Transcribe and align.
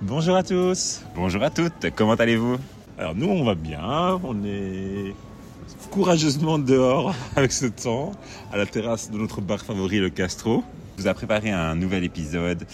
Bonjour 0.00 0.36
à 0.36 0.44
tous. 0.44 1.02
Bonjour 1.16 1.42
à 1.42 1.50
toutes. 1.50 1.90
Comment 1.96 2.14
allez-vous? 2.14 2.56
Alors 2.96 3.16
nous, 3.16 3.26
on 3.26 3.42
va 3.42 3.56
bien. 3.56 4.20
On 4.22 4.44
est 4.44 5.12
courageusement 5.90 6.56
dehors 6.60 7.12
avec 7.36 7.50
ce 7.50 7.66
temps 7.66 8.12
à 8.52 8.56
la 8.56 8.64
terrasse 8.64 9.10
de 9.10 9.18
notre 9.18 9.40
bar 9.40 9.58
favori, 9.60 9.98
le 9.98 10.08
Castro. 10.08 10.62
Je 10.96 11.02
vous 11.02 11.08
a 11.08 11.14
préparé 11.14 11.50
un 11.50 11.74
nouvel 11.74 12.04
épisode 12.04 12.64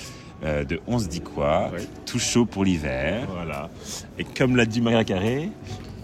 euh, 0.44 0.64
de 0.64 0.80
On 0.86 0.98
se 0.98 1.08
dit 1.08 1.22
quoi? 1.22 1.70
Tout 2.04 2.18
chaud 2.18 2.44
pour 2.44 2.62
l'hiver. 2.62 3.26
Voilà. 3.32 3.70
Et 4.18 4.24
comme 4.24 4.54
l'a 4.54 4.66
dit 4.66 4.82
Maria 4.82 5.02
Carré, 5.02 5.50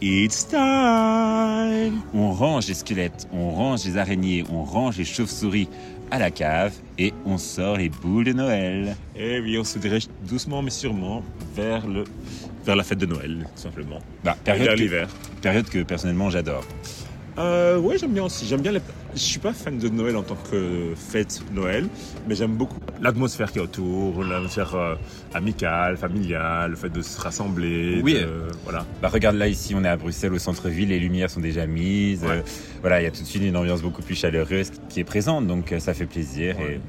it's 0.00 0.48
time. 0.48 2.00
On 2.14 2.32
range 2.32 2.66
les 2.66 2.74
squelettes, 2.74 3.28
on 3.30 3.50
range 3.50 3.84
les 3.84 3.98
araignées, 3.98 4.44
on 4.50 4.64
range 4.64 4.96
les 4.96 5.04
chauves-souris 5.04 5.68
à 6.10 6.18
la 6.18 6.30
cave 6.30 6.72
et 6.98 7.12
on 7.24 7.38
sort 7.38 7.76
les 7.76 7.88
boules 7.88 8.24
de 8.24 8.32
Noël. 8.32 8.96
Et 9.16 9.40
oui, 9.40 9.58
on 9.58 9.64
se 9.64 9.78
dirige 9.78 10.06
doucement 10.28 10.62
mais 10.62 10.70
sûrement 10.70 11.22
vers 11.54 11.86
le 11.86 12.04
vers 12.64 12.76
la 12.76 12.84
fête 12.84 12.98
de 12.98 13.06
Noël, 13.06 13.46
tout 13.54 13.62
simplement. 13.62 13.98
Bah, 14.22 14.36
Vers 14.44 14.56
période, 14.56 14.76
que, 14.76 14.82
l'hiver. 14.82 15.08
période 15.40 15.68
que 15.68 15.82
personnellement 15.82 16.28
j'adore. 16.30 16.64
Euh, 17.38 17.78
ouais, 17.78 17.96
j'aime 17.98 18.12
bien 18.12 18.24
aussi. 18.24 18.46
J'aime 18.46 18.60
bien. 18.60 18.72
Les... 18.72 18.80
Je 19.14 19.18
suis 19.20 19.38
pas 19.38 19.52
fan 19.52 19.78
de 19.78 19.88
Noël 19.88 20.16
en 20.16 20.22
tant 20.22 20.36
que 20.50 20.92
fête 20.94 21.40
Noël, 21.52 21.86
mais 22.28 22.34
j'aime 22.34 22.52
beaucoup 22.56 22.76
l'atmosphère 23.00 23.50
qui 23.50 23.58
est 23.58 23.62
autour, 23.62 24.22
l'atmosphère 24.22 24.74
euh, 24.74 24.94
amicale, 25.34 25.96
familiale, 25.96 26.70
le 26.70 26.76
fait 26.76 26.90
de 26.90 27.02
se 27.02 27.20
rassembler. 27.20 28.00
Oui. 28.04 28.14
de- 28.14 28.26
voilà. 28.64 28.84
Bah, 29.02 29.08
regarde 29.08 29.36
là 29.36 29.48
ici, 29.48 29.74
on 29.74 29.82
est 29.84 29.88
à 29.88 29.96
Bruxelles 29.96 30.32
au 30.34 30.38
centre-ville, 30.38 30.90
les 30.90 30.98
lumières 31.00 31.30
sont 31.30 31.40
déjà 31.40 31.66
mises. 31.66 32.22
Ouais. 32.22 32.30
Euh, 32.30 32.42
voilà, 32.82 33.00
il 33.00 33.04
y 33.04 33.08
a 33.08 33.10
tout 33.10 33.22
de 33.22 33.26
suite 33.26 33.42
une 33.42 33.56
ambiance 33.56 33.82
beaucoup 33.82 34.02
plus 34.02 34.14
chaleureuse 34.14 34.70
qui 34.88 35.00
est 35.00 35.04
présente, 35.04 35.46
donc 35.46 35.72
euh, 35.72 35.78
ça 35.80 35.92
fait 35.94 36.06
plaisir 36.06 36.56
Ouais. 36.58 36.74
et 36.74 36.80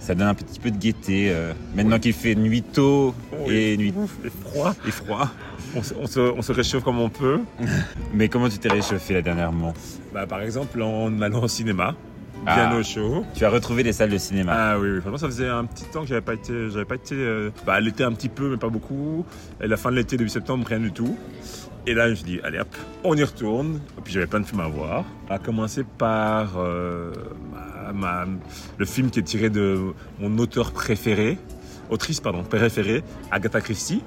ça 0.00 0.14
donne 0.14 0.26
un 0.28 0.34
petit 0.34 0.58
peu 0.58 0.70
de 0.70 0.76
gaieté. 0.76 1.30
euh, 1.30 1.52
maintenant 1.76 1.98
qu'il 1.98 2.12
fait 2.12 2.34
nuit 2.34 2.62
tôt 2.62 3.14
et 3.46 3.76
nuit 3.76 3.94
Et 4.24 4.30
froid. 4.30 4.74
et 4.86 4.90
froid. 4.90 5.28
On 5.76 5.82
se, 5.84 5.94
on 5.94 6.06
se- 6.06 6.18
on 6.38 6.42
se 6.42 6.52
réchauffe 6.52 6.82
comme 6.82 6.98
on 6.98 7.08
peut. 7.10 7.38
Mais 8.14 8.28
comment 8.28 8.48
tu 8.48 8.58
t'es 8.58 8.68
réchauffé 8.68 9.14
là 9.14 9.22
dernièrement? 9.22 9.72
Bah, 10.12 10.26
par 10.26 10.40
exemple, 10.42 10.82
en 10.82 11.20
allant 11.22 11.42
au 11.44 11.48
cinéma, 11.48 11.94
bien 12.44 12.70
Ah. 12.72 12.76
au 12.76 12.82
chaud. 12.82 13.24
Tu 13.34 13.44
as 13.44 13.50
retrouvé 13.50 13.82
les 13.84 13.92
salles 13.92 14.10
de 14.10 14.18
cinéma. 14.18 14.52
Ah 14.56 14.78
oui, 14.80 14.88
oui, 14.90 15.00
franchement, 15.00 15.18
ça 15.18 15.26
faisait 15.26 15.48
un 15.48 15.64
petit 15.66 15.84
temps 15.84 16.00
que 16.02 16.08
j'avais 16.08 16.22
pas 16.22 16.34
été, 16.34 16.70
j'avais 16.70 16.84
pas 16.86 16.96
été, 16.96 17.14
euh, 17.14 17.50
bah, 17.66 17.78
l'été 17.78 18.02
un 18.02 18.12
petit 18.12 18.28
peu, 18.28 18.50
mais 18.50 18.56
pas 18.56 18.68
beaucoup. 18.70 19.24
Et 19.62 19.68
la 19.68 19.76
fin 19.76 19.90
de 19.92 19.96
l'été, 19.96 20.16
début 20.16 20.30
septembre, 20.30 20.66
rien 20.66 20.80
du 20.80 20.90
tout. 20.90 21.16
Et 21.86 21.94
là, 21.94 22.12
je 22.12 22.22
dit, 22.24 22.40
allez 22.42 22.58
hop, 22.58 22.68
on 23.04 23.14
y 23.16 23.22
retourne. 23.22 23.80
Et 23.98 24.00
puis 24.02 24.12
j'avais 24.12 24.26
plein 24.26 24.40
de 24.40 24.46
films 24.46 24.60
à 24.60 24.68
voir. 24.68 25.04
À 25.28 25.38
commencer 25.38 25.84
par 25.98 26.54
euh, 26.58 27.12
ma- 27.52 27.69
ma- 27.94 28.26
le 28.78 28.84
film 28.86 29.10
qui 29.10 29.18
est 29.20 29.22
tiré 29.24 29.50
de 29.50 29.92
mon 30.18 30.38
auteur 30.38 30.72
préféré, 30.72 31.38
autrice 31.90 32.20
pardon, 32.20 32.42
préférée, 32.44 33.02
Agatha 33.30 33.60
Christie. 33.60 34.02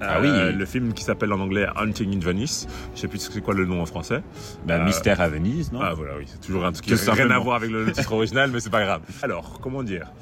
Ah 0.00 0.18
Euh, 0.18 0.50
oui. 0.50 0.56
Le 0.58 0.66
film 0.66 0.92
qui 0.92 1.02
s'appelle 1.04 1.32
en 1.32 1.40
anglais 1.40 1.66
Hunting 1.74 2.14
in 2.14 2.20
Venice. 2.20 2.66
Je 2.94 3.00
sais 3.00 3.08
plus 3.08 3.18
c'est 3.18 3.40
quoi 3.42 3.54
le 3.54 3.64
nom 3.64 3.80
en 3.80 3.86
français. 3.86 4.22
Bah, 4.66 4.74
euh, 4.74 4.84
Mystère 4.84 5.20
à 5.22 5.28
Venise, 5.28 5.72
non? 5.72 5.80
Ah 5.82 5.94
voilà, 5.94 6.18
oui, 6.18 6.24
c'est 6.26 6.40
toujours 6.40 6.66
un 6.66 6.72
truc 6.72 6.84
qui 6.84 6.92
n'a 6.94 7.12
rien 7.14 7.30
à 7.30 7.38
voir 7.38 7.56
avec 7.56 7.70
le, 7.70 7.84
le 7.86 7.92
titre 7.92 8.12
original, 8.20 8.50
mais 8.52 8.60
c'est 8.60 8.68
pas 8.70 8.84
grave. 8.84 9.00
Alors, 9.22 9.58
comment 9.62 9.82
dire? 9.82 10.12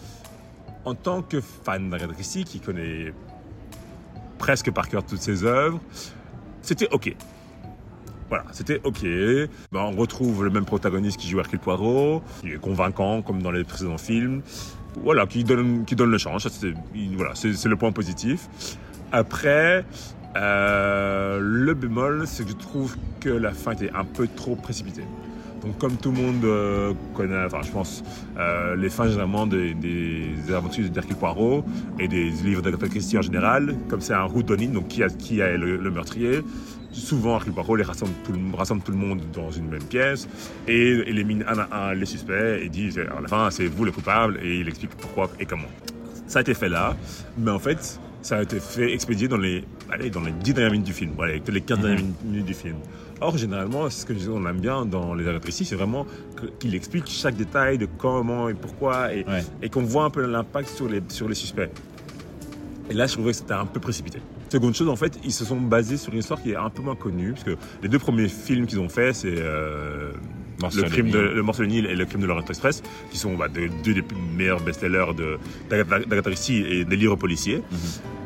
En 0.84 0.94
tant 0.94 1.22
que 1.22 1.40
fan 1.40 1.90
d'Agatha 1.90 2.12
Christie, 2.12 2.44
qui 2.44 2.60
connaît 2.60 3.12
presque 4.38 4.70
par 4.70 4.88
cœur 4.88 5.04
toutes 5.04 5.20
ses 5.22 5.42
œuvres, 5.44 5.80
c'était 6.62 6.88
ok. 6.92 7.16
Voilà, 8.28 8.44
c'était 8.52 8.80
ok. 8.84 9.02
Ben, 9.72 9.80
on 9.80 9.92
retrouve 9.92 10.44
le 10.44 10.50
même 10.50 10.64
protagoniste 10.64 11.18
qui 11.18 11.28
joue 11.28 11.38
Hercule 11.40 11.58
Poirot, 11.58 12.22
qui 12.40 12.52
est 12.52 12.60
convaincant 12.60 13.22
comme 13.22 13.42
dans 13.42 13.50
les 13.50 13.64
précédents 13.64 13.98
films. 13.98 14.42
Voilà, 15.02 15.26
qui 15.26 15.44
donne, 15.44 15.84
qui 15.84 15.94
donne 15.96 16.10
le 16.10 16.18
change. 16.18 16.46
C'est- 16.48 16.72
il- 16.94 17.16
Voilà, 17.16 17.32
c'est 17.34 17.64
le 17.66 17.76
point 17.76 17.92
positif. 17.92 18.48
Après, 19.12 19.84
euh, 20.36 21.38
le 21.40 21.74
bémol, 21.74 22.22
c'est 22.26 22.44
que 22.44 22.50
je 22.50 22.56
trouve 22.56 22.96
que 23.20 23.28
la 23.28 23.52
fin 23.52 23.72
était 23.72 23.90
un 23.94 24.04
peu 24.04 24.26
trop 24.26 24.56
précipitée. 24.56 25.04
Donc, 25.62 25.78
comme 25.78 25.96
tout 25.96 26.10
le 26.12 26.20
monde 26.20 26.44
euh, 26.44 26.92
connaît, 27.14 27.44
enfin, 27.46 27.60
je 27.62 27.70
pense, 27.70 28.04
euh, 28.38 28.76
les 28.76 28.90
fins 28.90 29.06
généralement 29.08 29.46
des, 29.46 29.74
aventures 30.54 30.90
d'Hercule 30.90 31.16
Poirot 31.16 31.64
et 31.98 32.06
des 32.06 32.24
livres 32.30 32.60
d'Agatha 32.62 32.88
Christie 32.88 33.16
en 33.16 33.22
général, 33.22 33.74
comme 33.88 34.00
c'est 34.02 34.12
un 34.12 34.26
whodunit, 34.26 34.68
donc 34.68 34.88
qui, 34.88 35.02
a, 35.42 35.56
le 35.56 35.90
meurtrier, 35.90 36.42
souvent 37.00 37.38
Poirot 37.38 37.76
les 37.76 37.84
rassemble 37.84 38.12
tout, 38.24 38.32
le, 38.32 38.56
rassemble 38.56 38.82
tout 38.82 38.92
le 38.92 38.98
monde 38.98 39.20
dans 39.32 39.50
une 39.50 39.68
même 39.68 39.82
pièce 39.84 40.28
et 40.66 40.90
élimine 41.08 41.44
un 41.48 41.58
à 41.70 41.90
un 41.90 41.94
les 41.94 42.06
suspects 42.06 42.60
et 42.62 42.68
dit 42.68 42.90
à 42.98 43.20
la 43.20 43.28
fin 43.28 43.50
c'est 43.50 43.66
vous 43.66 43.84
le 43.84 43.92
coupable 43.92 44.38
et 44.42 44.60
il 44.60 44.68
explique 44.68 44.90
pourquoi 44.90 45.30
et 45.38 45.46
comment. 45.46 45.68
Ça 46.26 46.38
a 46.38 46.42
été 46.42 46.54
fait 46.54 46.68
là, 46.70 46.96
mais 47.36 47.50
en 47.50 47.58
fait, 47.58 48.00
ça 48.22 48.38
a 48.38 48.42
été 48.42 48.58
fait 48.58 48.92
expédier 48.92 49.28
dans 49.28 49.36
les, 49.36 49.62
allez, 49.92 50.08
dans 50.08 50.22
les 50.22 50.32
10 50.32 50.54
dernières 50.54 50.72
minutes 50.72 50.86
du 50.86 50.94
film, 50.94 51.12
voilà, 51.16 51.34
les 51.34 51.60
15 51.60 51.78
dernières 51.80 52.04
minutes 52.24 52.46
du 52.46 52.54
film. 52.54 52.76
Or, 53.20 53.36
généralement, 53.36 53.88
ce 53.90 54.04
que 54.06 54.14
on 54.30 54.44
aime 54.46 54.60
bien 54.60 54.86
dans 54.86 55.14
les 55.14 55.24
Agatha 55.24 55.40
Christie, 55.40 55.64
c'est 55.64 55.76
vraiment 55.76 56.06
qu'il 56.58 56.74
explique 56.74 57.06
chaque 57.08 57.36
détail 57.36 57.78
de 57.78 57.86
comment 57.86 58.48
et 58.48 58.54
pourquoi 58.54 59.12
et, 59.12 59.24
Ouais. 59.24 59.44
et 59.62 59.68
qu'on 59.68 59.82
voit 59.82 60.04
un 60.04 60.10
peu 60.10 60.26
l'impact 60.26 60.68
sur 60.70 60.88
les, 60.88 61.02
sur 61.08 61.28
les 61.28 61.34
suspects. 61.34 61.70
Et 62.90 62.94
là, 62.94 63.06
je 63.06 63.12
trouvais 63.12 63.30
que 63.32 63.36
c'était 63.38 63.52
un 63.54 63.66
peu 63.66 63.80
précipité. 63.80 64.20
Seconde 64.48 64.74
chose, 64.74 64.88
en 64.88 64.96
fait, 64.96 65.18
ils 65.24 65.32
se 65.32 65.44
sont 65.44 65.60
basés 65.60 65.96
sur 65.96 66.12
une 66.12 66.20
histoire 66.20 66.40
qui 66.40 66.52
est 66.52 66.56
un 66.56 66.70
peu 66.70 66.82
moins 66.82 66.94
connue, 66.94 67.32
parce 67.32 67.44
que 67.44 67.56
les 67.82 67.88
deux 67.88 67.98
premiers 67.98 68.28
films 68.28 68.66
qu'ils 68.66 68.80
ont 68.80 68.88
fait, 68.88 69.12
c'est 69.12 69.34
euh, 69.36 70.12
Le, 70.74 70.82
crime 70.88 71.10
de, 71.10 71.18
le 71.18 71.42
morceau 71.42 71.62
de 71.62 71.68
Nil 71.68 71.86
et 71.86 71.94
le 71.96 72.04
crime 72.04 72.20
de 72.20 72.26
l'Orient 72.26 72.44
Express, 72.48 72.82
qui 73.10 73.18
sont 73.18 73.34
bah, 73.34 73.48
deux, 73.48 73.68
deux 73.84 73.94
des 73.94 74.04
meilleurs 74.36 74.60
best-sellers 74.62 75.06
d'Agatha 75.70 76.22
Christie 76.30 76.64
et 76.68 76.84
des 76.84 76.96
livres 76.96 77.16
policiers. 77.16 77.58
Mhm. 77.70 77.78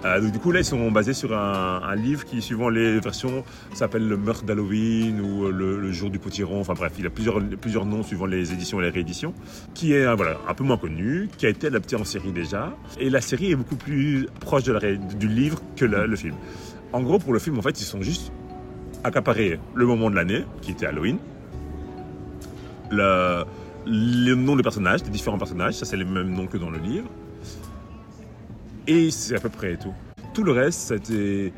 Euh, 0.05 0.21
donc, 0.21 0.31
du 0.33 0.39
coup, 0.39 0.53
là, 0.53 0.61
ils 0.61 0.65
sont 0.65 0.93
basés 0.93 1.13
sur 1.13 1.37
un, 1.37 1.81
un 1.83 1.95
livre 1.97 2.25
qui, 2.25 2.41
suivant 2.41 2.69
les 2.69 3.01
versions, 3.01 3.43
s'appelle 3.75 4.07
Le 4.09 4.17
meurtre 4.17 4.45
d'Halloween 4.45 5.21
ou 5.21 5.47
euh, 5.47 5.51
le, 5.51 5.81
le 5.81 5.91
jour 5.93 6.09
du 6.11 6.21
potiron. 6.21 6.61
Enfin 6.61 6.75
bref, 6.75 6.93
il 6.99 7.07
a 7.07 7.11
plusieurs, 7.11 7.41
plusieurs 7.61 7.85
noms 7.85 8.05
suivant 8.05 8.27
les 8.27 8.53
éditions 8.53 8.81
et 8.81 8.85
les 8.85 8.91
rééditions, 8.91 9.35
qui 9.75 9.93
est 9.95 10.15
voilà, 10.15 10.37
un 10.49 10.55
peu 10.55 10.63
moins 10.63 10.77
connu, 10.77 11.29
qui 11.37 11.47
a 11.47 11.49
été 11.49 11.67
adapté 11.67 11.97
en 11.97 12.05
série 12.05 12.31
déjà. 12.31 12.77
Et 13.01 13.11
la 13.11 13.21
série 13.21 13.51
est 13.51 13.57
beaucoup 13.57 13.75
plus 13.77 14.29
proche 14.41 14.63
de 14.65 14.73
la 14.73 14.95
du 14.95 15.27
livre 15.27 15.61
que 15.77 15.85
la- 15.85 16.07
le 16.07 16.15
film. 16.17 16.35
En 16.93 17.03
gros, 17.03 17.19
pour 17.19 17.33
le 17.33 17.41
film, 17.41 17.59
en 17.59 17.63
fait, 17.63 17.81
ils 17.81 17.85
sont 17.85 18.01
juste 18.01 18.33
accaparés 19.05 19.59
le 19.75 19.85
moment 19.87 20.11
de 20.11 20.15
l'année, 20.17 20.45
qui 20.63 20.71
était 20.71 20.87
Halloween, 20.87 21.19
le, 22.91 23.45
le 23.87 24.35
nom 24.35 24.57
des 24.57 24.63
personnages, 24.63 25.03
des 25.03 25.11
différents 25.11 25.39
personnages, 25.39 25.75
ça 25.75 25.85
c'est 25.85 25.97
les 25.97 26.05
mêmes 26.05 26.31
noms 26.33 26.47
que 26.47 26.57
dans 26.59 26.71
le 26.71 26.79
livre. 26.79 27.09
Et 28.87 29.11
c'est 29.11 29.37
à 29.37 29.41
peu 29.41 29.49
près 29.51 29.77
tout. 29.77 29.93
Tout 30.35 30.43
le 30.45 30.53
reste, 30.53 30.81
ça 30.81 30.95
a 30.95 30.97
été 30.97 31.53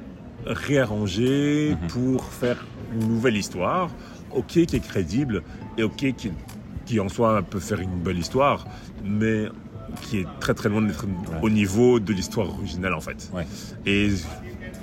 réarrangé 0.46 1.76
Mhm. 1.80 1.88
pour 1.88 2.24
faire 2.24 2.66
une 2.94 3.08
nouvelle 3.08 3.36
histoire, 3.36 3.90
ok, 4.32 4.46
qui 4.46 4.76
est 4.76 4.80
crédible, 4.86 5.42
et 5.78 5.82
ok, 5.82 5.96
qui, 6.16 6.32
qui 6.86 7.00
en 7.00 7.08
soi 7.08 7.42
peut 7.42 7.60
faire 7.60 7.80
une 7.80 8.00
belle 8.00 8.18
histoire, 8.18 8.66
mais 9.04 9.46
qui 10.02 10.18
est 10.18 10.26
très 10.40 10.54
très 10.54 10.68
loin 10.68 10.82
d'être 10.82 11.04
au 11.42 11.50
niveau 11.50 11.98
de 12.00 12.12
l'histoire 12.12 12.48
originale 12.48 12.94
en 12.94 13.00
fait. 13.00 13.28
Ouais. 13.34 13.46
Et 13.86 14.10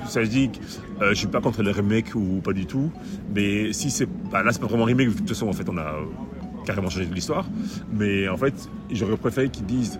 ça 0.05 0.21
je 0.23 0.29
dis 0.29 0.49
que 0.49 0.57
euh, 1.03 1.09
je 1.09 1.15
suis 1.15 1.27
pas 1.27 1.39
contre 1.41 1.63
les 1.63 1.71
remakes 1.71 2.13
ou 2.13 2.41
pas 2.43 2.51
du 2.53 2.65
tout, 2.65 2.91
mais 3.33 3.71
si 3.73 3.89
c'est 3.89 4.05
bah, 4.31 4.43
là 4.43 4.51
c'est 4.51 4.59
pas 4.59 4.67
vraiment 4.67 4.83
remake, 4.83 5.07
de 5.09 5.13
toute 5.13 5.29
façon 5.29 5.47
en 5.47 5.53
fait 5.53 5.67
on 5.69 5.77
a 5.77 5.93
carrément 6.67 6.89
changé 6.89 7.05
de 7.07 7.16
l'histoire, 7.16 7.45
mais 7.91 8.28
en 8.28 8.38
fait 8.38 8.53
j'aurais 8.91 9.17
préféré 9.17 9.50
qu'ils 9.50 9.66
disent 9.66 10.00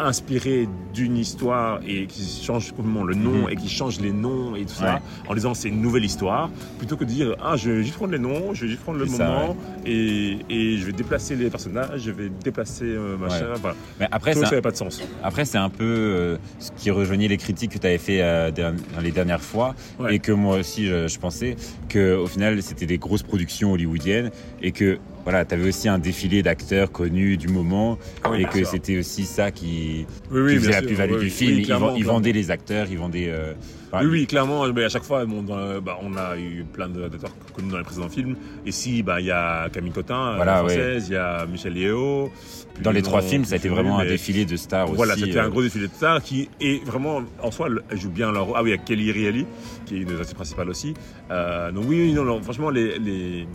inspiré 0.00 0.68
d'une 0.94 1.16
histoire 1.16 1.80
et 1.84 2.06
qui 2.06 2.22
change 2.44 2.70
complètement 2.70 3.02
le 3.02 3.16
nom 3.16 3.46
Mhm. 3.46 3.50
et 3.50 3.56
qui 3.56 3.68
change 3.68 3.98
les 4.00 4.12
noms 4.12 4.54
et 4.54 4.62
tout 4.64 4.74
ça 4.74 4.94
Ouais. 4.94 5.00
en 5.28 5.34
disant 5.34 5.54
c'est 5.54 5.68
une 5.70 5.80
nouvelle 5.82 6.04
histoire 6.04 6.50
plutôt 6.78 6.96
que 6.96 7.02
de 7.02 7.10
dire 7.10 7.34
ah 7.42 7.56
je 7.56 7.70
vais 7.72 7.82
juste 7.82 7.96
prendre 7.96 8.12
les 8.12 8.18
noms 8.20 8.54
je 8.54 8.62
vais 8.62 8.68
juste 8.68 8.82
prendre 8.82 9.00
le 9.00 9.08
ça, 9.08 9.26
moment 9.26 9.56
et, 9.84 10.38
et 10.48 10.76
je 10.78 10.86
vais 10.86 10.92
déplacer 10.92 11.34
les 11.34 11.50
personnages 11.50 12.00
je 12.00 12.12
vais 12.12 12.28
déplacer 12.44 12.84
euh, 12.84 13.16
machin 13.16 13.46
Ouais. 13.54 13.58
voilà. 13.60 13.76
Mais 13.98 14.06
après, 14.12 14.34
Tout 14.34 14.40
ça 14.40 14.50
n'avait 14.50 14.62
pas 14.62 14.70
de 14.70 14.76
sens 14.76 15.02
Après, 15.22 15.44
c'est 15.44 15.58
un 15.58 15.68
peu 15.70 15.84
euh, 15.84 16.36
ce 16.60 16.70
qui 16.76 16.92
rejoignait 16.92 17.26
les 17.28 17.36
critiques 17.36 17.72
que 17.72 17.78
tu 17.78 17.86
avais 17.88 17.98
fait 17.98 18.22
euh, 18.22 18.52
dans 18.52 18.76
les 19.02 19.10
dernières 19.10 19.42
fois 19.42 19.74
et 20.08 20.20
que 20.20 20.30
moi 20.30 20.58
aussi 20.58 20.86
je, 20.86 21.08
je 21.08 21.18
pensais 21.18 21.56
que 21.88 22.14
au 22.16 22.28
final 22.28 22.62
c'était 22.62 22.86
des 22.86 22.98
grosses 22.98 23.24
productions 23.24 23.72
hollywoodiennes 23.72 24.30
et 24.62 24.70
que 24.70 24.98
voilà, 25.28 25.44
tu 25.44 25.52
avais 25.52 25.68
aussi 25.68 25.90
un 25.90 25.98
défilé 25.98 26.42
d'acteurs 26.42 26.90
connus 26.90 27.36
du 27.36 27.48
moment 27.48 27.98
Oui, 28.30 28.40
et 28.40 28.44
que 28.46 28.64
c'était 28.64 28.98
aussi 28.98 29.26
ça 29.26 29.50
qui, 29.50 30.06
oui, 30.30 30.38
qui 30.38 30.38
oui, 30.40 30.54
faisait 30.56 30.68
bien 30.68 30.80
la 30.80 30.86
plus-value 30.86 31.18
du 31.18 31.28
film. 31.28 31.58
Ils, 31.98 32.06
vendaient 32.06 32.32
les 32.32 32.50
acteurs, 32.50 32.86
ils 32.90 32.96
vendaient. 32.96 33.28
euh, 33.28 33.52
enfin, 33.92 34.02
Oui, 34.06 34.10
oui, 34.10 34.26
clairement. 34.26 34.66
Mais 34.72 34.84
à 34.84 34.88
chaque 34.88 35.02
fois, 35.02 35.26
bon, 35.26 35.42
dans- 35.42 35.82
bah, 35.82 35.98
on 36.02 36.16
a 36.16 36.38
eu 36.38 36.64
plein 36.72 36.88
d'acteurs 36.88 37.28
connus 37.54 37.70
dans 37.70 37.76
les 37.76 37.84
précédents 37.84 38.08
films. 38.08 38.36
Ici, 38.64 39.02
bah, 39.02 39.20
il 39.20 39.26
y 39.26 39.30
a 39.30 39.68
Camille 39.68 39.92
Cotin, 39.92 40.36
Voilà, 40.36 40.60
française, 40.60 41.08
il 41.10 41.12
y 41.12 41.16
a 41.16 41.44
Michel 41.44 41.74
puis 41.74 42.82
Dans 42.82 42.90
les 42.90 43.02
trois 43.02 43.20
films, 43.20 43.44
ça 43.44 43.52
a 43.52 43.58
été 43.58 43.68
vraiment 43.68 43.98
un 43.98 44.06
défilé 44.06 44.46
de 44.46 44.56
stars 44.56 44.86
Voilà, 44.86 45.12
aussi. 45.12 45.24
c'était 45.24 45.40
euh, 45.40 45.44
un 45.44 45.50
gros 45.50 45.62
défilé 45.62 45.88
de 45.88 45.92
stars 45.92 46.22
qui 46.22 46.48
est 46.58 46.82
vraiment, 46.86 47.20
en 47.42 47.50
soi, 47.50 47.68
elle 47.90 47.98
joue 47.98 48.08
bien 48.08 48.32
leur 48.32 48.46
rôle. 48.46 48.54
Ah 48.56 48.62
oui, 48.62 48.70
il 48.70 48.76
y 48.76 48.78
a 48.78 48.78
Kelly 48.82 49.12
Rielly, 49.12 49.44
qui 49.84 49.96
est 49.96 49.98
une 49.98 50.04
des 50.08 50.14
actrices 50.14 50.32
principales 50.32 50.70
aussi. 50.70 50.94
Euh, 51.30 51.70
donc 51.70 51.84
oui, 51.86 52.00
oui, 52.00 52.12
non, 52.14 52.24
non, 52.24 52.40
franchement, 52.40 52.70
les, 52.70 52.98
les- 52.98 53.46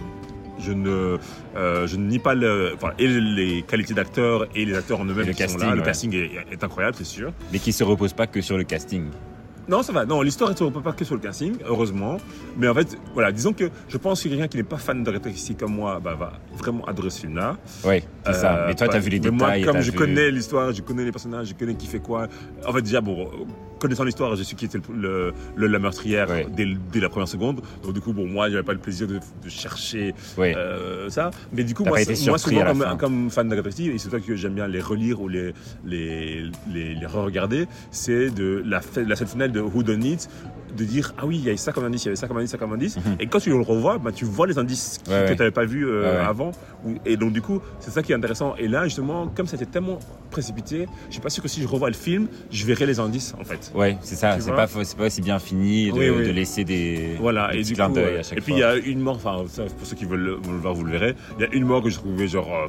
je 0.60 0.72
ne, 0.72 1.18
euh, 1.56 1.88
je 1.88 1.96
ne 1.98 2.08
nie 2.10 2.20
pas 2.20 2.36
le, 2.36 2.74
enfin, 2.76 2.92
et 3.00 3.08
les 3.08 3.62
qualités 3.64 3.94
d'acteurs 3.94 4.48
et 4.56 4.66
les 4.66 4.76
acteurs 4.76 5.00
en 5.00 5.06
eux-mêmes 5.06 5.26
le 5.28 5.34
sont 5.34 5.38
casting. 5.38 5.72
Le 5.74 5.82
casting 5.82 6.14
est, 6.16 6.32
est 6.52 6.64
incroyable, 6.64 6.96
c'est 6.98 7.04
sûr. 7.06 7.32
mais 7.52 7.60
qui 7.60 7.72
se 7.74 7.84
repose 7.84 8.14
pas 8.14 8.28
que 8.28 8.42
sur 8.42 8.58
le 8.58 8.64
casting. 8.64 9.06
Non, 9.66 9.82
ça 9.82 9.94
va. 9.94 10.06
Non, 10.06 10.22
l'histoire 10.22 10.52
est 10.52 10.82
pas 10.82 10.92
que 10.92 11.06
sur 11.06 11.16
le 11.16 11.22
casting, 11.22 11.56
heureusement. 11.66 12.18
Mais 12.58 12.68
en 12.68 12.74
fait, 12.74 12.98
voilà, 13.14 13.32
disons 13.32 13.54
que 13.54 13.70
je 13.88 13.98
pense 13.98 14.22
que 14.22 14.28
quelqu'un 14.28 14.50
qui 14.50 14.58
n'est 14.58 14.64
pas 14.64 14.78
fan 14.78 15.04
de 15.06 15.10
rétrécie 15.10 15.56
comme 15.56 15.74
moi 15.74 16.02
bah, 16.04 16.16
va 16.20 16.34
vraiment 16.58 16.84
adorer 16.86 17.10
ce 17.10 17.22
film-là. 17.22 17.56
Oui, 17.86 18.04
c'est 18.26 18.34
ça. 18.34 18.58
Euh, 18.58 18.68
Mais 18.68 18.76
toi, 18.76 18.90
tu 18.90 18.98
as 18.98 19.00
vu 19.00 19.10
les 19.10 19.20
détails. 19.20 19.64
Moi, 19.64 19.72
comme 19.72 19.82
je 19.82 19.92
vu- 19.92 19.98
connais 19.98 20.30
l'histoire, 20.32 20.74
je 20.74 20.82
connais 20.82 21.06
les 21.06 21.12
personnages, 21.14 21.48
je 21.48 21.54
connais 21.54 21.76
qui 21.76 21.88
fait 21.88 22.00
quoi. 22.02 22.28
En 22.68 22.74
fait, 22.74 22.82
déjà, 22.82 23.00
bon, 23.00 23.26
connaissant 23.84 24.04
l'histoire, 24.06 24.36
je 24.36 24.44
sais 24.44 24.56
qui 24.56 24.66
était 24.66 24.80
le, 24.92 25.34
le- 25.56 25.68
la 25.68 25.80
meurtrière 25.80 26.28
dès, 26.56 26.66
dès 26.92 27.00
la 27.00 27.10
première 27.10 27.28
seconde. 27.28 27.62
Donc, 27.84 27.94
du 27.94 28.02
coup, 28.02 28.14
bon, 28.14 28.26
moi, 28.26 28.50
j'avais 28.50 28.64
pas 28.64 28.74
le 28.74 28.80
plaisir 28.80 29.08
de, 29.08 29.16
de 29.44 29.50
chercher 29.50 30.16
euh, 30.56 31.10
ça. 31.10 31.30
Mais 31.52 31.64
du 31.64 31.74
coup, 31.76 31.84
moi, 31.90 32.00
moi 32.32 32.38
souvent, 32.38 32.56
comme, 32.74 32.98
comme 32.98 33.30
fan 33.30 33.48
de 33.50 33.56
rétrécie, 33.56 33.90
et 33.90 33.98
c'est 33.98 34.10
ça 34.10 34.20
que 34.20 34.36
j'aime 34.36 34.54
bien 34.56 34.68
les 34.68 34.82
relire 34.82 35.22
ou 35.22 35.28
les, 35.28 35.54
les, 35.86 36.44
les, 36.74 36.96
les 36.96 37.06
re-regarder, 37.06 37.68
c'est 37.92 38.30
de 38.30 38.64
la, 38.66 38.80
la 39.06 39.16
scène 39.16 39.28
finale 39.28 39.52
de 39.52 39.60
Who 39.62 39.84
Done 39.84 40.04
It, 40.06 40.30
de 40.76 40.84
dire 40.84 41.14
ah 41.18 41.26
oui 41.26 41.38
il 41.38 41.44
y 41.46 41.48
avait 41.50 41.58
ça 41.58 41.72
comme 41.72 41.86
indice 41.86 42.04
il 42.04 42.06
y 42.06 42.10
avait 42.10 42.16
ça 42.16 42.28
comme 42.28 42.38
indice 42.38 42.52
ça 42.52 42.58
comme 42.58 42.74
indice 42.74 42.98
Mhm. 42.98 43.16
et 43.20 43.28
quand 43.28 43.40
tu 43.40 43.50
le 43.50 43.62
revois 43.62 43.98
bah, 43.98 44.12
tu 44.12 44.26
vois 44.26 44.48
les 44.48 44.58
indices 44.58 45.00
qui- 45.04 45.12
Ouais, 45.12 45.26
que 45.28 45.34
tu 45.34 45.40
n'avais 45.40 45.52
pas 45.52 45.66
vu 45.66 45.88
euh, 45.88 46.04
Ouais, 46.20 46.26
avant 46.26 46.52
et 47.06 47.18
donc 47.18 47.32
du 47.34 47.42
coup 47.42 47.62
c'est 47.80 47.92
ça 47.92 48.02
qui 48.04 48.12
est 48.12 48.16
intéressant 48.16 48.56
et 48.58 48.68
là 48.68 48.84
justement 48.86 49.28
comme 49.28 49.48
c'était 49.48 49.66
tellement 49.66 50.00
précipité 50.32 50.88
je 51.08 51.14
suis 51.14 51.22
pas 51.22 51.30
sûr 51.30 51.44
que 51.44 51.50
si 51.50 51.62
je 51.62 51.68
revois 51.68 51.90
le 51.90 51.96
film 51.96 52.28
je 52.52 52.66
verrai 52.66 52.86
les 52.86 53.00
indices 53.00 53.34
en 53.40 53.44
fait 53.44 53.72
Ouais, 53.76 53.98
c'est 54.02 54.16
ça. 54.16 54.40
C'est 54.40 54.52
pas, 54.52 54.68
pas 54.68 55.06
aussi 55.06 55.22
bien 55.22 55.40
fini 55.40 55.88
de, 55.92 55.98
Oui, 55.98 56.10
oui. 56.10 56.26
de 56.28 56.32
laisser 56.32 56.64
des, 56.64 57.16
voilà 57.20 57.52
des 57.52 57.58
et 57.58 57.62
petits 57.62 57.70
du 57.70 57.74
clins 57.76 57.90
d'œil 57.90 58.16
euh, 58.16 58.20
à 58.20 58.24
chaque 58.24 58.38
et 58.38 58.42
puis 58.42 58.54
fois. 58.54 58.58
il 58.58 58.60
y 58.62 58.64
a 58.64 58.76
une 58.76 59.00
mort 59.00 59.16
enfin 59.16 59.44
ça, 59.48 59.64
pour 59.64 59.86
ceux 59.88 59.96
qui 59.96 60.06
veulent 60.06 60.20
le, 60.20 60.34
voir 60.62 60.74
vous 60.74 60.84
le 60.84 60.92
verrez 60.92 61.16
il 61.38 61.42
y 61.44 61.46
a 61.46 61.54
une 61.54 61.66
mort 61.66 61.82
que 61.84 61.90
je 61.90 61.98
trouvais 61.98 62.28
genre 62.28 62.50
euh, 62.54 62.68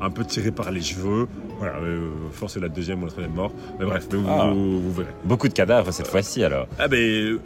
un 0.00 0.10
peu 0.10 0.24
tirée 0.24 0.50
par 0.50 0.70
les 0.70 0.80
cheveux 0.82 1.28
voilà 1.72 1.78
euh, 1.86 2.08
c'est 2.48 2.60
la 2.60 2.68
deuxième 2.68 3.02
ou 3.02 3.06
la 3.06 3.10
troisième 3.12 3.34
mort 3.34 3.52
mais 3.78 3.84
bref 3.86 4.06
mais 4.12 4.18
vous, 4.18 4.28
Ah. 4.28 4.50
vous, 4.52 4.80
vous 4.80 4.92
verrez 4.92 5.10
Beaucoup 5.24 5.48
de 5.48 5.52
cadavres 5.54 5.92
cette 5.92 6.06
fois-ci 6.08 6.42
alors. 6.44 6.66
ah 6.78 6.88
ben 6.88 7.38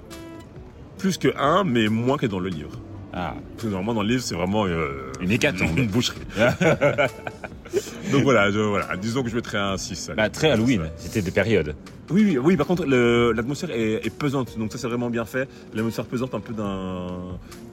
plus 0.99 1.17
que 1.19 1.29
un 1.39 1.65
mais 1.65 1.89
moins 1.89 2.17
que 2.19 2.27
dans 2.27 2.41
le 2.41 2.49
livre 2.49 2.71
Ah, 3.13 3.35
Parce 3.53 3.63
que 3.65 3.69
normalement, 3.69 3.95
dans 3.95 4.03
le 4.03 4.09
livre, 4.09 4.23
c'est 4.23 4.35
vraiment 4.35 4.67
euh, 4.67 5.11
Une 5.21 5.31
hécatombe. 5.31 5.79
Une 5.79 5.87
boucherie. 5.89 6.19
Donc 8.13 8.23
voilà, 8.23 8.51
je- 8.51 8.59
voilà, 8.59 8.97
disons 8.97 9.23
que 9.23 9.29
je 9.29 9.35
mettrais 9.37 9.59
un 9.59 9.77
6. 9.77 10.09
allez. 10.09 10.17
bah, 10.17 10.31
très 10.31 10.51
Halloween. 10.51 10.83
C'était 10.97 11.21
des 11.21 11.31
périodes. 11.31 11.75
Oui, 12.11 12.23
oui, 12.27 12.39
oui, 12.39 12.57
par 12.57 12.67
contre, 12.67 12.87
l'atmosphère 12.87 13.71
est, 13.71 14.07
est 14.07 14.11
pesante. 14.11 14.59
Donc 14.59 14.73
ça, 14.73 14.79
c'est 14.79 14.87
vraiment 14.89 15.11
bien 15.11 15.27
fait. 15.27 15.47
L'atmosphère 15.75 16.07
pesante, 16.07 16.35
un 16.35 16.41
peu 16.41 16.55
d'un. 16.55 17.09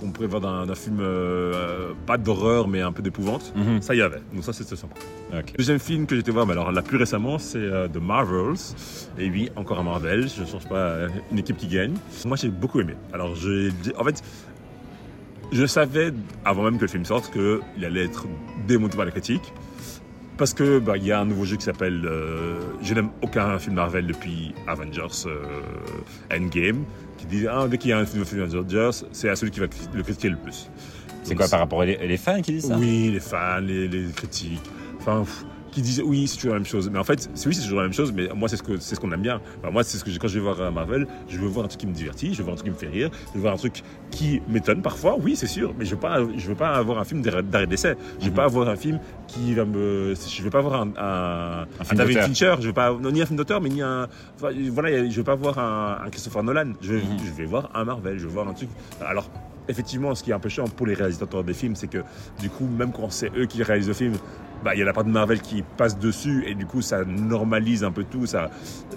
qu'on 0.01 0.11
pourrait 0.11 0.27
voir 0.27 0.41
d'un 0.41 0.75
film, 0.75 0.97
euh, 0.99 1.93
pas 2.05 2.17
d'horreur, 2.17 2.67
mais 2.67 2.81
un 2.81 2.91
peu 2.91 3.01
d'épouvante. 3.01 3.53
Mhm. 3.55 3.81
Ça 3.81 3.95
y 3.95 4.01
avait. 4.01 4.21
Donc 4.33 4.43
ça, 4.43 4.51
c'était 4.51 4.75
sympa. 4.75 4.95
Ok. 5.33 5.53
Deuxième 5.57 5.79
film 5.79 6.05
que 6.05 6.17
j'étais 6.17 6.31
voir, 6.31 6.45
mais 6.45 6.51
alors 6.51 6.73
là 6.73 6.81
plus 6.81 6.97
récemment, 6.97 7.39
c'est 7.39 7.57
euh, 7.59 7.87
The 7.87 8.01
Marvels. 8.01 8.59
Et 9.17 9.29
oui, 9.29 9.49
encore 9.55 9.79
un 9.79 9.83
Marvel. 9.83 10.27
Je 10.27 10.41
ne 10.41 10.47
change 10.47 10.67
pas 10.67 10.75
euh, 10.75 11.07
une 11.31 11.39
équipe 11.39 11.55
qui 11.55 11.67
gagne. 11.67 11.93
Moi, 12.25 12.35
j'ai 12.35 12.49
beaucoup 12.49 12.81
aimé. 12.81 12.95
Alors, 13.13 13.35
j'ai, 13.37 13.69
en 13.97 14.03
fait, 14.03 14.21
je 15.51 15.65
savais 15.65 16.11
avant 16.43 16.63
même 16.63 16.77
que 16.77 16.81
le 16.83 16.87
film 16.87 17.05
sorte 17.05 17.31
qu'il 17.31 17.85
allait 17.85 18.05
être 18.05 18.27
démonté 18.67 18.97
par 18.97 19.05
la 19.05 19.11
critique. 19.11 19.53
Parce 20.37 20.53
que 20.53 20.79
bah, 20.79 20.97
il 20.97 21.05
y 21.05 21.13
a 21.13 21.21
un 21.21 21.25
nouveau 21.25 21.45
jeu 21.45 21.55
qui 21.55 21.63
s'appelle. 21.63 22.05
euh, 22.05 22.59
je 22.81 22.93
n'aime 22.93 23.09
aucun 23.21 23.57
film 23.57 23.75
Marvel 23.75 24.05
depuis 24.05 24.53
Avengers 24.67 25.27
euh, 25.27 25.45
Endgame. 26.33 26.83
Qui 27.17 27.25
dit 27.25 27.47
ah, 27.47 27.67
dès 27.69 27.77
qu'il 27.77 27.91
y 27.91 27.93
a 27.93 27.99
un 27.99 28.05
film, 28.05 28.25
film 28.25 28.41
Avengers, 28.43 29.05
c'est 29.13 29.29
à 29.29 29.35
celui 29.37 29.51
qui 29.51 29.61
va 29.61 29.67
le 29.93 30.03
critiquer 30.03 30.29
le 30.29 30.35
plus. 30.35 30.69
C'est 31.23 31.35
quoi 31.35 31.47
par 31.47 31.59
rapport 31.59 31.79
aux 31.79 31.83
les 31.83 32.17
fans 32.17 32.41
qui 32.41 32.51
disent 32.51 32.67
ça? 32.67 32.77
Oui, 32.77 33.09
les 33.11 33.19
fans, 33.21 33.59
les, 33.61 33.87
les 33.87 34.11
critiques, 34.11 34.61
enfin, 34.99 35.21
pff, 35.21 35.43
qui 35.75 35.81
disent 35.81 36.01
oui, 36.05 36.27
c'est 36.27 36.37
toujours 36.37 36.53
la 36.53 36.59
même 36.59 36.65
chose. 36.65 36.89
Mais 36.91 36.97
en 36.99 37.03
fait, 37.03 37.29
c'est- 37.33 37.47
oui, 37.47 37.53
c'est 37.53 37.61
toujours 37.63 37.77
la 37.79 37.83
même 37.83 37.93
chose, 37.93 38.11
mais 38.13 38.27
moi, 38.35 38.47
c'est 38.49 38.57
ce 38.57 38.63
que 38.63 38.77
c'est 38.77 38.95
ce 38.95 38.99
qu'on 38.99 39.11
aime 39.11 39.21
bien. 39.21 39.41
Enfin, 39.59 39.71
moi, 39.71 39.83
c'est 39.83 39.97
ce 39.97 40.03
que 40.03 40.09
quand 40.17 40.27
je 40.27 40.35
vais 40.35 40.39
voir 40.39 40.59
euh, 40.61 40.71
Marvel, 40.71 41.05
je 41.27 41.37
veux 41.37 41.47
voir 41.47 41.65
un 41.65 41.67
truc 41.67 41.81
qui 41.81 41.87
me 41.87 41.93
divertit, 41.93 42.33
je 42.33 42.37
veux 42.39 42.43
voir 42.45 42.53
un 42.53 42.57
truc 42.57 42.67
qui 42.75 42.85
me 42.85 42.89
fait 42.91 42.95
rire, 42.97 43.09
je 43.29 43.33
veux 43.35 43.41
voir 43.41 43.53
un 43.53 43.57
truc 43.57 43.83
qui 44.09 44.41
m'étonne 44.47 44.81
parfois, 44.81 45.17
oui, 45.21 45.35
c'est 45.35 45.47
sûr, 45.47 45.73
mais 45.77 45.85
je 45.85 45.91
veux 45.95 45.99
pas, 45.99 46.19
je 46.37 46.47
veux 46.47 46.55
pas 46.55 46.69
avoir 46.75 46.97
un 46.99 47.03
film 47.03 47.21
d'arrêt 47.21 47.67
d'essai. 47.67 47.95
Je 48.19 48.25
veux 48.25 48.29
Mhm. 48.31 48.35
pas 48.35 48.45
avoir 48.45 48.69
un 48.69 48.75
film 48.77 48.99
qui 49.27 49.53
va 49.53 49.65
me, 49.65 50.13
je 50.15 50.41
veux 50.43 50.49
pas 50.49 50.59
avoir 50.59 50.81
un, 50.81 50.89
un, 50.97 51.65
Un 51.91 51.95
David. 51.95 52.19
Fincher, 52.19 52.55
je 52.61 52.67
veux 52.67 52.73
pas, 52.73 52.91
non, 52.93 53.11
ni 53.11 53.21
un 53.21 53.25
film 53.25 53.37
d'auteur, 53.37 53.59
mais 53.61 53.69
ni 53.69 53.81
un, 53.81 54.07
enfin, 54.35 54.49
voilà, 54.71 55.09
je 55.09 55.15
veux 55.17 55.23
pas 55.23 55.35
voir 55.35 55.59
un, 55.59 55.99
un 56.05 56.09
Christopher 56.09 56.43
Nolan. 56.43 56.71
Je 56.81 56.95
je 56.95 57.33
vais 57.37 57.45
voir 57.45 57.69
un 57.75 57.83
Marvel, 57.83 58.17
je 58.17 58.25
veux 58.25 58.31
voir 58.31 58.47
un 58.47 58.53
truc. 58.53 58.69
Alors, 59.05 59.29
effectivement, 59.67 60.13
ce 60.15 60.23
qui 60.23 60.29
est 60.29 60.33
un 60.33 60.39
peu 60.39 60.47
chiant 60.49 60.65
pour 60.67 60.85
les 60.87 60.93
réalisateurs 60.93 61.43
des 61.43 61.53
films, 61.53 61.75
c'est 61.75 61.87
que 61.87 62.03
du 62.39 62.49
coup, 62.49 62.65
même 62.67 62.91
quand 62.91 63.09
c'est 63.11 63.31
eux 63.35 63.45
qui 63.47 63.61
réalisent 63.63 63.87
le 63.87 63.93
film, 63.93 64.13
bah, 64.63 64.73
il 64.73 64.79
y 64.79 64.81
a 64.81 64.85
la 64.85 64.93
part 64.93 65.03
de 65.03 65.09
Marvel 65.11 65.41
qui 65.41 65.63
passe 65.77 65.97
dessus 65.99 66.43
et 66.47 66.55
du 66.55 66.65
coup, 66.65 66.81
ça 66.81 67.03
normalise 67.05 67.83
un 67.83 67.91
peu 67.91 68.03
tout, 68.03 68.25
ça, 68.25 68.49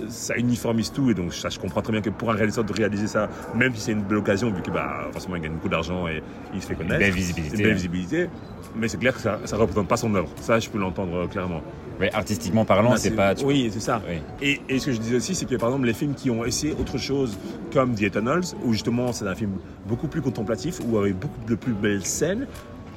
ça 0.09 0.37
uniformise 0.37 0.93
tout. 0.93 1.11
Et 1.11 1.15
donc, 1.15 1.35
ça, 1.35 1.49
je 1.51 1.59
comprends 1.59 1.83
très 1.83 1.93
bien 1.93 2.01
que 2.01 2.11
pour 2.11 2.31
un 2.31 2.35
réalisateur 2.35 2.65
de 2.65 2.73
réaliser 2.73 3.07
ça, 3.07 3.29
même 3.55 3.75
si 3.75 3.81
c'est 3.83 3.93
une 3.93 4.03
belle 4.03 4.19
occasion, 4.19 4.51
vu 4.51 4.63
que 4.63 4.71
bah, 4.71 5.09
forcément, 5.13 5.37
il 5.37 5.43
gagne 5.43 5.53
beaucoup 5.53 5.69
d'argent 5.69 6.09
et 6.09 6.23
il 6.55 6.63
se 6.63 6.67
fait 6.69 6.73
Une 6.75 6.79
connaître. 6.81 6.99
belle 7.01 7.09
Une 7.11 7.15
visibilité. 7.15 7.57
belle 7.57 7.71
hein. 7.71 7.75
visibilité. 7.75 8.31
Mais 8.77 8.89
c'est 8.89 8.99
clair 8.99 9.15
que 9.15 9.21
ça 9.21 9.39
ne 9.51 9.57
représente 9.57 9.89
pas 9.89 9.97
son 9.97 10.15
œuvre. 10.15 10.29
Ça, 10.41 10.59
je 10.59 10.69
peux 10.69 10.79
l'entendre 10.79 11.15
euh, 11.17 11.27
clairement. 11.27 11.61
Ouais, 12.01 12.13
artistiquement 12.15 12.65
parlant, 12.65 12.97
c'est 12.97 13.11
pas. 13.11 13.35
tu- 13.35 13.45
Oui, 13.45 13.71
c'est 13.73 13.81
ça. 13.81 14.01
Oui. 14.09 14.19
Et, 14.41 14.61
et 14.69 14.79
ce 14.79 14.87
que 14.87 14.93
je 14.93 14.99
disais 15.01 15.17
aussi, 15.17 15.35
c'est 15.35 15.47
que 15.47 15.57
par 15.57 15.71
exemple, 15.71 15.87
les 15.87 15.95
films 15.95 16.15
qui 16.15 16.31
ont 16.31 16.45
essayé 16.45 16.73
autre 16.79 16.97
chose, 16.97 17.37
comme 17.73 17.95
The 17.97 18.03
Eternals, 18.03 18.45
où 18.65 18.73
justement 18.73 19.13
c'est 19.13 19.27
un 19.27 19.35
film 19.35 19.53
beaucoup 19.89 20.07
plus 20.07 20.23
contemplatif, 20.23 20.79
où 20.87 20.97
avec 20.99 21.19
beaucoup 21.19 21.45
de 21.49 21.57
plus 21.57 21.73
belles 21.73 22.07
scènes, 22.07 22.47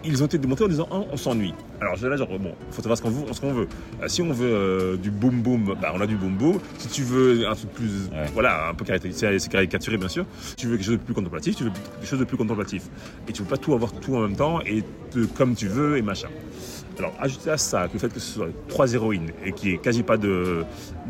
ils 0.03 0.21
ont 0.23 0.25
été 0.25 0.37
démontés 0.37 0.63
en 0.63 0.67
disant 0.67 0.87
Ah, 0.91 1.01
on 1.11 1.17
s'ennuie. 1.17 1.53
Alors 1.79 1.95
je 1.95 2.07
là, 2.07 2.15
genre, 2.17 2.27
bon, 2.39 2.53
faut 2.71 2.81
savoir 2.81 2.97
ce 2.97 3.01
qu'on 3.03 3.09
veut. 3.09 3.33
Ce 3.33 3.41
qu'on 3.41 3.53
veut. 3.53 3.67
Euh, 4.01 4.07
si 4.07 4.21
on 4.21 4.31
veut 4.31 4.49
euh, 4.51 4.97
du 4.97 5.11
boom 5.11 5.41
boom, 5.41 5.75
bah, 5.81 5.91
on 5.95 6.01
a 6.01 6.07
du 6.07 6.15
boom 6.15 6.35
boom. 6.37 6.59
Si 6.77 6.87
tu 6.89 7.03
veux 7.03 7.47
un 7.47 7.53
truc 7.55 7.71
plus. 7.71 8.07
Ouais. 8.11 8.25
Voilà, 8.33 8.69
un 8.69 8.73
peu 8.73 8.85
caricaturé, 8.85 9.39
c'est 9.39 9.49
caricaturé, 9.51 9.97
bien 9.97 10.07
sûr. 10.07 10.25
Si 10.41 10.55
tu 10.55 10.67
veux 10.67 10.77
quelque 10.77 10.85
chose 10.85 10.97
de 10.99 11.03
plus 11.03 11.13
contemplatif, 11.13 11.55
tu 11.55 11.63
veux 11.65 11.71
quelque 11.71 12.07
chose 12.07 12.19
de 12.19 12.25
plus 12.25 12.37
contemplatif. 12.37 12.83
Et 13.27 13.31
tu 13.33 13.41
veux 13.43 13.47
pas 13.47 13.57
tout 13.57 13.73
avoir 13.73 13.91
tout 13.93 14.15
en 14.15 14.21
même 14.21 14.35
temps 14.35 14.61
et 14.61 14.83
te- 15.11 15.25
comme 15.25 15.55
tu 15.55 15.67
veux 15.67 15.97
et 15.97 16.01
machin. 16.01 16.27
Alors, 17.01 17.13
ajouter 17.19 17.49
à 17.49 17.57
ça 17.57 17.87
que 17.87 17.93
le 17.93 17.99
fait 17.99 18.13
que 18.13 18.19
ce 18.19 18.33
soit 18.33 18.47
trois 18.67 18.93
héroïnes 18.93 19.31
et 19.43 19.51
qu'il 19.53 19.69
n'y 19.69 19.75
ait 19.75 19.79
quasi 19.79 20.03
pas 20.03 20.17
de, 20.17 20.63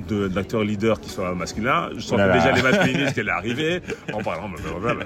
de- 0.08 0.28
d'acteur 0.30 0.64
leader 0.64 1.00
qui 1.02 1.10
soit 1.10 1.36
masculin, 1.36 1.90
je 1.96 2.00
sens 2.02 2.14
Oh 2.14 2.18
là 2.18 2.28
que 2.30 2.30
là. 2.30 2.40
déjà 2.40 2.52
les 2.56 2.62
masculinistes 2.62 3.14
qu'elle 3.14 3.28
est 3.28 3.32
arrivée 3.32 3.82
en 4.14 4.24
parlant 4.24 4.48
blablabla. 4.50 5.06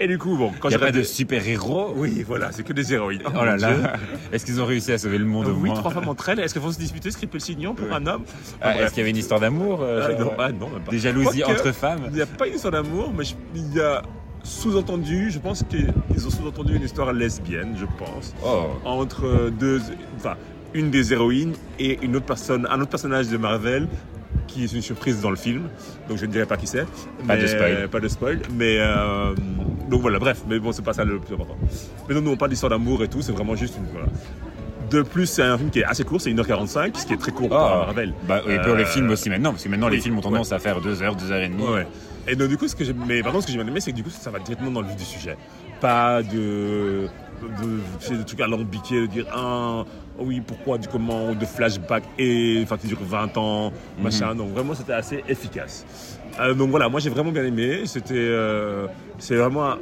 Et 0.00 0.06
du 0.06 0.18
coup, 0.18 0.36
bon, 0.36 0.52
quand 0.60 0.68
Il 0.68 0.76
n'y 0.76 0.82
a 0.82 0.86
pas 0.86 0.92
de 0.92 1.02
super-héros 1.02 1.92
Oui, 1.96 2.24
voilà, 2.26 2.52
c'est 2.52 2.62
que 2.62 2.72
des 2.74 2.92
héroïnes. 2.92 3.22
Oh 3.26 3.44
là 3.44 3.52
mon 3.52 3.56
Dieu. 3.56 3.82
là 3.82 3.92
Est-ce 4.32 4.44
qu'ils 4.44 4.60
ont 4.60 4.66
réussi 4.66 4.92
à 4.92 4.98
sauver 4.98 5.18
le 5.18 5.24
monde 5.24 5.46
au 5.46 5.52
Oui, 5.54 5.70
moins 5.70 5.74
trois 5.78 5.90
femmes 5.90 6.08
entre 6.08 6.28
elles. 6.28 6.40
Est-ce 6.40 6.52
qu'elles 6.54 6.62
vont 6.62 6.72
se 6.72 6.78
disputer, 6.78 7.10
ce 7.10 7.18
le 7.32 7.38
signon 7.40 7.74
pour 7.74 7.86
Ouais. 7.88 7.94
un 7.94 8.06
homme 8.06 8.22
Ah, 8.60 8.70
Enfin. 8.70 8.80
Est-ce 8.80 8.88
qu'il 8.90 8.98
y 8.98 9.00
avait 9.02 9.10
une 9.10 9.16
histoire 9.16 9.40
d'amour 9.40 9.80
euh, 9.82 10.08
Ah, 10.10 10.22
non, 10.22 10.32
ah, 10.38 10.52
non, 10.52 10.68
même 10.70 10.82
pas. 10.82 10.90
Des 10.90 10.98
jalousies 10.98 11.40
Quoique, 11.40 11.60
entre 11.60 11.72
femmes 11.72 12.00
Il 12.08 12.14
n'y 12.14 12.20
a 12.22 12.26
pas 12.26 12.46
une 12.46 12.54
histoire 12.54 12.72
d'amour, 12.72 13.12
mais 13.16 13.24
il 13.54 13.74
y 13.74 13.80
a 13.80 14.02
sous-entendu, 14.48 15.30
je 15.30 15.38
pense 15.38 15.62
qu'ils 15.68 16.26
ont 16.26 16.30
sous-entendu 16.30 16.76
une 16.76 16.82
histoire 16.82 17.12
lesbienne, 17.12 17.76
je 17.78 17.84
pense. 17.98 18.34
Oh 18.44 18.66
entre 18.84 19.50
deux, 19.50 19.80
enfin, 20.16 20.34
une 20.74 20.90
des 20.90 21.12
héroïnes 21.12 21.54
et 21.78 21.98
une 22.02 22.16
autre 22.16 22.26
personne, 22.26 22.66
un 22.70 22.80
autre 22.80 22.90
personnage 22.90 23.28
de 23.28 23.36
Marvel 23.36 23.86
qui 24.46 24.64
est 24.64 24.72
une 24.72 24.82
surprise 24.82 25.20
dans 25.20 25.30
le 25.30 25.36
film. 25.36 25.68
Donc 26.08 26.18
je 26.18 26.26
ne 26.26 26.30
dirai 26.32 26.46
pas 26.46 26.56
qui 26.56 26.66
c'est. 26.66 26.86
Pas 27.26 27.36
de 27.36 27.46
spoil. 27.46 27.88
Pas 27.88 28.00
de 28.00 28.08
spoil. 28.08 28.40
Mais 28.54 28.78
euh, 28.80 29.34
donc 29.90 30.00
voilà, 30.00 30.18
bref. 30.18 30.42
Mais 30.48 30.58
bon, 30.58 30.72
c'est 30.72 30.82
pas 30.82 30.94
ça 30.94 31.04
le 31.04 31.18
plus 31.18 31.34
important. 31.34 31.56
Mais 32.08 32.14
non, 32.14 32.22
nous 32.22 32.30
on 32.30 32.36
parle 32.36 32.50
d'histoire 32.50 32.70
d'amour 32.70 33.02
et 33.04 33.08
tout. 33.08 33.20
C'est 33.20 33.32
vraiment 33.32 33.54
juste 33.56 33.76
une. 33.76 33.84
Voilà. 33.92 34.06
De 34.90 35.02
plus, 35.02 35.26
c'est 35.26 35.42
un 35.42 35.58
film 35.58 35.68
qui 35.68 35.80
est 35.80 35.84
assez 35.84 36.02
court, 36.02 36.18
c'est 36.18 36.30
1h45, 36.32 36.96
ce 36.98 37.04
qui 37.04 37.12
est 37.12 37.18
très 37.18 37.30
court 37.30 37.48
pour 37.48 37.58
Ah. 37.58 37.74
un 37.82 37.86
Marvel. 37.86 38.14
Bah, 38.26 38.40
et 38.48 38.56
pour 38.60 38.74
les 38.74 38.84
Euh, 38.84 38.86
films 38.86 39.10
aussi 39.10 39.28
maintenant, 39.28 39.50
parce 39.50 39.62
que 39.64 39.68
maintenant 39.68 39.88
les 39.88 40.00
films 40.00 40.16
ont 40.16 40.22
tendance 40.22 40.50
à 40.50 40.58
faire 40.58 40.80
2 40.80 41.02
heures, 41.02 41.14
2 41.14 41.30
heures 41.30 41.42
et 41.42 41.48
demie. 41.48 41.62
Ouais, 41.62 41.74
ouais. 41.74 41.86
Et 42.28 42.36
donc, 42.36 42.48
du 42.48 42.56
coup, 42.58 42.68
ce 42.68 42.76
que 42.76 42.84
j'ai, 42.84 42.92
mais 42.92 43.22
par 43.22 43.32
contre, 43.32 43.42
ce 43.44 43.46
que 43.48 43.52
j'ai 43.52 43.58
bien 43.58 43.66
aimé, 43.66 43.80
c'est 43.80 43.90
que 43.92 43.96
du 43.96 44.02
coup, 44.02 44.10
ça 44.10 44.30
va 44.30 44.38
directement 44.38 44.70
dans 44.70 44.82
le 44.82 44.88
vif 44.88 44.96
du 44.96 45.04
sujet. 45.04 45.36
Pas 45.80 46.22
de, 46.22 47.08
de, 47.42 47.80
c'est 48.00 48.16
des 48.18 48.24
trucs 48.24 48.40
alambiqués, 48.40 49.02
de 49.02 49.06
dire, 49.06 49.26
ah, 49.34 49.84
oui, 50.18 50.40
pourquoi, 50.46 50.78
du 50.78 50.88
comment, 50.88 51.32
de 51.34 51.44
flashback 51.46 52.02
et, 52.18 52.60
enfin, 52.64 52.76
tu 52.76 52.86
dure 52.88 52.98
20 53.02 53.36
ans, 53.38 53.72
machin. 54.02 54.34
Donc, 54.34 54.50
vraiment, 54.52 54.74
c'était 54.74 54.92
assez 54.92 55.24
efficace. 55.28 55.86
Euh, 56.40 56.54
donc, 56.54 56.70
voilà, 56.70 56.88
moi, 56.88 57.00
j'ai 57.00 57.10
vraiment 57.10 57.32
bien 57.32 57.44
aimé. 57.44 57.82
C'était, 57.86 58.14
euh, 58.14 58.86
c'est 59.18 59.36
vraiment, 59.36 59.70
un- 59.72 59.78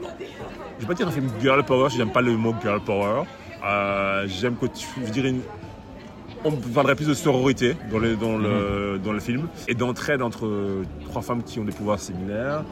je 0.79 0.83
vais 0.83 0.89
pas 0.89 0.95
dire 0.95 1.09
un 1.09 1.11
film 1.11 1.29
girl 1.41 1.65
power, 1.65 1.89
j'aime 1.91 2.11
pas 2.13 2.21
le 2.23 2.37
mot 2.37 2.55
girl 2.63 2.81
power. 2.81 3.23
Euh, 3.65 4.27
j'aime 4.29 4.57
que 4.57 4.67
tu, 4.67 4.87
je 5.01 5.05
veux 5.07 5.11
dire, 5.11 5.27
une, 5.27 5.41
on 6.47 6.73
parlerait 6.73 6.95
plus 6.97 7.09
de 7.09 7.15
sororité 7.15 7.77
dans 7.91 7.99
le, 7.99 8.17
dans 8.17 8.39
le, 8.39 8.99
dans 9.03 9.13
le 9.13 9.21
film 9.21 9.49
et 9.69 9.75
d'entraide 9.75 10.23
entre 10.23 10.49
trois 11.07 11.23
femmes 11.23 11.43
qui 11.43 11.59
ont 11.61 11.65
des 11.65 11.73
pouvoirs 11.73 11.99
similaires, 12.01 12.65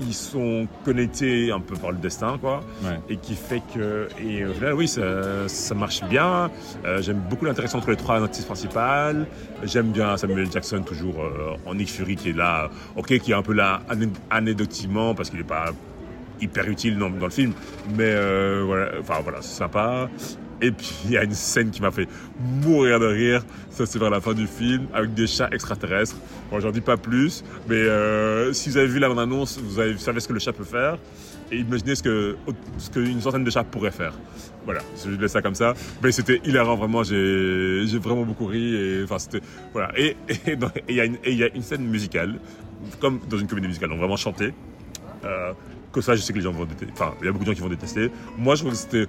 qui 0.00 0.12
sont 0.14 0.66
connectées 0.84 1.50
un 1.52 1.60
peu 1.60 1.74
par 1.76 1.90
le 1.92 1.98
destin, 1.98 2.38
quoi, 2.40 2.60
Ouais. 2.82 2.98
et 3.10 3.16
qui 3.18 3.34
fait 3.34 3.60
que, 3.74 4.08
et 4.24 4.44
au 4.46 4.52
final, 4.54 4.72
oui, 4.74 4.88
ça, 4.88 5.46
ça 5.48 5.74
marche 5.74 6.02
bien. 6.04 6.50
Euh, 6.86 7.02
J'aime 7.02 7.20
beaucoup 7.28 7.44
l'interaction 7.44 7.78
entre 7.78 7.90
les 7.90 7.96
trois 7.96 8.22
actrices 8.22 8.46
principales. 8.46 9.26
J'aime 9.64 9.90
bien 9.90 10.16
Samuel 10.16 10.50
Jackson, 10.50 10.82
toujours 10.82 11.22
euh, 11.22 11.56
en 11.66 11.74
Nick 11.74 11.90
Fury, 11.90 12.16
qui 12.16 12.30
est 12.30 12.36
là, 12.36 12.70
ok, 12.96 13.18
qui 13.18 13.32
est 13.32 13.34
un 13.34 13.42
peu 13.42 13.52
là 13.52 13.82
anecdotiquement, 14.30 15.14
parce 15.14 15.28
qu'il 15.30 15.38
n'est 15.40 15.44
pas 15.44 15.66
hyper 16.40 16.66
utile 16.68 16.98
dans, 16.98 17.10
dans 17.10 17.26
le 17.26 17.30
film, 17.30 17.52
mais 17.96 18.04
euh, 18.04 18.62
voilà, 18.66 18.92
enfin 19.00 19.20
voilà, 19.22 19.38
c'est 19.42 19.56
sympa. 19.58 20.08
Et 20.62 20.70
puis 20.70 20.90
il 21.04 21.10
y 21.10 21.18
a 21.18 21.24
une 21.24 21.34
scène 21.34 21.70
qui 21.70 21.82
m'a 21.82 21.90
fait 21.90 22.08
mourir 22.64 22.98
de 23.00 23.06
rire. 23.06 23.44
Ça 23.70 23.84
c'est 23.84 23.98
vers 23.98 24.10
la 24.10 24.20
fin 24.20 24.32
du 24.32 24.46
film 24.46 24.86
avec 24.94 25.12
des 25.14 25.26
chats 25.26 25.48
extraterrestres. 25.52 26.16
Bon, 26.50 26.60
j'en 26.60 26.70
dis 26.70 26.80
pas 26.80 26.96
plus, 26.96 27.44
mais 27.68 27.74
euh, 27.76 28.52
si 28.52 28.70
vous 28.70 28.76
avez 28.78 28.86
vu 28.86 28.98
la 28.98 29.08
bande-annonce, 29.08 29.58
vous, 29.58 29.78
avez- 29.80 29.92
vous 29.92 29.98
savez 29.98 30.20
ce 30.20 30.28
que 30.28 30.32
le 30.32 30.38
chat 30.40 30.52
peut 30.52 30.64
faire. 30.64 30.96
Et 31.50 31.58
imaginez 31.58 31.94
ce 31.94 32.02
que 32.02 32.36
ce 32.78 32.88
qu'une 32.90 33.20
centaine 33.20 33.44
de 33.44 33.50
chats 33.50 33.64
pourrait 33.64 33.90
faire. 33.90 34.14
Voilà, 34.64 34.80
je 35.04 35.10
laisse 35.10 35.32
ça 35.32 35.42
comme 35.42 35.54
ça. 35.54 35.74
Mais 36.02 36.10
c'était 36.12 36.40
hilarant, 36.46 36.76
vraiment. 36.76 37.02
J'ai 37.02 37.98
vraiment 37.98 38.22
beaucoup 38.22 38.46
ri. 38.46 38.74
Et 38.74 39.02
enfin, 39.04 39.18
c'était 39.18 39.40
voilà. 39.74 39.92
Et 39.98 40.16
il 40.88 40.94
y 41.36 41.42
a 41.44 41.48
une 41.54 41.62
scène 41.62 41.84
musicale, 41.84 42.36
comme 43.00 43.18
dans 43.28 43.36
une 43.36 43.48
comédie 43.48 43.66
musicale, 43.66 43.90
donc 43.90 43.98
vraiment 43.98 44.16
chantée. 44.16 44.54
Euh, 45.26 45.52
que 45.92 46.00
ça, 46.00 46.14
je 46.16 46.22
sais 46.22 46.32
que 46.32 46.38
les 46.38 46.44
gens 46.44 46.52
vont 46.52 46.64
détester. 46.64 46.86
Enfin, 46.94 47.12
il 47.20 47.26
y 47.26 47.28
a 47.28 47.32
beaucoup 47.32 47.44
de 47.44 47.50
gens 47.50 47.54
qui 47.54 47.60
vont 47.60 47.68
détester. 47.68 48.10
Moi, 48.38 48.54
je 48.54 48.60
trouve 48.62 48.72
que 48.72 48.78
c'était. 48.78 49.06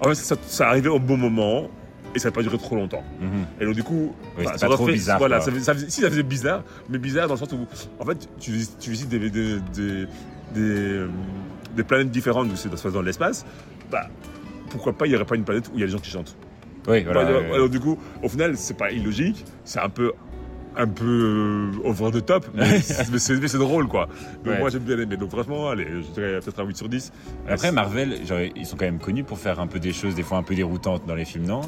En 0.00 0.08
fait, 0.08 0.14
ça, 0.14 0.36
ça 0.46 0.68
arrivait 0.68 0.88
au 0.88 0.98
bon 0.98 1.16
moment 1.16 1.68
et 2.14 2.18
ça 2.18 2.28
n'a 2.28 2.32
pas 2.32 2.42
duré 2.42 2.58
trop 2.58 2.74
longtemps. 2.76 3.04
Mhm. 3.20 3.28
Et 3.60 3.64
donc, 3.66 3.74
du 3.74 3.82
coup, 3.82 4.14
Oui, 4.38 4.44
c'était 4.46 4.58
ça 4.58 4.68
pas 4.68 4.74
trop 4.74 4.86
fait- 4.86 4.92
bizarre, 4.92 5.18
Voilà, 5.18 5.40
ça 5.40 5.50
ça 5.60 5.74
si, 5.76 6.00
ça 6.00 6.10
faisait 6.10 6.22
bizarre, 6.22 6.64
mais 6.88 6.98
bizarre 6.98 7.28
dans 7.28 7.34
le 7.34 7.38
sens 7.38 7.52
où, 7.52 7.66
en 8.00 8.04
fait, 8.04 8.28
tu, 8.40 8.50
vis- 8.52 8.76
tu 8.78 8.90
visites 8.90 9.08
des, 9.08 9.18
des, 9.30 9.60
des, 9.74 10.06
des, 10.54 10.60
euh, 10.60 11.08
des 11.76 11.84
planètes 11.84 12.10
différentes 12.10 12.48
où 12.52 12.56
ça 12.56 12.64
se 12.64 12.68
passe 12.82 12.92
dans 12.92 13.02
l'espace. 13.02 13.44
Bah, 13.90 14.08
pourquoi 14.70 14.92
pas, 14.92 15.06
il 15.06 15.10
n'y 15.10 15.16
aurait 15.16 15.24
pas 15.24 15.36
une 15.36 15.44
planète 15.44 15.68
où 15.68 15.72
il 15.74 15.80
y 15.80 15.82
a 15.82 15.86
des 15.86 15.92
gens 15.92 15.98
qui 15.98 16.10
chantent. 16.10 16.36
Oui, 16.88 17.04
voilà. 17.04 17.24
Bah, 17.24 17.32
ouais. 17.32 17.54
alors, 17.54 17.68
du 17.68 17.78
coup, 17.78 17.98
au 18.22 18.28
final, 18.28 18.56
c'est 18.56 18.76
pas 18.76 18.90
illogique, 18.90 19.44
c'est 19.64 19.80
un 19.80 19.88
peu 19.90 20.12
un 20.76 20.86
peu 20.86 21.72
euh, 21.84 21.88
over 21.88 22.10
the 22.12 22.24
top, 22.24 22.46
mais 22.54 22.80
c'est 22.80 23.58
drôle 23.58 23.88
quoi. 23.88 24.06
Donc 24.44 24.46
Ouais. 24.54 24.58
moi 24.60 24.70
j'aime 24.70 24.82
bien 24.82 24.98
aimé. 24.98 25.16
Donc 25.16 25.30
franchement, 25.30 25.68
allez, 25.70 25.86
je 25.86 26.12
dirais 26.12 26.38
peut-être 26.40 26.60
un 26.60 26.64
8 26.64 26.76
sur 26.76 26.88
10. 26.88 27.12
Après, 27.48 27.72
Marvel, 27.72 28.24
genre, 28.26 28.38
ils 28.54 28.64
sont 28.66 28.76
quand 28.76 28.84
même 28.84 28.98
connus 29.00 29.24
pour 29.24 29.38
faire 29.38 29.58
un 29.60 29.66
peu 29.66 29.78
des 29.80 29.92
choses, 29.92 30.14
des 30.14 30.22
fois 30.22 30.38
un 30.38 30.42
peu 30.42 30.54
déroutantes 30.54 31.06
dans 31.06 31.14
les 31.14 31.24
films, 31.24 31.46
non? 31.46 31.62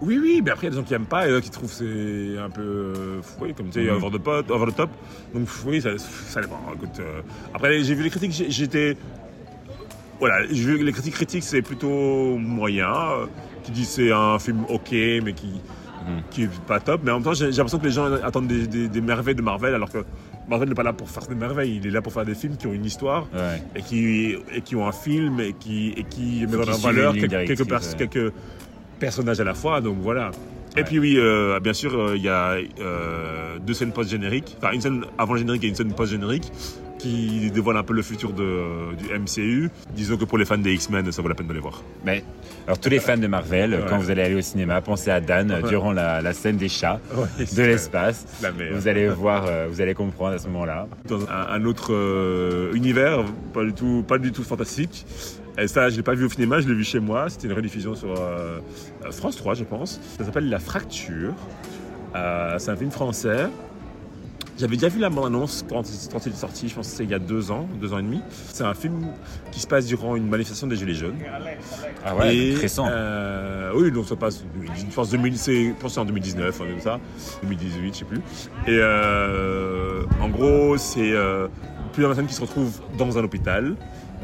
Oui, 0.00 0.18
oui, 0.20 0.40
mais 0.44 0.50
après 0.50 0.66
il 0.66 0.70
y 0.70 0.72
a 0.72 0.76
des 0.76 0.76
gens 0.82 0.86
qui 0.86 0.94
aiment 0.94 1.06
pas 1.06 1.28
et 1.28 1.40
qui 1.40 1.50
trouvent 1.50 1.72
c'est 1.72 2.36
un 2.38 2.50
peu, 2.50 2.62
euh, 2.62 3.20
oui, 3.40 3.54
comme 3.54 3.68
tu 3.70 3.84
sais, 3.84 3.90
Mhm. 3.90 4.02
over, 4.04 4.18
the 4.18 4.22
pot, 4.22 4.50
over 4.50 4.70
the 4.72 4.76
top. 4.76 4.90
Donc 5.34 5.48
oui, 5.66 5.80
ça, 5.80 5.90
ça 5.98 6.40
dépend. 6.40 6.60
Écoute, 6.74 6.98
euh, 7.00 7.20
après 7.54 7.82
j'ai 7.82 7.94
vu 7.94 8.02
les 8.02 8.10
critiques, 8.10 8.44
j'étais, 8.48 8.96
voilà, 10.18 10.46
j'ai 10.50 10.54
vu 10.64 10.84
les 10.84 10.92
critiques 10.92 11.14
critiques 11.14 11.42
c'est 11.44 11.62
plutôt 11.62 12.36
moyen, 12.38 12.92
euh, 12.92 13.26
qui 13.62 13.72
disent 13.72 13.88
c'est 13.88 14.12
un 14.12 14.38
film 14.38 14.64
ok, 14.68 14.90
mais 14.92 15.32
qui 15.32 15.60
Qui 16.30 16.44
est 16.44 16.50
pas 16.66 16.80
top. 16.80 17.00
Mais 17.04 17.10
en 17.10 17.14
même 17.14 17.22
temps, 17.24 17.34
j'ai 17.34 17.46
l'impression 17.50 17.78
que 17.78 17.84
les 17.86 17.90
gens 17.92 18.12
attendent 18.22 18.46
des, 18.46 18.66
des- 18.66 18.88
des 18.88 19.00
merveilles 19.00 19.34
de 19.34 19.42
Marvel, 19.42 19.74
alors 19.74 19.90
que 19.90 20.04
Marvel 20.48 20.68
n'est 20.68 20.74
pas 20.74 20.82
là 20.82 20.92
pour 20.92 21.08
faire 21.08 21.26
des 21.26 21.34
merveilles. 21.34 21.76
Il 21.76 21.86
est 21.86 21.90
là 21.90 22.02
pour 22.02 22.12
faire 22.12 22.24
des 22.24 22.34
films 22.34 22.56
qui 22.56 22.66
ont 22.66 22.72
une 22.72 22.84
histoire 22.84 23.26
Ouais. 23.34 23.62
et 23.76 23.82
qui, 23.82 24.34
et 24.54 24.60
qui 24.62 24.76
ont 24.76 24.86
un 24.86 24.92
film 24.92 25.40
et 25.40 25.54
qui, 25.58 25.88
et 25.96 26.04
qui 26.04 26.46
met 26.46 26.52
Faut 26.56 26.68
en 26.70 26.76
valeur 26.78 27.12
quelques, 27.14 27.30
quelques, 27.30 27.30
directrice, 27.30 27.66
pers- 27.66 27.80
ouais. 28.00 28.06
quelques 28.08 28.32
personnages 28.98 29.40
à 29.40 29.44
la 29.44 29.54
fois. 29.54 29.80
Donc 29.80 29.96
voilà. 30.00 30.30
Et 30.76 30.82
puis 30.82 30.98
oui, 30.98 31.14
euh, 31.16 31.60
bien 31.60 31.72
sûr, 31.72 31.94
euh, 31.96 32.16
il 32.16 32.22
y 32.22 32.28
a 32.28 32.56
euh, 32.80 33.58
deux 33.64 33.74
scènes 33.74 33.92
post-génériques, 33.92 34.56
enfin 34.58 34.72
une 34.72 34.80
scène 34.80 35.04
avant 35.18 35.34
le 35.34 35.38
générique 35.38 35.62
et 35.64 35.68
une 35.68 35.74
scène 35.76 35.92
post-générique 35.92 36.50
qui 37.04 37.50
dévoilent 37.50 37.76
un 37.76 37.82
peu 37.82 37.92
le 37.92 38.00
futur 38.02 38.32
de, 38.32 38.94
du 38.96 39.06
MCU. 39.18 39.68
Disons 39.94 40.16
que 40.16 40.24
pour 40.24 40.38
les 40.38 40.46
fans 40.46 40.56
des 40.58 40.72
X-Men, 40.72 41.12
ça 41.12 41.20
vaut 41.20 41.28
la 41.28 41.34
peine 41.34 41.46
de 41.48 41.52
les 41.52 41.60
voir. 41.60 41.82
Mais, 42.04 42.24
alors, 42.66 42.78
tous 42.78 42.88
les 42.88 42.98
fans 42.98 43.18
de 43.18 43.26
Marvel, 43.26 43.74
Ouais. 43.74 43.80
quand 43.88 43.98
vous 43.98 44.10
allez 44.10 44.22
aller 44.22 44.34
au 44.36 44.40
cinéma, 44.40 44.80
pensez 44.80 45.10
à 45.10 45.20
Dan 45.20 45.52
Ouais. 45.52 45.68
durant 45.68 45.92
la, 45.92 46.22
la 46.22 46.32
scène 46.32 46.56
des 46.56 46.68
chats 46.70 47.00
de 47.38 47.62
l'espace. 47.62 48.24
Vous 48.72 48.88
allez 48.88 49.08
voir, 49.08 49.44
euh, 49.46 49.66
vous 49.70 49.80
allez 49.82 49.92
comprendre 49.94 50.34
à 50.34 50.38
ce 50.38 50.46
moment-là. 50.48 50.88
dans 51.06 51.22
un, 51.24 51.46
un 51.50 51.64
autre 51.66 51.92
euh, 51.92 52.72
univers, 52.74 53.22
pas 53.52 53.64
du 53.64 53.74
tout, 53.74 54.02
pas 54.08 54.16
du 54.18 54.32
tout 54.32 54.42
fantastique. 54.42 55.04
Et 55.58 55.68
ça, 55.68 55.88
je 55.90 55.96
l'ai 55.96 56.02
pas 56.02 56.14
vu 56.14 56.24
au 56.24 56.28
cinéma, 56.30 56.60
je 56.60 56.68
l'ai 56.68 56.74
vu 56.74 56.84
chez 56.84 57.00
moi. 57.00 57.28
C'était 57.28 57.46
une 57.48 57.52
rediffusion 57.52 57.94
sur 57.94 58.10
euh, 58.12 58.58
euh, 59.04 59.10
France 59.12 59.36
3, 59.36 59.54
je 59.54 59.64
pense. 59.64 60.00
Ça 60.18 60.24
s'appelle 60.24 60.48
La 60.48 60.58
Fracture. 60.58 61.34
Euh, 62.16 62.54
c'est 62.58 62.70
un 62.70 62.76
film 62.76 62.90
français. 62.90 63.46
J'avais 64.56 64.76
déjà 64.76 64.88
vu 64.88 65.00
la 65.00 65.10
bande-annonce 65.10 65.64
quand, 65.68 65.82
quand 66.12 66.26
il 66.26 66.32
est 66.32 66.36
sorti, 66.36 66.68
je 66.68 66.74
pense 66.76 66.86
que 66.86 66.92
c'était 66.92 67.04
il 67.04 67.10
y 67.10 67.14
a 67.14 67.18
deux 67.18 67.50
ans, 67.50 67.66
deux 67.80 67.92
ans 67.92 67.98
et 67.98 68.02
demi. 68.02 68.20
C'est 68.52 68.62
un 68.62 68.74
film 68.74 69.08
qui 69.50 69.58
se 69.58 69.66
passe 69.66 69.86
durant 69.86 70.14
une 70.14 70.28
manifestation 70.28 70.68
des 70.68 70.76
Gilets 70.76 70.94
jaunes. 70.94 71.16
Ah 72.04 72.14
ouais, 72.14 72.36
Et, 72.36 72.54
récent. 72.54 72.86
euh, 72.88 73.72
oui, 73.74 73.90
donc 73.90 74.06
ça 74.06 74.14
passe. 74.14 74.44
Je 74.76 74.94
pense, 74.94 75.10
2000, 75.10 75.36
c'est- 75.38 75.64
je 75.66 75.70
pense 75.72 75.82
que 75.82 75.88
c'est 75.94 76.00
en 76.00 76.04
2019, 76.04 76.60
hein, 76.60 76.64
comme 76.70 76.80
ça, 76.80 77.00
2018, 77.42 77.94
je 77.94 77.98
sais 77.98 78.04
plus. 78.04 78.18
Et 78.68 78.78
euh, 78.80 80.02
en 80.20 80.28
gros, 80.28 80.76
c'est 80.78 81.12
euh, 81.12 81.48
plusieurs 81.92 82.10
personnes 82.10 82.26
qui 82.28 82.34
se 82.34 82.40
retrouvent 82.40 82.80
dans 82.96 83.18
un 83.18 83.24
hôpital, 83.24 83.74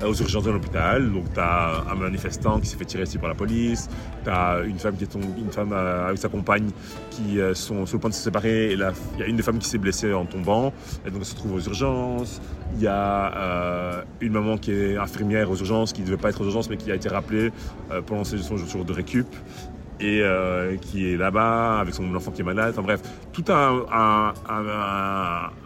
aux 0.06 0.14
urgences 0.14 0.44
d'un 0.44 0.54
hôpital. 0.54 1.10
Donc, 1.12 1.32
tu 1.32 1.40
as 1.40 1.84
un 1.90 1.94
manifestant 1.94 2.58
qui 2.60 2.66
s'est 2.66 2.76
fait 2.76 2.84
tirer 2.84 3.04
dessus 3.04 3.18
par 3.18 3.28
la 3.28 3.34
police, 3.34 3.88
tu 4.24 4.30
as 4.30 4.60
une 4.66 4.78
femme 4.78 4.96
qui 4.96 5.04
est 5.04 5.16
euh, 5.16 6.06
avec 6.06 6.18
sa 6.18 6.28
compagne 6.28 6.70
qui 7.10 7.40
euh, 7.40 7.54
sont 7.54 7.86
sur 7.86 7.96
le 7.96 8.00
point 8.00 8.10
de 8.10 8.14
se 8.14 8.22
séparer. 8.22 8.72
Il 8.72 8.78
y 9.18 9.22
a 9.22 9.26
une 9.26 9.36
des 9.36 9.42
femmes 9.42 9.58
qui 9.58 9.68
s'est 9.68 9.78
blessée 9.78 10.12
en 10.12 10.24
tombant, 10.24 10.72
et 11.06 11.10
donc 11.10 11.20
elle 11.20 11.24
se 11.24 11.34
trouve 11.34 11.54
aux 11.54 11.60
urgences. 11.60 12.40
Il 12.76 12.82
y 12.82 12.86
a 12.86 13.34
euh, 13.36 14.02
une 14.20 14.32
maman 14.32 14.56
qui 14.56 14.72
est 14.72 14.96
infirmière 14.96 15.50
aux 15.50 15.56
urgences, 15.56 15.92
qui 15.92 16.02
ne 16.02 16.06
devait 16.06 16.16
pas 16.16 16.30
être 16.30 16.40
aux 16.40 16.44
urgences, 16.44 16.70
mais 16.70 16.76
qui 16.76 16.90
a 16.90 16.94
été 16.94 17.08
rappelée 17.08 17.50
euh, 17.90 18.00
pendant 18.02 18.24
son 18.24 18.56
jour 18.56 18.84
de 18.84 18.92
récup 18.92 19.26
et 19.98 20.20
euh, 20.22 20.76
qui 20.76 21.12
est 21.12 21.16
là-bas 21.16 21.78
avec 21.80 21.92
son 21.94 22.14
enfant 22.14 22.30
qui 22.30 22.40
est 22.40 22.44
malade. 22.44 22.70
Enfin 22.72 22.82
bref, 22.82 23.00
tout 23.32 23.44
un- 23.48 24.32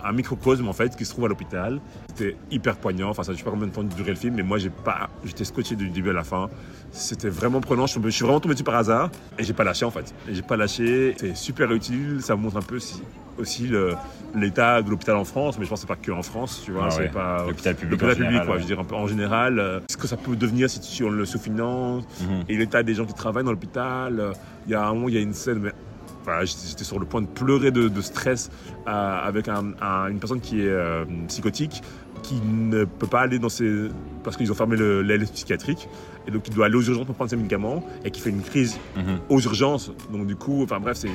un 0.04 0.12
microcosme 0.12 0.66
en 0.68 0.72
fait 0.72 0.96
qui 0.96 1.04
se 1.04 1.10
trouve 1.12 1.26
à 1.26 1.28
l'hôpital. 1.28 1.80
C'était 2.14 2.36
hyper 2.50 2.76
poignant. 2.76 3.08
Enfin, 3.10 3.22
ça, 3.24 3.32
je 3.32 3.38
sais 3.38 3.44
pas 3.44 3.50
combien 3.50 3.66
de 3.66 3.72
temps 3.72 3.82
durait 3.82 4.10
le 4.10 4.16
film, 4.16 4.34
mais 4.36 4.42
moi 4.44 4.58
j'ai 4.58 4.70
pas, 4.70 5.10
j'étais 5.24 5.44
scotché 5.44 5.74
du 5.74 5.88
début 5.90 6.10
à 6.10 6.12
la 6.12 6.22
fin. 6.24 6.48
C'était 6.92 7.28
vraiment 7.28 7.60
prenant. 7.60 7.86
Je, 7.86 7.92
suis 7.92 8.00
tombé- 8.00 8.10
je 8.10 8.14
suis 8.16 8.24
vraiment 8.24 8.38
tombé 8.40 8.54
dessus 8.54 8.62
par 8.64 8.76
hasard 8.76 9.10
et 9.38 9.42
j'ai 9.42 9.52
pas 9.52 9.64
lâché 9.64 9.84
en 9.84 9.90
fait. 9.90 10.14
J'ai 10.30 10.42
pas 10.42 10.56
lâché. 10.56 11.14
C'est 11.18 11.34
super 11.36 11.72
utile. 11.72 12.18
Ça 12.20 12.36
montre 12.36 12.56
un 12.56 12.62
peu 12.62 12.78
si- 12.78 13.02
aussi 13.36 13.68
l'état 14.34 14.80
de 14.82 14.90
l'hôpital 14.90 15.16
en 15.16 15.24
France, 15.24 15.58
mais 15.58 15.64
je 15.64 15.70
pense 15.70 15.80
que 15.80 15.88
c'est 15.88 15.94
pas 15.94 16.00
que 16.00 16.12
en 16.12 16.22
France, 16.22 16.62
tu 16.64 16.70
vois. 16.70 16.84
Ah 16.86 16.90
c'est 16.90 17.00
ouais. 17.00 17.08
pas 17.08 17.44
L'hôpital 17.46 17.74
public 17.74 17.90
l'hôpital 18.00 18.10
en 18.10 18.14
public, 18.14 18.28
général, 18.30 18.46
quoi. 18.46 18.54
ouais. 18.54 18.60
Je 18.60 18.66
veux 18.66 18.74
dire 18.74 18.80
un 18.80 18.84
peu 18.84 18.94
en 18.94 19.06
général. 19.08 19.58
euh, 19.58 19.80
ce 19.90 19.96
que 19.96 20.06
ça 20.06 20.16
peut 20.16 20.36
devenir 20.36 20.70
si 20.70 20.80
tu 20.80 21.02
on 21.04 21.10
le 21.10 21.24
sous-finance 21.24 22.04
Mhm. 22.20 22.44
et 22.48 22.56
l'état 22.56 22.82
des 22.84 22.94
gens 22.94 23.06
qui 23.06 23.14
travaillent 23.14 23.44
dans 23.44 23.50
l'hôpital. 23.50 24.20
euh, 24.20 24.32
Il 24.66 24.70
y 24.72 24.74
a 24.76 24.86
un 24.86 24.94
moment, 24.94 25.08
il 25.08 25.14
y 25.14 25.18
a 25.18 25.20
une 25.20 25.34
scène, 25.34 25.58
mais 25.58 25.72
enfin, 26.22 26.44
j'étais 26.44 26.68
j'étais 26.68 26.84
sur 26.84 26.98
le 27.00 27.04
point 27.06 27.20
de 27.22 27.26
pleurer 27.26 27.70
de, 27.70 27.88
de 27.88 28.00
stress 28.00 28.50
euh, 28.86 28.90
avec 28.90 29.48
un- 29.48 29.72
un- 29.82 30.06
une 30.08 30.18
personne 30.20 30.40
qui 30.40 30.62
est 30.62 30.68
euh, 30.68 31.04
psychotique, 31.28 31.82
qui 32.24 32.40
ne 32.44 32.84
peut 32.84 33.06
pas 33.06 33.20
aller 33.20 33.38
dans 33.38 33.48
ses... 33.50 33.88
parce 34.24 34.36
qu'ils 34.36 34.50
ont 34.50 34.54
fermé 34.54 34.76
le- 34.76 35.02
l'aile 35.02 35.24
psychiatrique, 35.26 35.88
et 36.26 36.30
donc 36.30 36.48
il 36.48 36.54
doit 36.54 36.64
aller 36.66 36.74
aux 36.76 36.82
urgences 36.82 37.04
pour 37.04 37.14
prendre 37.14 37.28
ses 37.30 37.36
médicaments, 37.36 37.84
et 38.04 38.10
qui 38.10 38.20
fait 38.20 38.30
une 38.30 38.40
crise 38.40 38.78
Mhm. 38.96 39.18
aux 39.28 39.40
urgences. 39.40 39.92
Donc 40.10 40.26
du 40.26 40.34
coup, 40.34 40.62
enfin 40.62 40.80
bref, 40.80 40.96
c'est 40.96 41.08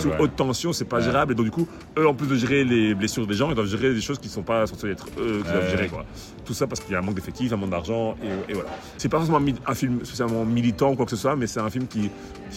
sous 0.00 0.08
ouais. 0.08 0.16
haute 0.18 0.36
tension, 0.36 0.72
c'est 0.74 0.84
pas 0.84 0.98
Ouais. 0.98 1.02
gérable. 1.04 1.32
Et 1.32 1.34
donc 1.34 1.46
du 1.46 1.50
coup, 1.50 1.66
eux, 1.98 2.06
en 2.06 2.12
plus 2.14 2.26
de 2.26 2.36
gérer 2.36 2.64
les 2.64 2.94
blessures 2.94 3.26
des 3.26 3.34
gens, 3.34 3.48
ils 3.48 3.54
doivent 3.54 3.66
gérer 3.66 3.94
des 3.94 4.00
choses 4.02 4.18
qui 4.18 4.28
sont 4.28 4.42
pas 4.42 4.66
censées 4.66 4.90
être 4.90 5.06
eux 5.18 5.40
qui 5.44 5.50
doivent 5.50 5.70
gérer. 5.70 5.88
Quoi. 5.88 6.04
Tout 6.44 6.52
ça 6.54 6.66
parce 6.66 6.80
qu'il 6.80 6.92
y 6.92 6.94
a 6.94 6.98
un 6.98 7.02
manque 7.02 7.14
d'effectifs, 7.16 7.52
un 7.52 7.56
manque 7.56 7.70
d'argent, 7.70 8.14
et, 8.22 8.50
et 8.52 8.54
voilà. 8.54 8.68
C'est 8.98 9.08
pas 9.08 9.16
forcément 9.18 9.40
un, 9.66 9.74
film 9.74 10.04
spécialement 10.04 10.44
militant 10.44 10.92
ou 10.92 10.96
quoi 10.96 11.06
que 11.06 11.10
ce 11.12 11.16
soit, 11.16 11.34
mais 11.34 11.46
c'est 11.46 11.60
un 11.60 11.70
film 11.70 11.86
qui, 11.86 12.10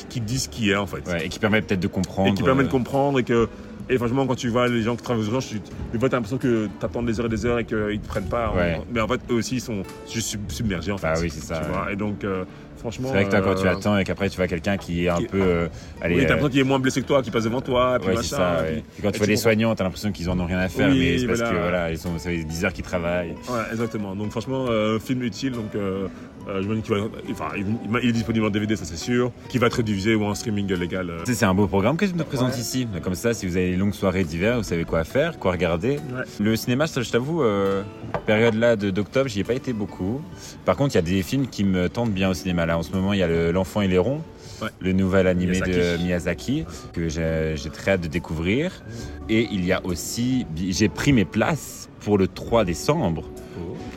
qui, 0.10 0.20
dit 0.20 0.38
ce 0.40 0.50
qui 0.50 0.70
est 0.72 0.76
en 0.76 0.86
fait. 0.86 1.08
Ouais, 1.08 1.26
et 1.26 1.30
qui 1.30 1.40
permet 1.40 1.62
peut-être 1.62 1.80
de 1.80 1.88
comprendre. 1.88 2.30
Et 2.30 2.34
qui 2.34 2.44
permet 2.44 2.64
de 2.64 2.68
euh, 2.68 2.72
comprendre 2.72 3.20
et 3.20 3.24
que. 3.24 3.48
Et 3.92 3.98
franchement, 3.98 4.28
quand 4.28 4.36
tu 4.36 4.50
vois 4.50 4.68
les 4.68 4.84
gens 4.84 4.96
qui 4.96 5.02
travaillent 5.04 5.24
aux 5.24 5.28
urgences, 5.28 5.48
tu, 5.48 5.60
des 5.92 5.98
fois, 6.00 6.10
t'as 6.10 6.18
l'impression 6.18 6.38
que 6.38 6.68
t'attends 6.80 7.02
des 7.02 7.20
heures 7.20 7.26
et 7.26 7.30
des 7.30 7.46
heures 7.46 7.58
et 7.60 7.66
qu'ils 7.66 8.00
te 8.00 8.08
prennent 8.08 8.30
pas. 8.30 8.54
Ouais. 8.56 8.80
Mais 8.94 9.02
en 9.02 9.08
fait, 9.08 9.20
eux 9.32 9.36
aussi, 9.36 9.56
ils 9.56 9.62
sont 9.62 9.82
juste 10.12 10.28
sub- 10.30 10.52
submergés, 10.52 10.92
en 10.92 10.98
fait. 11.00 11.08
Bah 11.08 11.20
oui, 11.20 11.30
c'est 11.32 11.42
ça, 11.44 11.58
Tu 11.60 11.66
ouais. 11.66 11.72
vois. 11.72 11.92
Et 11.92 11.96
donc, 11.96 12.24
euh, 12.24 12.46
franchement. 12.80 13.10
C'est 13.10 13.14
vrai 13.16 13.26
que 13.26 13.30
toi, 13.30 13.42
quand 13.42 13.56
tu 13.56 13.68
euh, 13.68 13.72
attends 13.72 13.98
et 13.98 14.04
qu'après 14.04 14.30
tu 14.30 14.38
vois 14.38 14.48
quelqu'un 14.48 14.78
qui 14.78 15.06
est 15.06 15.10
un 15.10 15.18
qui- 15.18 15.28
peu. 15.28 15.40
euh, 15.42 15.68
allez, 16.02 16.16
Oui, 16.16 16.22
t'as 16.22 16.26
euh, 16.26 16.30
l'impression 16.30 16.50
qu'il 16.50 16.60
est 16.60 16.64
moins 16.64 16.80
blessé 16.80 17.02
que 17.02 17.08
toi, 17.08 17.22
qui 17.22 17.32
passe 17.32 17.44
devant 17.44 17.62
toi, 17.62 17.98
puis 18.00 18.10
Ouais, 18.10 18.16
machin. 18.16 18.36
ça. 18.38 18.62
ouais. 18.62 18.72
puis- 18.72 18.84
Et 19.00 19.02
quand 19.04 19.12
tu 19.12 19.18
vois 19.20 19.28
les 19.28 19.36
soignants, 19.36 19.76
t'as 19.76 19.84
l'impression 19.84 20.12
qu'ils 20.12 20.30
en 20.30 20.40
ont 20.40 20.46
rien 20.46 20.60
à 20.60 20.70
faire, 20.70 20.90
Oui, 20.90 21.00
mais 21.00 21.18
c'est 21.20 21.28
parce 21.28 21.40
voilà. 21.40 21.54
que 21.56 21.60
voilà, 21.62 21.92
ils 21.92 21.98
sont, 21.98 22.18
ça 22.18 22.30
fait 22.30 22.44
10 22.44 22.66
heures 22.66 22.74
qu'ils 22.74 22.84
travaillent. 22.84 23.36
Ouais, 23.50 23.62
exactement. 23.72 24.16
Donc 24.16 24.32
franchement, 24.32 24.66
euh, 24.70 25.00
film 25.00 25.22
utile. 25.24 25.52
Donc 25.52 25.76
euh, 25.76 26.08
euh, 26.48 26.62
je 26.64 26.68
me 26.68 26.76
dis 26.76 26.82
qu'il 26.82 26.96
va, 26.96 27.02
enfin, 27.32 27.50
il, 27.58 28.10
est 28.10 28.12
disponible 28.12 28.46
en 28.46 28.50
DVD, 28.50 28.76
ça 28.76 28.86
c'est 28.86 28.98
sûr. 28.98 29.32
Qui 29.50 29.58
va 29.58 29.68
être 29.68 29.82
diffusé 29.82 30.16
ou 30.16 30.24
en 30.26 30.34
streaming 30.36 30.72
légal. 30.74 31.10
euh. 31.10 31.20
C'est 31.26 31.44
un 31.46 31.54
beau 31.54 31.68
programme 31.68 31.98
que 31.98 32.06
tu 32.06 32.14
nous 32.16 32.24
présentes 32.24 32.58
ici. 32.58 32.88
Comme 33.04 33.16
ça, 33.16 33.34
si 33.34 33.46
vous 33.48 33.58
avez 33.58 33.72
les 33.72 33.76
longues 33.78 33.94
soirées 33.94 34.24
d'hiver, 34.24 34.58
vous 34.58 34.64
savez 34.64 34.84
quoi 34.86 35.04
faire, 35.04 35.38
quoi 35.40 35.52
regarder. 35.52 35.98
Ouais. 35.98 36.24
Le 36.40 36.56
cinéma, 36.56 36.88
ça, 36.88 37.02
je 37.02 37.10
t'avoue, 37.12 37.44
euh, 37.44 37.84
période 38.26 38.56
là 38.56 38.76
d'octobre, 38.76 39.28
j'y 39.30 39.42
ai 39.42 39.44
pas 39.44 39.54
été 39.54 39.74
beaucoup. 39.74 40.22
Par 40.66 40.76
contre, 40.76 40.94
il 40.94 40.98
y 40.98 41.00
a 41.00 41.02
des 41.02 41.22
films 41.24 41.48
qui 41.48 41.64
me 41.64 41.90
tentent 41.90 42.12
bien 42.12 42.30
au 42.30 42.34
cinéma. 42.34 42.66
Là, 42.70 42.78
en 42.78 42.84
ce 42.84 42.92
moment, 42.92 43.14
il 43.14 43.20
y 43.20 43.24
a 43.24 43.28
le- 43.28 43.52
L'Enfant 43.52 43.82
et 43.82 43.88
les 43.88 43.98
ronds, 43.98 44.22
Ouais. 44.62 44.70
le 44.80 44.94
nouvel 44.94 45.26
animé 45.26 45.60
de 45.60 45.98
Miyazaki. 46.04 46.66
Que 46.94 47.10
j'ai 47.10 47.56
très 47.74 47.94
hâte 47.94 48.02
de 48.02 48.08
découvrir. 48.08 48.84
Et 49.28 49.48
il 49.52 49.66
y 49.66 49.74
a 49.74 49.84
aussi, 49.84 50.46
j'ai 50.56 50.88
pris 50.88 51.12
mes 51.12 51.26
places 51.26 51.90
pour 52.02 52.20
le 52.20 52.28
3 52.28 52.66
décembre 52.66 53.24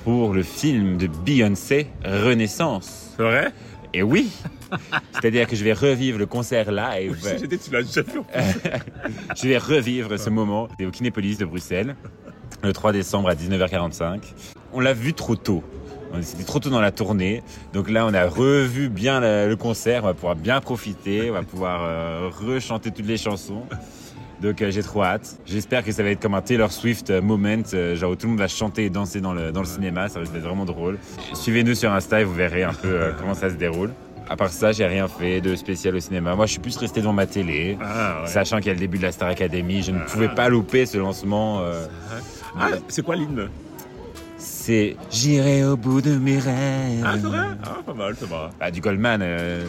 pour 0.05 0.33
le 0.33 0.43
film 0.43 0.97
de 0.97 1.07
Beyoncé, 1.07 1.89
Renaissance. 2.03 3.11
C'est 3.19 3.23
vrai? 3.23 3.53
Et 3.93 4.03
oui 4.03 4.31
C'est-à-dire 5.13 5.47
que 5.47 5.55
je 5.55 5.65
vais 5.65 5.75
revivre 5.75 6.19
le 6.19 6.25
concert 6.25 6.73
live. 6.73 7.19
J'étais, 7.39 7.59
tu 7.59 7.71
l'as 7.73 7.83
déjà 7.83 8.03
fait. 8.03 8.21
Je 9.37 9.49
vais 9.49 9.59
revivre 9.59 10.19
ce 10.19 10.31
moment. 10.31 10.69
C'est 10.81 10.87
au 10.87 10.91
Kinépolis 10.91 11.37
de 11.37 11.45
Bruxelles, 11.45 11.95
le 12.65 12.73
3 12.73 12.93
décembre 12.93 13.29
à 13.29 13.35
19h45. 13.35 14.23
On 14.73 14.81
l'a 14.81 14.95
vu 14.95 15.13
trop 15.13 15.37
tôt. 15.37 15.63
On- 16.13 16.23
C'était 16.23 16.45
trop 16.45 16.59
tôt 16.61 16.71
dans 16.71 16.81
la 16.81 16.91
tournée. 16.93 17.43
Donc 17.73 17.89
là, 17.91 18.07
on 18.07 18.15
a 18.15 18.27
revu 18.27 18.89
bien 18.89 19.21
le, 19.21 19.49
le 19.49 19.57
concert. 19.57 20.05
On 20.05 20.07
va 20.09 20.15
pouvoir 20.15 20.37
bien 20.37 20.61
profiter. 20.61 21.31
On 21.31 21.35
va 21.35 21.43
pouvoir 21.43 21.81
euh, 21.85 22.29
rechanter 22.47 22.91
toutes 22.91 23.07
les 23.07 23.17
chansons. 23.17 23.63
Donc 24.41 24.61
euh, 24.61 24.71
j'ai 24.73 24.83
trop 24.83 25.05
hâte. 25.05 25.37
J'espère 25.47 25.85
que 25.85 25.93
ça 25.93 26.03
va 26.03 26.11
être 26.11 26.21
comme 26.21 26.35
un 26.35 26.43
Taylor 26.43 26.73
Swift 26.73 27.11
euh, 27.11 27.23
moment, 27.23 27.63
euh, 27.75 27.95
genre 27.95 28.11
où 28.11 28.17
tout 28.17 28.27
le 28.27 28.31
monde 28.31 28.41
va 28.41 28.49
chanter 28.49 28.85
et 28.87 28.91
danser 28.91 29.21
dans 29.21 29.33
le, 29.33 29.53
dans 29.53 29.61
le 29.61 29.67
cinéma. 29.67 30.09
Ça 30.09 30.19
va 30.19 30.25
être 30.25 30.37
vraiment 30.45 30.65
drôle. 30.65 30.99
Suivez-nous 31.33 31.75
sur 31.77 31.93
Insta 31.93 32.21
et 32.21 32.25
vous 32.25 32.35
verrez 32.35 32.65
un 32.65 32.75
peu 32.75 32.89
euh, 32.89 33.13
comment 33.21 33.35
ça 33.35 33.51
se 33.51 33.55
déroule. 33.55 33.93
À 34.29 34.37
part 34.37 34.49
ça, 34.51 34.73
j'ai 34.73 34.87
rien 34.87 35.09
fait 35.09 35.41
de 35.41 35.55
spécial 35.57 35.95
au 35.95 36.01
cinéma. 36.01 36.35
Moi, 36.35 36.47
je 36.47 36.53
suis 36.53 36.61
plus 36.61 36.77
resté 36.77 37.01
devant 37.01 37.13
ma 37.13 37.27
télé. 37.27 37.77
Ah, 37.83 38.23
ouais. 38.23 38.29
Sachant 38.29 38.57
qu'il 38.59 38.67
y 38.67 38.71
a 38.71 38.75
le 38.75 38.79
début 38.81 38.97
de 38.99 39.03
la 39.03 39.13
Star 39.13 39.29
Academy, 39.29 39.83
je 39.83 39.91
ne 39.93 39.99
pouvais 40.01 40.29
pas 40.29 40.49
louper 40.49 40.87
ce 40.87 40.97
lancement. 40.97 41.61
Ah, 42.59 42.69
c'est 42.89 43.05
quoi 43.05 43.15
l'hymne? 43.17 43.49
C'est 44.63 44.97
J'irai 45.11 45.65
au 45.65 45.77
bout 45.77 46.01
de 46.01 46.17
mes 46.17 46.39
rêves. 46.39 47.03
Ah, 47.05 47.15
c'est 47.21 47.27
vrai? 47.27 47.39
Ah, 47.65 47.79
pas 47.85 47.95
mal, 47.95 48.15
c'est 48.19 48.27
vrai. 48.29 48.49
Bah, 48.61 48.71
du 48.71 48.81
Goldman. 48.81 49.21
euh, 49.23 49.65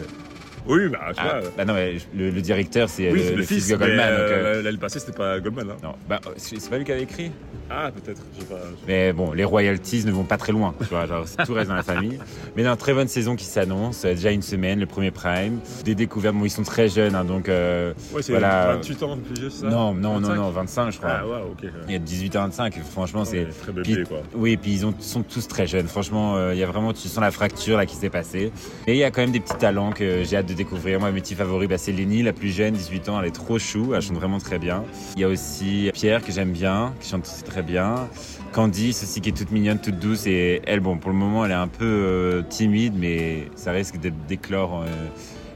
Oui, 0.66 0.88
bah, 0.88 0.98
tu 1.08 1.14
ah, 1.18 1.40
vois. 1.40 1.50
bah 1.56 1.64
non, 1.64 1.74
mais 1.74 1.96
le, 2.16 2.30
le 2.30 2.40
directeur, 2.40 2.88
c'est 2.88 3.10
oui, 3.12 3.20
euh, 3.22 3.36
le, 3.36 3.42
fils 3.42 3.68
de 3.68 3.76
Goldman. 3.76 3.96
donc, 4.10 4.18
euh, 4.18 4.54
euh, 4.56 4.62
L'année 4.62 4.78
passée, 4.78 4.98
c'était 4.98 5.12
pas 5.16 5.38
Goldman. 5.40 5.70
Hein. 5.70 5.76
non, 5.82 5.94
bah, 6.08 6.20
c'est 6.36 6.70
pas 6.70 6.78
lui 6.78 6.84
qui 6.84 6.92
avait 6.92 7.02
écrit. 7.02 7.30
Ah, 7.70 7.90
peut-être. 7.90 8.22
Je 8.36 8.40
sais 8.42 8.46
pas. 8.46 8.60
Mais 8.86 9.12
bon, 9.12 9.32
les 9.32 9.44
royalties 9.44 10.04
ne 10.06 10.12
vont 10.12 10.24
pas 10.24 10.36
très 10.36 10.52
loin. 10.52 10.74
Tu 10.80 10.86
vois, 10.86 11.06
genre, 11.06 11.24
tout 11.44 11.54
reste 11.54 11.68
dans 11.68 11.74
la 11.76 11.82
famille. 11.82 12.18
Mais 12.56 12.62
non, 12.62 12.76
très 12.76 12.92
bonne 12.94 13.08
saison 13.08 13.36
qui 13.36 13.44
s'annonce. 13.44 14.04
Euh, 14.04 14.14
Déjà 14.14 14.30
une 14.30 14.42
semaine, 14.42 14.80
le 14.80 14.86
premier 14.86 15.10
prime. 15.10 15.58
Des 15.84 15.94
découvertes. 15.94 16.34
Bon, 16.34 16.44
ils 16.44 16.50
sont 16.50 16.62
très 16.62 16.88
jeunes, 16.88 17.14
hein, 17.14 17.24
donc. 17.24 17.48
euh, 17.48 17.92
Ouais, 18.12 18.22
c'est 18.22 18.32
Voilà. 18.32 18.74
28 18.74 19.02
ans 19.02 19.18
plus 19.18 19.34
vieux, 19.40 19.50
c'est 19.50 19.62
ça 19.62 19.66
non, 19.68 19.92
non, 19.94 20.20
non, 20.20 20.28
25? 20.28 20.34
non, 20.36 20.50
25, 20.50 20.90
je 20.92 20.98
crois. 20.98 21.10
Ah, 21.20 21.26
ouais, 21.26 21.36
ok. 21.50 21.70
Il 21.88 21.92
y 21.92 21.96
a 21.96 21.98
de 21.98 22.04
18 22.04 22.36
à 22.36 22.40
25. 22.40 22.80
Franchement, 22.90 23.24
c'est. 23.24 23.46
Très 23.62 23.72
bébé, 23.72 23.94
Puis- 23.94 24.04
quoi. 24.04 24.22
Oui, 24.34 24.56
puis 24.56 24.72
ils 24.72 24.86
ont, 24.86 24.94
sont 25.00 25.22
tous 25.22 25.46
très 25.48 25.66
jeunes. 25.66 25.88
Franchement, 25.88 26.36
euh, 26.36 26.54
il 26.54 26.58
y 26.58 26.62
a 26.62 26.66
vraiment, 26.66 26.92
tu 26.92 27.08
sens 27.08 27.20
la 27.22 27.30
fracture 27.30 27.76
là 27.76 27.86
qui 27.86 27.96
s'est 27.96 28.10
passée. 28.10 28.52
Et 28.86 28.92
il 28.92 28.98
y 28.98 29.04
a 29.04 29.10
quand 29.10 29.20
même 29.22 29.32
des 29.32 29.40
petits 29.40 29.56
talents 29.58 29.90
que 29.92 30.22
j'ai 30.24 30.36
hâte 30.36 30.46
de 30.46 30.53
découvrir. 30.54 31.00
Moi, 31.00 31.10
mes 31.12 31.20
petits 31.20 31.34
favoris, 31.34 31.68
bah, 31.68 31.78
c'est 31.78 31.92
Lénie, 31.92 32.22
la 32.22 32.32
plus 32.32 32.50
jeune, 32.50 32.74
18 32.74 33.08
ans. 33.08 33.20
Elle 33.20 33.28
est 33.28 33.30
trop 33.30 33.58
chou, 33.58 33.94
elle 33.94 34.02
chante 34.02 34.16
vraiment 34.16 34.38
très 34.38 34.58
bien. 34.58 34.84
Il 35.16 35.20
y 35.20 35.24
a 35.24 35.28
aussi 35.28 35.90
Pierre 35.94 36.24
que 36.24 36.32
j'aime 36.32 36.52
bien, 36.52 36.92
qui 37.00 37.08
chante 37.10 37.22
aussi 37.26 37.42
très 37.44 37.62
bien. 37.62 38.08
Candice 38.52 39.02
aussi 39.02 39.20
qui 39.20 39.30
est 39.30 39.32
toute 39.36 39.50
mignonne, 39.50 39.78
toute 39.80 39.98
douce. 39.98 40.26
Et 40.26 40.62
elle, 40.66 40.80
bon, 40.80 40.96
pour 40.98 41.10
le 41.10 41.16
moment, 41.16 41.44
elle 41.44 41.50
est 41.50 41.54
un 41.54 41.68
peu 41.68 41.84
euh, 41.84 42.42
timide, 42.48 42.94
mais 42.96 43.48
ça 43.56 43.72
risque 43.72 43.96
d'éclore. 44.28 44.82
euh, 44.82 45.08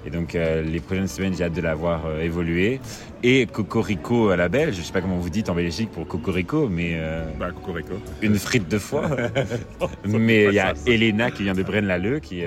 et 0.07 0.11
donc, 0.11 0.35
euh, 0.35 0.63
les 0.63 0.81
prochaines 0.81 1.09
semaines, 1.09 1.35
j'ai 1.37 1.45
hâte 1.45 1.53
de 1.55 1.61
la 1.61 1.75
voir 1.75 2.07
euh, 2.07 2.21
évoluer. 2.23 2.81
Et 3.23 3.47
Cocorico 3.47 4.31
à 4.31 4.37
la 4.37 4.49
belge, 4.49 4.77
je 4.77 4.83
sais 4.83 4.93
pas 4.93 5.01
comment 5.01 5.17
vous 5.19 5.29
dites 5.31 5.49
en 5.49 5.55
Belgique 5.55 5.91
pour 5.91 6.07
Cocorico, 6.07 6.69
mais 6.69 6.93
euh, 6.95 7.25
Bah, 7.39 7.51
Cocorico. 7.53 7.95
une 8.23 8.37
frite 8.39 8.69
de 8.69 8.79
foie. 8.79 9.09
Mais 10.07 10.45
il 10.45 10.55
y 10.55 10.59
a 10.61 10.69
ça, 10.75 10.75
ça. 10.85 10.91
Elena 10.91 11.31
qui 11.31 11.43
vient 11.43 11.55
de 11.55 11.63
Braine-l'Alleud, 11.63 12.21
qui, 12.21 12.43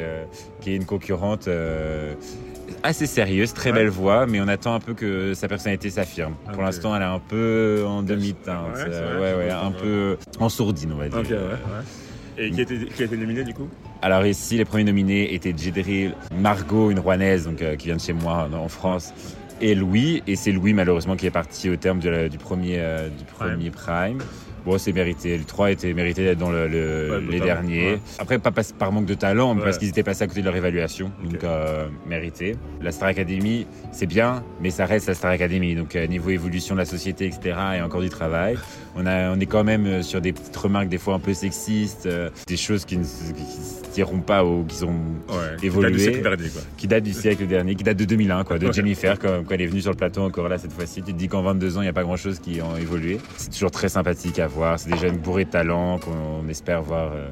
qui 0.61 0.71
est 0.71 0.75
une 0.75 0.85
concurrente 0.85 1.49
assez 2.83 3.05
sérieuse, 3.05 3.53
très 3.53 3.71
Ouais. 3.71 3.79
belle 3.79 3.89
voix, 3.89 4.25
mais 4.25 4.41
on 4.41 4.47
attend 4.47 4.73
un 4.73 4.79
peu 4.79 4.93
que 4.93 5.33
sa 5.33 5.47
personnalité 5.47 5.89
s'affirme. 5.89 6.33
Pour 6.53 6.63
l'instant, 6.63 6.95
elle 6.95 7.01
est 7.03 7.05
un 7.05 7.19
peu 7.19 7.83
en 7.85 8.01
demi-teinte, 8.01 8.75
Ouais, 9.19 9.33
ouais, 9.35 9.51
un 9.51 9.71
peu 9.71 10.17
en 10.39 10.49
sourdine, 10.49 10.93
on 10.93 10.97
va 10.97 11.09
dire. 11.09 11.19
Ok, 11.19 11.29
ouais. 11.29 11.35
ouais. 11.35 11.83
Et 12.37 12.51
qui 12.51 12.59
a, 12.59 12.63
été, 12.63 12.77
qui 12.85 13.01
a 13.01 13.05
été 13.05 13.17
nominé, 13.17 13.43
du 13.43 13.53
coup 13.53 13.67
Alors 14.01 14.25
ici, 14.25 14.57
les 14.57 14.65
premiers 14.65 14.83
nominés 14.85 15.33
étaient 15.33 15.53
Jedril, 15.57 16.13
Margot, 16.35 16.91
une 16.91 16.99
Rouennaise, 16.99 17.45
donc, 17.45 17.61
euh, 17.61 17.75
qui 17.75 17.87
vient 17.87 17.97
de 17.97 18.01
chez 18.01 18.13
moi 18.13 18.49
en, 18.53 18.67
France, 18.69 19.13
et 19.61 19.75
Louis. 19.75 20.23
Et 20.27 20.35
c'est 20.35 20.51
Louis, 20.51 20.73
malheureusement, 20.73 21.15
qui 21.15 21.25
est 21.27 21.31
parti 21.31 21.69
au 21.69 21.75
terme 21.75 21.99
de 21.99 22.09
la- 22.09 22.29
du 22.29 22.37
premier, 22.37 22.77
euh, 22.79 23.09
du 23.09 23.25
premier 23.25 23.69
prime. 23.69 24.19
Bon, 24.63 24.77
c'est 24.77 24.91
mérité. 24.93 25.35
Le 25.39 25.43
3 25.43 25.71
était 25.71 25.91
mérité 25.91 26.23
d'être 26.23 26.37
dans 26.37 26.51
le, 26.51 26.67
le- 26.67 27.09
Ouais, 27.17 27.31
les 27.31 27.39
derniers. 27.39 27.93
ouais. 27.93 27.99
Après, 28.19 28.37
pas 28.37 28.51
par 28.77 28.91
manque 28.91 29.07
de 29.07 29.15
talent, 29.15 29.55
mais 29.55 29.63
parce 29.63 29.79
qu'ils 29.79 29.89
étaient 29.89 30.03
passés 30.03 30.23
à 30.23 30.27
côté 30.27 30.41
de 30.41 30.45
leur 30.45 30.55
évaluation. 30.55 31.11
Donc, 31.23 31.43
euh, 31.43 31.87
mérité. 32.07 32.55
La 32.79 32.91
Star 32.91 33.07
Academy, 33.09 33.65
c'est 33.91 34.05
bien, 34.05 34.43
mais 34.61 34.69
ça 34.69 34.85
reste 34.85 35.07
la 35.07 35.15
Star 35.15 35.31
Academy. 35.31 35.73
Donc, 35.73 35.95
niveau 35.95 36.29
évolution 36.29 36.75
de 36.75 36.79
la 36.79 36.85
société, 36.85 37.25
etc., 37.25 37.55
a 37.57 37.83
encore 37.83 38.01
du 38.01 38.09
travail. 38.09 38.55
On, 38.95 39.05
a, 39.05 39.31
on 39.31 39.39
est 39.39 39.45
quand 39.45 39.63
même 39.63 39.85
euh, 39.85 40.01
sur 40.03 40.19
des 40.21 40.33
petites 40.33 40.55
remarques, 40.57 40.89
des 40.89 40.97
fois 40.97 41.13
un 41.13 41.19
peu 41.19 41.33
sexistes, 41.33 42.05
euh, 42.07 42.29
des 42.47 42.57
choses 42.57 42.83
qui 42.85 42.97
ne 42.97 43.03
se, 43.03 43.31
qui 43.31 43.43
tireront 43.93 44.19
pas 44.19 44.43
ou 44.45 44.63
qui 44.65 44.75
sont 44.75 44.87
Ouais. 45.29 45.57
Évolué. 45.63 45.91
Qui 45.91 45.91
date 45.91 45.93
du 45.93 45.99
siècle 45.99 46.21
dernier, 46.23 46.49
quoi. 46.49 46.61
qui 46.77 46.87
date 46.87 47.03
du 47.03 47.13
siècle 47.13 47.47
dernier, 47.47 47.75
qui 47.75 47.83
date 47.83 47.97
de 47.97 48.05
2001, 48.05 48.43
quoi, 48.43 48.59
de 48.59 48.67
Ouais. 48.67 48.73
Jennifer, 48.73 49.17
quand, 49.19 49.43
quand 49.45 49.53
elle 49.55 49.61
est 49.61 49.67
venue 49.67 49.81
sur 49.81 49.91
le 49.91 49.97
plateau 49.97 50.21
encore 50.23 50.49
là 50.49 50.57
cette 50.57 50.73
fois-ci. 50.73 51.01
Tu 51.01 51.13
te 51.13 51.17
dis 51.17 51.27
qu'en 51.27 51.41
22 51.41 51.77
ans, 51.77 51.81
il 51.81 51.85
n'y 51.85 51.89
a 51.89 51.93
pas 51.93 52.03
grand-chose 52.03 52.39
qui 52.39 52.61
ont 52.61 52.75
évolué. 52.77 53.17
C'est 53.37 53.51
toujours 53.51 53.71
très 53.71 53.89
sympathique 53.89 54.39
à 54.39 54.47
voir. 54.47 54.79
C'est 54.79 54.89
des 54.91 54.97
jeunes 54.97 55.17
bourrés 55.17 55.45
de 55.45 55.49
talent 55.51 55.99
qu'on 55.99 56.47
espère 56.49 56.81
voir 56.81 57.11
euh, 57.13 57.27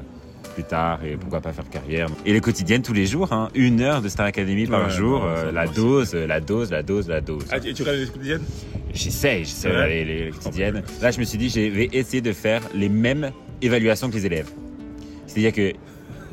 plus 0.50 0.64
tard 0.64 1.00
et 1.04 1.16
pourquoi 1.16 1.40
pas 1.40 1.52
faire 1.52 1.68
carrière. 1.68 2.08
Et 2.26 2.32
les 2.32 2.40
quotidiennes 2.40 2.82
tous 2.82 2.92
les 2.92 3.06
jours, 3.06 3.32
hein, 3.32 3.48
une 3.54 3.80
heure 3.80 4.02
de 4.02 4.08
Star 4.08 4.26
Academy 4.26 4.66
par 4.66 4.84
Ouais, 4.86 4.90
jour, 4.90 5.24
euh, 5.24 5.50
la 5.52 5.66
dose, 5.66 6.12
euh, 6.14 6.26
la 6.26 6.40
dose, 6.40 6.70
la 6.70 6.82
dose, 6.82 7.08
la 7.08 7.20
dose. 7.20 7.44
Ah, 7.50 7.56
et 7.58 7.72
tu 7.72 7.82
regardes 7.82 7.98
les 7.98 8.06
quotidiennes? 8.06 8.42
J'essaye, 8.92 9.44
j'essaie 9.44 9.68
Ouais. 9.68 9.74
d'aller 9.74 10.04
les, 10.04 10.24
les 10.26 10.30
quotidiennes. 10.30 10.82
Là, 11.00 11.10
je 11.10 11.18
me 11.20 11.24
suis 11.24 11.38
dit, 11.38 11.48
je 11.48 11.60
vais 11.60 11.88
essayer 11.92 12.20
de 12.20 12.32
faire 12.32 12.62
les 12.74 12.88
mêmes 12.88 13.30
évaluations 13.62 14.08
que 14.10 14.14
les 14.14 14.26
élèves. 14.26 14.50
C'est-à-dire 15.26 15.52
que 15.52 15.72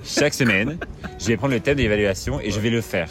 chaque 0.03 0.33
semaine, 0.33 0.77
je 1.19 1.27
vais 1.27 1.37
prendre 1.37 1.53
le 1.53 1.59
thème 1.59 1.75
d'évaluation 1.77 2.39
et 2.39 2.49
je 2.51 2.59
vais 2.59 2.69
le 2.69 2.81
faire. 2.81 3.09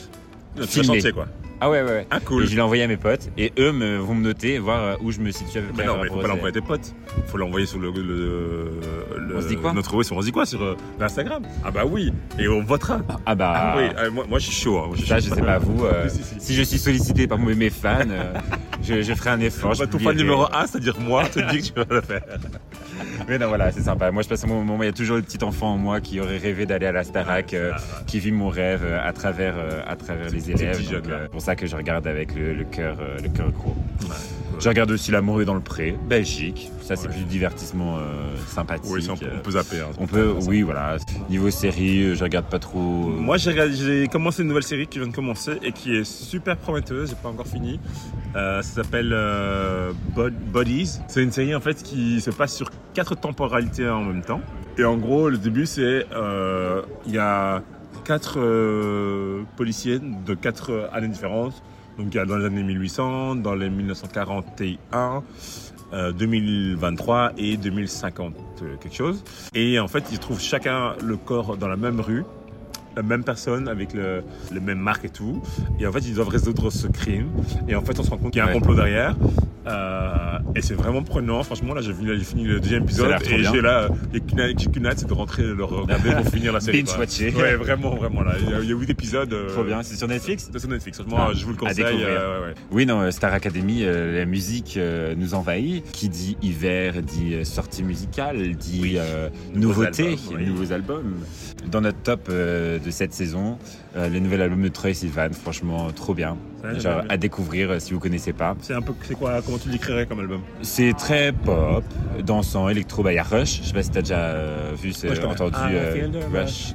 Tu 0.57 0.67
Filmé. 0.67 1.01
chanter, 1.01 1.13
quoi. 1.13 1.27
Ah 1.61 1.71
ouais, 1.71 1.83
ouais, 1.83 1.89
ouais. 1.89 2.07
Ah, 2.11 2.21
cool. 2.21 2.45
Et 2.45 2.47
je 2.47 2.55
l'ai 2.55 2.61
envoyé 2.61 2.83
à 2.83 2.87
mes 2.87 2.99
potes 2.99 3.31
et 3.39 3.51
eux 3.59 3.73
me, 3.73 3.97
vont 3.97 4.15
me 4.15 4.23
noter, 4.23 4.59
voir 4.59 4.83
euh, 4.83 4.95
où 5.01 5.11
je 5.11 5.21
me 5.21 5.31
situe 5.31 5.59
peu 5.63 5.73
Mais 5.79 5.85
non, 5.87 5.97
mais 6.03 6.09
faut 6.09 6.17
pas 6.21 6.29
l'envoyer 6.29 6.49
à 6.49 6.53
tes 6.53 6.61
potes. 6.61 6.95
Faut 7.27 7.39
l'envoyer 7.39 7.65
sur 7.67 7.79
le, 7.79 7.91
le, 7.91 8.03
le- 8.03 9.37
On 9.37 9.41
se 9.41 9.49
dit 9.49 9.57
quoi 9.57 9.73
Notre 9.73 9.95
ouais, 9.97 10.05
sur 10.05 10.17
on 10.17 10.21
se 10.21 10.27
dit 10.27 10.33
quoi 10.33 10.45
sur 10.45 10.63
euh, 10.63 10.77
l'Instagram? 11.01 11.43
Ah 11.65 11.71
bah 11.71 11.85
oui, 11.87 12.13
et 12.39 12.47
on 12.49 12.63
votera. 12.63 12.99
élèves. 13.09 13.17
Ah 13.25 13.35
bah, 13.35 13.53
Ah, 13.57 13.75
oui, 13.79 13.85
ah, 13.97 14.11
moi, 14.11 14.27
moi 14.29 14.39
je 14.39 14.45
suis 14.51 14.63
chaud. 14.65 14.79
Hein, 14.79 14.87
moi, 14.89 14.97
je 14.97 15.01
suis 15.01 15.09
ça 15.09 15.19
je 15.19 15.31
sais 15.31 15.41
pas 15.41 15.59
vous. 15.59 15.85
euh, 15.87 16.09
Si, 16.09 16.23
si, 16.23 16.35
si. 16.35 16.41
si 16.41 16.55
je 16.55 16.63
suis 16.63 16.79
sollicité 16.79 17.27
par 17.27 17.39
mes 17.39 17.71
fans, 17.71 18.01
euh, 18.11 18.35
je, 18.83 19.01
je 19.01 19.15
ferai 19.15 19.31
un 19.31 19.41
effort. 19.41 19.73
je 19.75 19.85
Bah, 19.85 19.87
ton 19.91 19.99
fan 19.99 20.17
numéro 20.17 20.45
1, 20.53 20.67
c'est-à-dire 20.67 21.01
moi, 21.01 21.25
te 21.41 21.51
dis 21.51 21.59
que 21.61 21.67
tu 21.69 21.73
vas 21.73 21.87
le 21.95 22.01
faire. 22.03 22.23
Mais 23.29 23.39
non, 23.39 23.49
voilà, 23.49 23.73
c'est 23.73 23.81
sympa. 23.83 24.11
Moi, 24.11 24.23
je 24.23 24.29
passe 24.29 24.45
un 24.45 24.49
bon 24.49 24.63
moment. 24.63 24.83
Il 24.83 24.87
y 24.87 24.91
a 24.91 24.93
toujours 24.93 25.17
le 25.17 25.23
petit 25.23 25.43
enfant 25.43 25.73
en 25.75 25.77
moi 25.79 26.01
qui 26.01 26.21
aurait 26.21 26.39
rêvé 26.39 26.65
d'aller 26.67 26.87
à 26.87 26.93
la 26.93 27.03
Starac, 27.05 27.55
qui 28.07 28.21
vit 28.21 28.31
mon 28.33 28.49
rêve 28.49 28.85
à 29.03 29.13
travers, 29.13 29.55
à 29.87 29.97
travers 29.97 30.31
les 30.31 30.51
élèves. 30.51 30.81
Euh, 31.47 31.53
ça 31.53 31.57
que 31.57 31.67
je 31.67 31.77
regarde 31.77 32.07
avec 32.07 32.35
le, 32.35 32.55
le 32.55 32.65
cœur, 32.65 32.97
euh, 33.01 33.17
le 33.23 33.29
cœur 33.29 33.51
gros. 33.53 33.75
Ouais, 34.03 34.15
Je 34.59 34.69
regarde 34.69 34.91
aussi 34.91 35.11
L'amour 35.11 35.41
est 35.43 35.45
dans 35.45 35.55
le 35.55 35.61
pré, 35.61 35.97
Belgique. 36.09 36.71
Ça, 36.83 36.97
c'est 36.97 37.07
Ouais. 37.07 37.13
plus 37.15 37.21
du 37.23 37.27
divertissement 37.27 37.99
euh, 37.99 38.01
sympathique. 38.49 38.91
Oui, 38.93 39.07
on, 39.11 39.17
peut, 39.17 39.27
on 39.37 39.41
peut 39.41 39.51
zapper. 39.53 39.81
hein. 39.81 39.91
On 39.99 40.07
peut, 40.07 40.33
oui, 40.47 40.63
voilà. 40.63 40.97
Niveau 41.31 41.51
série, 41.51 42.03
euh, 42.03 42.15
je 42.15 42.23
regarde 42.25 42.47
pas 42.47 42.59
trop. 42.59 42.79
euh, 42.81 43.21
Moi, 43.21 43.37
j'ai 43.37 44.09
commencé 44.09 44.43
une 44.43 44.49
nouvelle 44.49 44.63
série 44.63 44.87
qui 44.87 44.99
vient 44.99 45.09
de 45.09 45.15
commencer 45.15 45.53
et 45.63 45.73
qui 45.73 45.95
est 45.97 46.05
super 46.05 46.57
prometteuse. 46.57 47.11
J'ai 47.11 47.17
pas 47.17 47.29
encore 47.29 47.47
fini. 47.47 47.79
Euh, 48.35 48.63
ça 48.63 48.83
s'appelle 48.83 49.11
euh, 49.13 49.93
Bod- 50.15 50.35
Bodies. 50.53 50.99
C'est 51.09 51.23
une 51.23 51.33
série 51.33 51.55
en 51.55 51.61
fait 51.61 51.83
qui 51.83 52.21
se 52.21 52.31
passe 52.31 52.55
sur 52.55 52.71
quatre 52.95 53.15
temporalités 53.15 53.89
en 53.89 54.03
même 54.05 54.23
temps. 54.23 54.41
Et 54.79 54.85
en 54.85 54.97
gros, 54.97 55.29
le 55.31 55.39
début, 55.39 55.65
c'est 55.67 56.07
euh, 56.13 56.83
il 57.07 57.15
y 57.15 57.19
a 57.19 57.63
quatre 58.07 58.39
euh, 58.39 59.43
policiers 59.57 59.99
de 59.99 60.35
quatre 60.35 60.89
années 60.93 61.09
différentes. 61.09 61.63
Donc, 61.99 62.09
il 62.11 62.17
y 62.17 62.21
a 62.21 62.25
dans 62.25 62.37
les 62.37 62.45
années 62.45 62.63
1800, 62.63 63.37
dans 63.37 63.55
les 63.55 63.69
1941. 63.69 65.23
euh, 65.93 66.13
2023 66.13 67.33
et 67.39 67.57
2050 67.57 68.35
euh, 68.63 68.77
quelque 68.77 68.95
chose 68.97 69.23
et 69.55 69.79
en 69.79 69.87
fait 69.87 70.03
ils 70.11 70.19
trouvent 70.19 70.41
chacun 70.41 70.95
le 71.01 71.17
corps 71.17 71.57
dans 71.57 71.69
la 71.69 71.77
même 71.77 72.01
rue 72.01 72.25
la 72.97 73.03
même 73.03 73.25
personne 73.25 73.69
avec 73.69 73.93
le, 73.93 74.23
le 74.53 74.61
même 74.61 74.79
marque 74.79 75.05
et 75.05 75.09
tout. 75.11 75.43
Et 75.79 75.87
en 75.87 75.93
fait, 75.93 76.01
ils 76.01 76.15
doivent 76.15 76.29
résoudre 76.29 76.71
ce 76.71 76.87
crime. 76.87 77.29
Et 77.69 77.75
en 77.75 77.83
fait, 77.83 77.99
on 77.99 78.03
se 78.03 78.11
rend 78.11 78.17
compte 78.17 78.33
qu'il 78.33 78.43
y 78.43 78.45
a 78.45 78.49
un 78.49 78.53
complot 78.53 78.75
derrière. 78.75 79.15
Euh, 79.67 80.39
et 80.55 80.63
c'est 80.63 80.75
vraiment 80.75 81.03
prenant. 81.03 81.43
Franchement, 81.43 81.75
là, 81.75 81.81
j'ai 81.83 81.93
fini, 81.93 82.45
le 82.45 82.61
deuxième 82.61 82.85
épisode. 82.85 83.15
Et 83.31 83.43
j'ai 83.43 83.61
là, 83.61 83.89
les 84.13 84.21
cuna- 84.21 84.49
j'ai 84.57 84.71
qu'une 84.71 84.87
hâte, 84.87 85.01
c'est 85.01 85.09
de 85.09 85.13
rentrer 85.13 85.43
le 85.43 85.65
regarder 85.65 86.11
pour 86.13 86.27
finir 86.33 86.53
la 86.53 86.61
série. 86.61 86.83
Binge-watcher. 86.85 87.35
Ouais, 87.35 87.57
vraiment, 87.57 87.95
vraiment. 87.97 88.23
Là, 88.23 88.35
il 88.41 88.69
y 88.69 88.73
a, 88.73 88.77
huit 88.77 88.89
épisodes. 88.89 89.33
euh, 89.33 89.49
Trop 89.51 89.65
bien. 89.65 89.83
C'est 89.83 89.97
sur 89.97 90.07
Netflix? 90.09 90.49
C'est 90.53 90.59
sur 90.59 90.69
Netflix. 90.69 90.99
Franchement, 91.01 91.27
Ah, 91.29 91.33
je 91.35 91.45
vous 91.45 91.51
le 91.51 91.57
conseille. 91.57 91.85
euh, 92.05 92.49
ouais. 92.49 92.55
Oui, 92.71 92.87
non, 92.87 93.11
Star 93.11 93.33
Academy, 93.35 93.85
la 93.85 94.25
musique 94.25 94.79
nous 95.17 95.35
envahit. 95.35 95.85
Qui 95.93 96.09
dit 96.09 96.37
hiver 96.43 97.03
dit 97.03 97.45
sortie 97.45 97.83
musicale, 97.83 98.55
dit 98.55 98.79
Oui. 98.83 98.95
euh, 98.99 99.29
Nouveaux 99.55 99.85
nouveaux 100.39 100.73
albums. 100.73 101.15
Dans 101.71 101.81
notre 101.81 101.99
top 102.03 102.29
de 102.87 102.91
cette 102.93 103.13
saison, 103.13 103.59
euh, 103.97 104.09
le 104.09 104.21
nouvel 104.21 104.41
album 104.43 104.63
de 104.63 104.69
Troy 104.69 104.95
Sivan, 104.95 105.29
franchement 105.33 105.89
trop 105.91 106.15
bien. 106.15 106.37
Ouais, 106.65 106.79
Genre, 106.79 107.03
à 107.09 107.17
découvrir 107.17 107.71
euh, 107.73 107.79
si 107.81 107.93
vous 107.93 107.99
connaissez 108.01 108.33
pas. 108.33 108.57
C'est 108.63 108.75
un 108.75 108.81
peu, 108.81 108.95
c'est 109.03 109.15
quoi, 109.17 109.43
comment 109.45 109.59
tu 109.59 109.69
l'écrirais 109.69 110.07
comme 110.07 110.21
album? 110.21 110.41
C'est 110.63 110.95
très 110.97 111.33
pop, 111.33 111.85
dansant, 112.25 112.69
électro. 112.69 113.03
Bah, 113.03 113.13
il 113.13 113.17
y 113.17 113.19
a 113.19 113.25
Rush, 113.25 113.61
je 113.63 113.67
sais 113.69 113.73
pas 113.75 113.83
si 113.83 113.91
t'as 113.91 114.01
déjà 114.03 114.19
euh, 114.19 114.73
vu, 114.81 114.91
Ouais, 114.91 115.15
je 115.15 115.23
entendu 115.23 115.57
Ah, 115.57 115.69
euh, 115.71 116.09
Rush. 116.33 116.75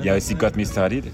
Il 0.00 0.06
y 0.06 0.10
a 0.10 0.16
aussi 0.16 0.34
Got 0.34 0.50
Me 0.56 0.64
Started. 0.64 1.04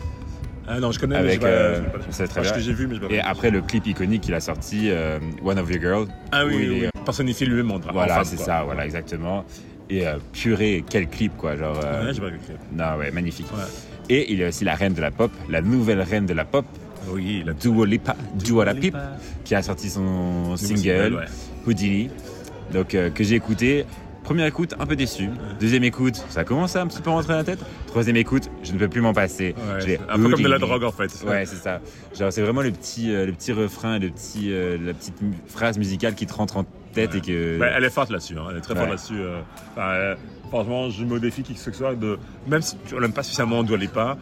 Ah 0.66 0.80
non, 0.80 0.92
je 0.92 0.98
connais, 0.98 1.16
Avec, 1.16 1.42
euh, 1.44 1.80
c'est 2.10 2.26
très 2.28 2.40
Enfin, 2.40 2.50
bien. 2.50 2.58
que 2.58 2.60
j'ai 2.60 2.72
vu, 2.74 2.86
mais 2.86 2.96
je 2.96 3.14
Et 3.14 3.20
après 3.20 3.50
le 3.50 3.62
clip 3.62 3.86
iconique 3.86 4.22
qu'il 4.22 4.34
a 4.34 4.40
sorti, 4.40 4.90
euh, 4.90 5.18
One 5.42 5.58
of 5.58 5.70
Your 5.70 5.80
Girls. 5.80 6.06
Ah 6.32 6.44
oui, 6.46 6.54
oui, 6.58 6.68
oui. 6.82 6.88
Personnifier 7.04 7.46
lui-même 7.46 7.70
en 7.70 7.78
Voilà, 7.92 8.22
c'est 8.24 8.36
ça, 8.38 8.64
voilà, 8.64 8.84
exactement. 8.84 9.44
Et 9.90 10.06
euh, 10.06 10.18
purée, 10.32 10.84
quel 10.88 11.08
clip 11.08 11.34
quoi. 11.38 11.56
Genre, 11.56 11.74
Ouais, 11.76 12.12
j'ai 12.12 12.20
pas 12.20 12.26
vu 12.26 12.32
le 12.34 12.38
clip. 12.38 12.58
non, 12.76 12.96
ouais, 12.98 13.10
magnifique. 13.10 13.46
Ouais. 13.54 13.62
Et 14.08 14.32
il 14.32 14.38
y 14.38 14.44
a 14.44 14.48
aussi 14.48 14.64
la 14.64 14.74
reine 14.74 14.94
de 14.94 15.00
la 15.00 15.10
pop, 15.10 15.30
la 15.50 15.60
nouvelle 15.60 16.00
reine 16.00 16.26
de 16.26 16.32
la 16.34 16.44
pop, 16.44 16.64
Oui, 17.10 17.42
la 17.46 17.52
Dua 17.52 17.86
Lipa, 17.86 18.16
Dua 18.34 18.72
Lipa, 18.72 19.16
qui 19.44 19.54
a 19.54 19.62
sorti 19.62 19.90
son 19.90 20.56
single, 20.56 20.78
single, 20.78 21.14
ouais. 21.14 21.24
Houdini, 21.66 22.10
donc 22.72 22.94
euh, 22.94 23.10
que 23.10 23.22
j'ai 23.24 23.34
écouté. 23.34 23.84
Première 24.24 24.44
écoute, 24.46 24.74
un 24.78 24.84
peu 24.84 24.94
déçu. 24.94 25.30
Deuxième 25.58 25.84
écoute, 25.84 26.16
ça 26.28 26.44
commence 26.44 26.76
à 26.76 26.82
un 26.82 26.86
petit 26.86 27.00
peu 27.00 27.08
rentrer 27.08 27.32
dans 27.32 27.38
la 27.38 27.44
tête. 27.44 27.60
Troisième 27.86 28.16
écoute, 28.16 28.50
je 28.62 28.72
ne 28.72 28.78
peux 28.78 28.88
plus 28.88 29.00
m'en 29.00 29.14
passer. 29.14 29.54
Ouais, 29.86 29.98
un 30.06 30.16
peu 30.18 30.28
comme 30.28 30.42
de 30.42 30.48
la 30.48 30.58
drogue 30.58 30.84
en 30.84 30.92
fait. 30.92 31.10
Ouais, 31.26 31.46
c'est 31.46 31.56
ça. 31.56 31.80
Genre, 32.18 32.30
c'est 32.30 32.42
vraiment 32.42 32.60
le 32.60 32.70
petit, 32.70 33.10
euh, 33.10 33.24
le 33.24 33.32
petit 33.32 33.52
refrain, 33.52 33.96
et 33.96 34.00
le 34.00 34.10
petit, 34.10 34.52
euh, 34.52 34.76
la 34.84 34.92
petite 34.92 35.14
phrase 35.46 35.78
musicale 35.78 36.14
qui 36.14 36.26
te 36.26 36.34
rentre 36.34 36.58
en 36.58 36.66
tête 36.92 37.14
et 37.14 37.20
que. 37.22 37.58
Bah, 37.58 37.68
elle 37.74 37.84
est 37.84 37.90
forte 37.90 38.10
là-dessus, 38.10 38.36
hein. 38.36 38.44
elle 38.50 38.58
est 38.58 38.60
très 38.60 38.74
forte 38.74 38.90
là-dessus. 38.90 39.14
euh. 39.18 39.40
Enfin, 39.72 39.88
euh, 39.92 40.14
franchement, 40.48 40.90
je 40.90 41.04
me 41.04 41.20
défie 41.20 41.42
qui 41.42 41.54
que 41.54 41.60
ce 41.60 41.72
soit 41.72 41.94
de. 41.94 42.18
Même 42.46 42.62
si 42.62 42.76
tu 42.86 42.94
n'aimes 42.96 43.12
pas 43.12 43.22
spécialement 43.22 43.62
Dua 43.62 43.76
Lipa, 43.76 44.16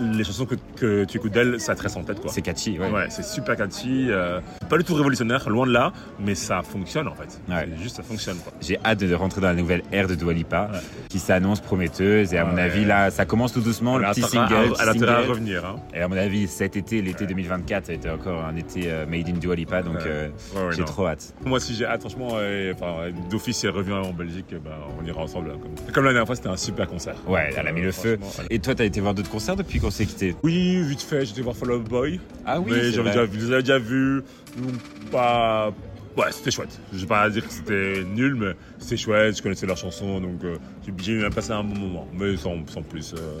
les 0.00 0.24
chansons 0.24 0.46
que, 0.46 0.54
que 0.82 1.04
tu 1.04 1.18
écoutes 1.18 1.32
d'elle, 1.32 1.60
ça 1.60 1.74
te 1.74 1.82
reste 1.82 1.96
en 1.96 2.02
tête 2.02 2.20
quoi. 2.20 2.30
c'est 2.32 2.42
catchy, 2.42 2.78
ouais. 2.78 2.90
Ouais, 2.90 3.06
c'est 3.08 3.24
super 3.24 3.56
catchy. 3.56 4.06
euh, 4.10 4.40
pas 4.68 4.76
du 4.78 4.84
tout 4.84 4.94
révolutionnaire, 4.94 5.48
loin 5.48 5.66
de 5.66 5.72
là, 5.72 5.92
mais 6.18 6.34
ça 6.34 6.62
fonctionne 6.62 7.06
en 7.08 7.14
fait. 7.14 7.40
Ouais. 7.48 7.68
Juste 7.80 7.96
ça 7.96 8.02
fonctionne 8.02 8.36
quoi. 8.38 8.52
J'ai 8.60 8.78
hâte 8.84 8.98
de 9.00 9.14
rentrer 9.14 9.40
dans 9.40 9.48
la 9.48 9.54
nouvelle 9.54 9.82
ère 9.92 10.08
de 10.08 10.14
Dua 10.14 10.32
Lipa, 10.32 10.70
Ouais. 10.72 10.78
qui 11.08 11.18
s'annonce 11.18 11.60
prometteuse. 11.60 12.32
Et 12.34 12.38
à 12.38 12.44
mon 12.44 12.56
avis, 12.56 12.84
là, 12.84 13.10
ça 13.10 13.24
commence 13.26 13.52
tout 13.52 13.60
doucement, 13.60 13.96
Elle 13.98 14.06
le 14.06 14.10
petit 14.10 14.22
intérêt 14.24 14.44
à- 14.44 14.48
single. 14.48 14.74
Elle 14.82 14.88
à 14.88 14.92
single. 14.92 15.28
revenir. 15.30 15.64
Hein. 15.64 15.76
Et 15.94 16.00
à 16.00 16.08
mon 16.08 16.16
avis, 16.16 16.46
cet 16.48 16.76
été, 16.76 17.00
l'été 17.02 17.26
2024, 17.26 17.86
ça 17.86 17.92
a 17.92 17.94
été 17.94 18.10
encore 18.10 18.44
un 18.44 18.56
été 18.56 18.82
euh, 18.86 19.06
made 19.06 19.28
in 19.28 19.32
Dua 19.38 19.54
Lipa, 19.54 19.82
donc 19.82 19.98
euh, 20.06 20.28
j'ai 20.76 20.84
trop 20.84 21.06
hâte. 21.06 21.34
Moi, 21.44 21.60
si 21.60 21.74
j'ai 21.74 21.84
hâte, 21.86 22.00
franchement, 22.00 22.28
enfin, 22.74 23.10
d'office, 23.30 23.58
si 23.58 23.66
elle 23.66 23.72
revient 23.72 23.92
en 23.92 24.12
Belgique, 24.12 24.46
ben, 24.50 24.70
on 25.00 25.04
ira 25.06 25.20
ensemble. 25.22 25.50
hein, 25.54 25.58
comme 25.60 25.92
comme 25.92 26.04
la 26.04 26.12
dernière 26.12 26.26
fois, 26.26 26.36
c'était 26.36 26.48
un 26.48 26.56
super 26.56 26.86
concert. 26.88 27.14
Ouais, 27.28 27.50
elle 27.56 27.66
a 27.68 27.72
mis 27.72 27.82
le 27.82 27.92
feu. 27.92 28.18
Et 28.50 28.58
toi, 28.58 28.74
t'as 28.74 28.84
été 28.84 29.00
voir 29.00 29.14
d'autres 29.14 29.30
concerts 29.30 29.56
depuis 29.56 29.78
qu'on 29.78 29.90
s'est 29.90 30.06
quitté? 30.06 30.34
Oui, 30.42 30.71
vite 30.80 31.02
fait, 31.02 31.24
j'étais 31.26 31.40
voir 31.42 31.56
Fall 31.56 31.72
Out 31.72 31.84
Boy. 31.88 32.20
Ah 32.46 32.60
oui, 32.60 32.72
mais 32.72 32.90
j'avais 32.92 33.10
déjà, 33.10 33.24
vu- 33.24 33.40
je 33.40 33.46
les 33.46 33.52
avais 33.52 33.62
déjà 33.62 33.78
vus. 33.78 34.22
donc 34.56 34.74
Pas. 35.10 35.72
Ouais, 36.14 36.26
c'était 36.30 36.50
chouette. 36.50 36.78
Je 36.92 36.98
vais 36.98 37.06
pas 37.06 37.30
dire 37.30 37.46
que 37.46 37.52
c'était 37.52 38.04
nul, 38.04 38.34
mais 38.34 38.52
c'était 38.78 38.98
chouette. 38.98 39.34
Je 39.38 39.42
connaissais 39.42 39.64
leurs 39.66 39.78
chansons, 39.78 40.20
donc 40.20 40.44
euh, 40.44 40.56
j'ai- 40.98 41.14
même 41.14 41.32
passé 41.32 41.52
un 41.52 41.64
bon 41.64 41.78
moment. 41.78 42.06
Mais 42.12 42.36
sans, 42.36 42.56
sans 42.66 42.82
plus. 42.82 43.14
euh, 43.16 43.40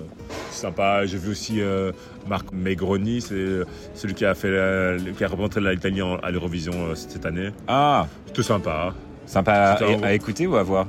sympa. 0.50 1.04
J'ai 1.04 1.18
vu 1.18 1.32
aussi 1.32 1.60
euh, 1.60 1.92
Marc 2.26 2.46
Megroni, 2.52 3.20
c'est 3.20 3.60
celui 3.94 4.14
qui 4.14 4.24
a 4.24 4.34
fait, 4.34 4.50
la- 4.50 4.96
qui 5.12 5.22
a 5.22 5.28
représenté 5.28 5.60
l'Italie 5.60 6.00
à 6.22 6.30
l'Eurovision 6.30 6.72
euh, 6.88 6.94
cette 6.94 7.26
année. 7.26 7.50
Ah, 7.68 8.06
C'était 8.26 8.42
sympa. 8.42 8.94
sympa 9.26 9.52
à, 9.52 10.06
à 10.06 10.12
écouter 10.14 10.46
ou 10.46 10.56
à 10.56 10.62
voir? 10.62 10.86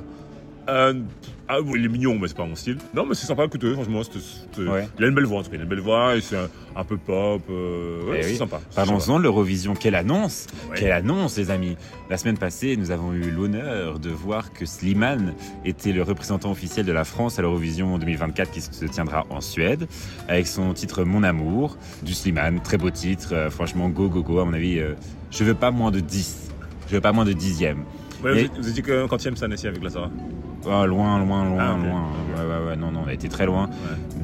Euh, 0.70 0.94
ah 1.48 1.60
oui, 1.60 1.78
il 1.80 1.84
est 1.84 1.88
mignon, 1.88 2.18
mais 2.18 2.28
c'est 2.28 2.36
pas 2.36 2.46
mon 2.46 2.54
style. 2.56 2.78
Non, 2.94 3.04
mais 3.06 3.14
c'est 3.14 3.26
sympa 3.26 3.42
à 3.42 3.44
écouter, 3.46 3.72
franchement. 3.74 4.00
Ouais. 4.58 4.88
Il 4.98 5.04
a 5.04 5.08
une 5.08 5.14
belle 5.14 5.26
voix, 5.26 5.40
en 5.40 5.42
tout 5.42 5.50
cas. 5.50 5.56
Il 5.56 5.60
a 5.60 5.62
une 5.64 5.68
belle 5.68 5.80
voix 5.80 6.16
et 6.16 6.20
c'est 6.20 6.36
un, 6.36 6.48
un 6.76 6.84
peu 6.84 6.96
pop. 6.96 7.42
euh, 7.50 8.10
ouais, 8.10 8.16
Eh 8.20 8.22
c'est 8.22 8.30
oui. 8.30 8.36
sympa. 8.36 8.60
Parlons-en 8.74 9.18
de 9.18 9.22
l'Eurovision. 9.24 9.74
Quelle 9.74 9.94
annonce 9.94 10.46
Ouais. 10.70 10.76
Quelle 10.78 10.92
annonce, 10.92 11.36
les 11.36 11.50
amis 11.50 11.76
La 12.08 12.16
semaine 12.16 12.38
passée, 12.38 12.76
nous 12.76 12.90
avons 12.90 13.12
eu 13.12 13.30
l'honneur 13.30 13.98
de 13.98 14.10
voir 14.10 14.52
que 14.52 14.64
Slimane 14.64 15.34
était 15.64 15.92
le 15.92 16.02
représentant 16.02 16.50
officiel 16.50 16.86
de 16.86 16.92
la 16.92 17.04
France 17.04 17.38
à 17.38 17.42
l'Eurovision 17.42 17.98
2024 17.98 18.50
qui 18.50 18.60
se 18.60 18.84
tiendra 18.86 19.26
en 19.30 19.40
Suède, 19.40 19.86
avec 20.28 20.46
son 20.46 20.72
titre 20.72 21.04
Mon 21.04 21.22
Amour, 21.22 21.76
du 22.02 22.14
Slimane. 22.14 22.60
Très 22.62 22.78
beau 22.78 22.90
titre, 22.90 23.34
euh, 23.34 23.50
franchement, 23.50 23.88
go, 23.88 24.08
go, 24.08 24.22
go. 24.22 24.38
À 24.40 24.44
mon 24.44 24.54
avis, 24.54 24.78
euh, 24.78 24.94
je 25.30 25.44
veux 25.44 25.54
pas 25.54 25.70
moins 25.70 25.90
de 25.90 26.00
10. 26.00 26.50
Je 26.88 26.94
veux 26.94 27.00
pas 27.00 27.12
moins 27.12 27.24
de 27.24 27.32
dixième. 27.32 27.84
Ouais, 28.24 28.44
vous, 28.44 28.62
vous 28.62 28.68
étiez 28.68 28.82
que 28.82 29.06
quantième 29.06 29.34
année-ci 29.42 29.66
avec 29.68 29.82
la 29.82 29.90
Sarah 29.90 30.10
Oh, 30.66 30.86
loin, 30.86 31.22
loin, 31.22 31.44
loin, 31.44 31.58
Ah, 31.60 31.74
ok. 31.78 31.84
loin. 31.84 32.02
Ouais, 32.36 32.40
ouais, 32.50 32.66
ouais, 32.70 32.76
non, 32.76 32.90
non, 32.90 33.02
on 33.04 33.08
a 33.08 33.12
été 33.12 33.28
très 33.28 33.44
loin. 33.44 33.68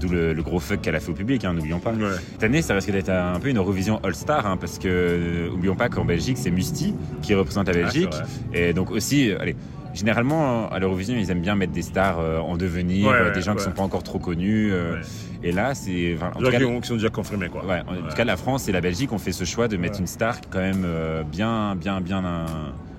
D'où 0.00 0.08
le, 0.08 0.32
le 0.32 0.42
gros 0.42 0.58
fuck 0.58 0.80
qu'elle 0.80 0.96
a 0.96 1.00
fait 1.00 1.10
au 1.10 1.14
public, 1.14 1.44
hein, 1.44 1.52
n'oublions 1.52 1.80
pas. 1.80 1.90
Ouais. 1.92 2.16
Cette 2.32 2.44
année, 2.44 2.62
ça 2.62 2.72
risque 2.74 2.90
d'être 2.90 3.10
un 3.10 3.38
peu 3.38 3.50
une 3.50 3.58
Eurovision 3.58 4.00
All-Star, 4.02 4.46
hein, 4.46 4.56
parce 4.56 4.78
que, 4.78 4.88
euh, 4.88 5.50
oublions 5.50 5.76
pas 5.76 5.90
qu'en 5.90 6.06
Belgique, 6.06 6.38
c'est 6.38 6.50
Musti 6.50 6.94
qui 7.20 7.34
représente 7.34 7.68
la 7.68 7.74
Ah, 7.74 7.82
Belgique. 7.82 8.14
et 8.54 8.72
donc 8.72 8.90
aussi, 8.90 9.30
euh, 9.30 9.36
allez, 9.38 9.54
généralement, 9.92 10.70
à 10.70 10.78
l'Eurovision, 10.78 11.14
ils 11.18 11.30
aiment 11.30 11.42
bien 11.42 11.56
mettre 11.56 11.72
des 11.72 11.82
stars 11.82 12.20
euh, 12.20 12.38
en 12.38 12.56
devenir, 12.56 13.08
Ouais, 13.08 13.14
euh, 13.16 13.28
ouais, 13.28 13.32
des 13.34 13.42
gens 13.42 13.52
qui 13.52 13.58
ouais. 13.58 13.64
sont 13.64 13.72
pas 13.72 13.82
encore 13.82 14.02
trop 14.02 14.18
connus. 14.18 14.70
euh. 14.72 14.96
Et 15.42 15.52
là, 15.52 15.74
c'est... 15.74 16.14
enfin, 16.16 16.30
en 16.34 16.38
tout 16.40 16.50
cas, 16.50 16.56
qui, 16.58 16.64
ont- 16.64 16.80
qui 16.80 16.88
sont 16.88 16.94
déjà 16.94 17.10
confirmés, 17.10 17.48
quoi. 17.50 17.66
Ouais, 17.66 17.80
en 17.86 18.08
tout 18.08 18.16
cas, 18.16 18.24
la 18.24 18.38
France 18.38 18.66
et 18.68 18.72
la 18.72 18.80
Belgique 18.80 19.12
ont 19.12 19.18
fait 19.18 19.32
ce 19.32 19.44
choix 19.44 19.68
de 19.68 19.76
mettre 19.76 20.00
une 20.00 20.06
star 20.06 20.40
quand 20.50 20.58
même 20.58 20.84
euh, 20.86 21.22
bien, 21.22 21.74
bien, 21.76 22.00
bien 22.00 22.24
euh, 22.24 22.46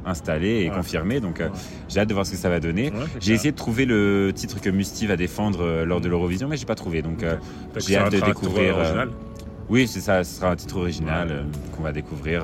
installée 0.05 0.61
et 0.63 0.69
Ouais. 0.69 0.75
confirmée. 0.75 1.19
Donc, 1.19 1.39
euh, 1.41 1.47
Ouais. 1.47 1.53
j'ai 1.89 1.99
hâte 1.99 2.09
de 2.09 2.13
voir 2.13 2.25
ce 2.25 2.31
que 2.31 2.37
ça 2.37 2.49
va 2.49 2.59
donner. 2.59 2.91
J'ai 3.19 3.33
essayé 3.33 3.51
de 3.51 3.57
trouver 3.57 3.85
le 3.85 4.31
titre 4.33 4.59
que 4.61 4.69
Musti 4.69 5.05
va 5.07 5.15
défendre 5.17 5.59
euh, 5.63 5.85
lors 5.85 6.01
de 6.01 6.09
l'Eurovision, 6.09 6.47
mais 6.47 6.57
j'ai 6.57 6.65
pas 6.65 6.75
trouvé. 6.75 7.01
Donc, 7.01 7.23
euh, 7.23 7.35
j'ai 7.77 7.97
hâte 7.97 8.11
de 8.13 8.19
découvrir, 8.19 8.77
original. 8.77 9.09
oui, 9.69 9.87
c'est 9.87 10.01
ça. 10.01 10.23
Ce 10.23 10.37
sera 10.39 10.51
un 10.51 10.55
titre 10.55 10.77
original 10.77 11.45
qu'on 11.75 11.83
va 11.83 11.91
découvrir 11.91 12.43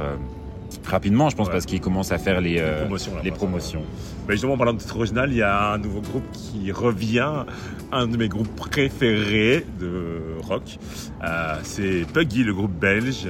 rapidement, 0.85 1.29
je 1.29 1.35
pense, 1.35 1.47
Ouais. 1.47 1.53
parce 1.53 1.65
qu'il 1.65 1.81
commence 1.81 2.11
à 2.11 2.17
faire 2.17 2.39
les, 2.41 2.57
euh, 2.59 2.81
promotions, 2.81 3.15
là, 3.15 3.21
les 3.23 3.29
par 3.31 3.37
promotions. 3.39 3.81
Mais 4.27 4.33
justement, 4.35 4.53
en 4.53 4.57
parlant 4.57 4.73
de 4.73 4.79
titre 4.79 4.95
original, 4.97 5.29
il 5.31 5.37
y 5.37 5.41
a 5.41 5.71
un 5.73 5.77
nouveau 5.77 6.01
groupe 6.01 6.29
qui 6.31 6.71
revient, 6.71 7.45
un 7.91 8.07
de 8.07 8.17
mes 8.17 8.27
groupes 8.29 8.53
préférés 8.55 9.65
de 9.79 10.21
rock. 10.43 10.77
Euh, 11.23 11.55
c'est 11.63 12.05
Puggy, 12.13 12.43
le 12.43 12.53
groupe 12.53 12.71
belge, 12.77 13.27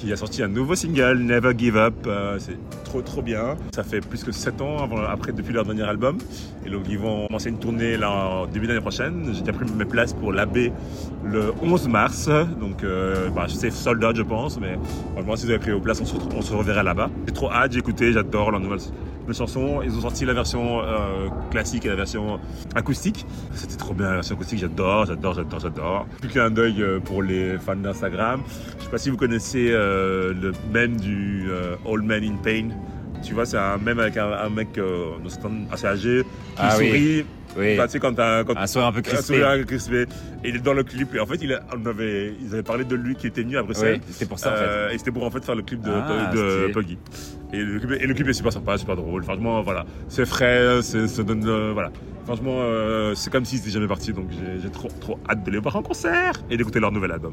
qui 0.00 0.12
a 0.12 0.16
sorti 0.16 0.42
un 0.42 0.48
nouveau 0.48 0.74
single, 0.74 1.18
Never 1.18 1.52
Give 1.56 1.76
Up. 1.76 1.94
Euh, 2.06 2.38
c'est 2.38 2.56
trop 2.84 3.02
trop 3.02 3.20
bien. 3.20 3.56
Ça 3.74 3.82
fait 3.82 4.00
plus 4.00 4.24
que 4.24 4.32
7 4.32 4.60
ans 4.62 4.78
après, 5.08 5.32
depuis 5.32 5.52
leur 5.52 5.64
dernier 5.64 5.82
album. 5.82 6.18
Et 6.64 6.70
donc 6.70 6.84
ils 6.88 6.98
vont 6.98 7.26
commencer 7.26 7.50
une 7.50 7.58
tournée 7.58 7.96
là 7.98 8.10
en 8.10 8.46
début 8.46 8.66
d'année 8.66 8.80
prochaine. 8.80 9.30
J'ai 9.34 9.40
déjà 9.40 9.52
pris 9.52 9.66
mes 9.70 9.84
places 9.84 10.14
pour 10.14 10.32
l'AB 10.32 10.72
le 11.24 11.52
11 11.62 11.88
mars. 11.88 12.30
Donc 12.58 12.82
euh, 12.82 13.28
bah, 13.28 13.46
c'est 13.48 13.70
sold 13.70 14.02
out 14.02 14.16
je 14.16 14.22
pense. 14.22 14.58
Mais 14.58 14.78
vraiment 15.14 15.36
si 15.36 15.44
vous 15.44 15.50
avez 15.50 15.60
pris 15.60 15.72
vos 15.72 15.80
places, 15.80 16.00
on 16.00 16.42
se, 16.42 16.52
reverra 16.54 16.82
là-bas. 16.82 17.10
J'ai 17.26 17.34
trop 17.34 17.50
hâte, 17.50 17.72
j'ai 17.72 18.12
j'adore 18.12 18.50
leur 18.50 18.60
nouvelle 18.60 18.80
nouvelle 19.30 19.46
chanson. 19.46 19.80
Ils 19.82 19.96
ont 19.96 20.00
sorti 20.00 20.24
la 20.24 20.34
version 20.34 20.80
euh, 20.82 21.28
classique 21.50 21.86
et 21.86 21.88
la 21.88 21.94
version 21.96 22.40
acoustique. 22.74 23.26
C'était 23.54 23.76
trop 23.76 23.94
bien 23.94 24.08
la 24.08 24.14
version 24.16 24.34
acoustique, 24.34 24.58
j'adore, 24.58 25.06
j'adore, 25.06 25.34
j'adore, 25.34 25.60
j'adore. 25.60 26.06
Plus 26.20 26.28
qu'un 26.28 26.50
deuil 26.50 26.82
euh, 26.82 27.00
pour 27.00 27.22
les 27.22 27.58
fans 27.58 27.76
d'Instagram. 27.76 28.42
Je 28.78 28.84
sais 28.84 28.90
pas 28.90 28.98
si 28.98 29.10
vous 29.10 29.16
connaissez 29.16 29.68
euh, 29.70 30.32
le 30.34 30.52
mème 30.72 30.96
du 30.96 31.46
euh, 31.48 31.76
Old 31.84 32.04
Man 32.04 32.24
in 32.24 32.36
Pain. 32.42 32.68
Tu 33.22 33.34
vois, 33.34 33.44
c'est 33.44 33.58
un 33.58 33.76
mème 33.76 33.98
avec 33.98 34.16
un, 34.16 34.32
un 34.32 34.48
mec 34.48 34.68
assez 35.70 35.86
âgé 35.86 36.22
qui 36.22 36.62
Ah 36.62 36.70
sourit. 36.70 36.90
Oui, 36.92 37.26
Enfin, 37.56 37.86
tu 37.86 37.92
sais, 37.92 37.98
quand 38.00 38.14
t'as- 38.14 38.44
un 38.56 38.66
soir 38.66 38.86
un 38.86 38.92
peu 38.92 38.98
un 38.98 39.02
crispé. 39.02 39.22
sourire 39.40 39.66
crispé. 39.66 40.06
Et 40.44 40.48
il 40.50 40.56
est 40.56 40.60
dans 40.60 40.72
le 40.72 40.82
clip. 40.84 41.14
Et 41.14 41.20
en 41.20 41.26
fait, 41.26 41.38
il 41.42 41.52
a- 41.52 41.60
on 41.76 41.84
avait, 41.86 42.34
ils 42.40 42.52
avaient 42.52 42.62
parlé 42.62 42.84
de 42.84 42.94
lui 42.94 43.14
qui 43.16 43.26
était 43.26 43.42
venu 43.42 43.56
à 43.58 43.62
Bruxelles. 43.62 44.00
Oui, 44.00 44.08
c'était 44.12 44.26
pour 44.26 44.38
ça 44.38 44.52
en 44.52 44.56
fait. 44.56 44.62
Euh, 44.62 44.90
et 44.90 44.98
c'était 44.98 45.10
pour 45.10 45.24
en 45.24 45.30
fait 45.30 45.44
faire 45.44 45.54
le 45.56 45.62
clip 45.62 45.80
de, 45.82 45.90
Ah, 45.92 46.30
de, 46.32 46.36
de 46.36 46.50
stylé. 46.50 46.72
Puggy. 46.72 46.98
Et 47.52 47.58
le, 47.58 47.78
clip, 47.80 47.90
et 48.00 48.06
le 48.06 48.14
clip 48.14 48.28
est 48.28 48.32
super 48.32 48.52
sympa, 48.52 48.78
super 48.78 48.96
drôle. 48.96 49.24
Franchement, 49.24 49.60
voilà, 49.62 49.84
c'est 50.08 50.24
frais, 50.26 50.80
ça 50.82 51.22
donne, 51.24 51.44
euh, 51.48 51.72
voilà. 51.72 51.90
Franchement, 52.24 52.58
euh, 52.60 53.14
c'est 53.16 53.30
comme 53.32 53.44
s'ils 53.44 53.58
étaient 53.60 53.70
jamais 53.70 53.88
partis. 53.88 54.12
Donc 54.12 54.26
j'ai, 54.30 54.60
j'ai 54.62 54.70
trop, 54.70 54.88
trop 55.00 55.18
hâte 55.28 55.42
de 55.44 55.50
les 55.50 55.58
voir 55.58 55.74
en 55.76 55.82
concert 55.82 56.34
et 56.50 56.56
d'écouter 56.56 56.78
leur 56.78 56.92
nouvel 56.92 57.10
album. 57.10 57.32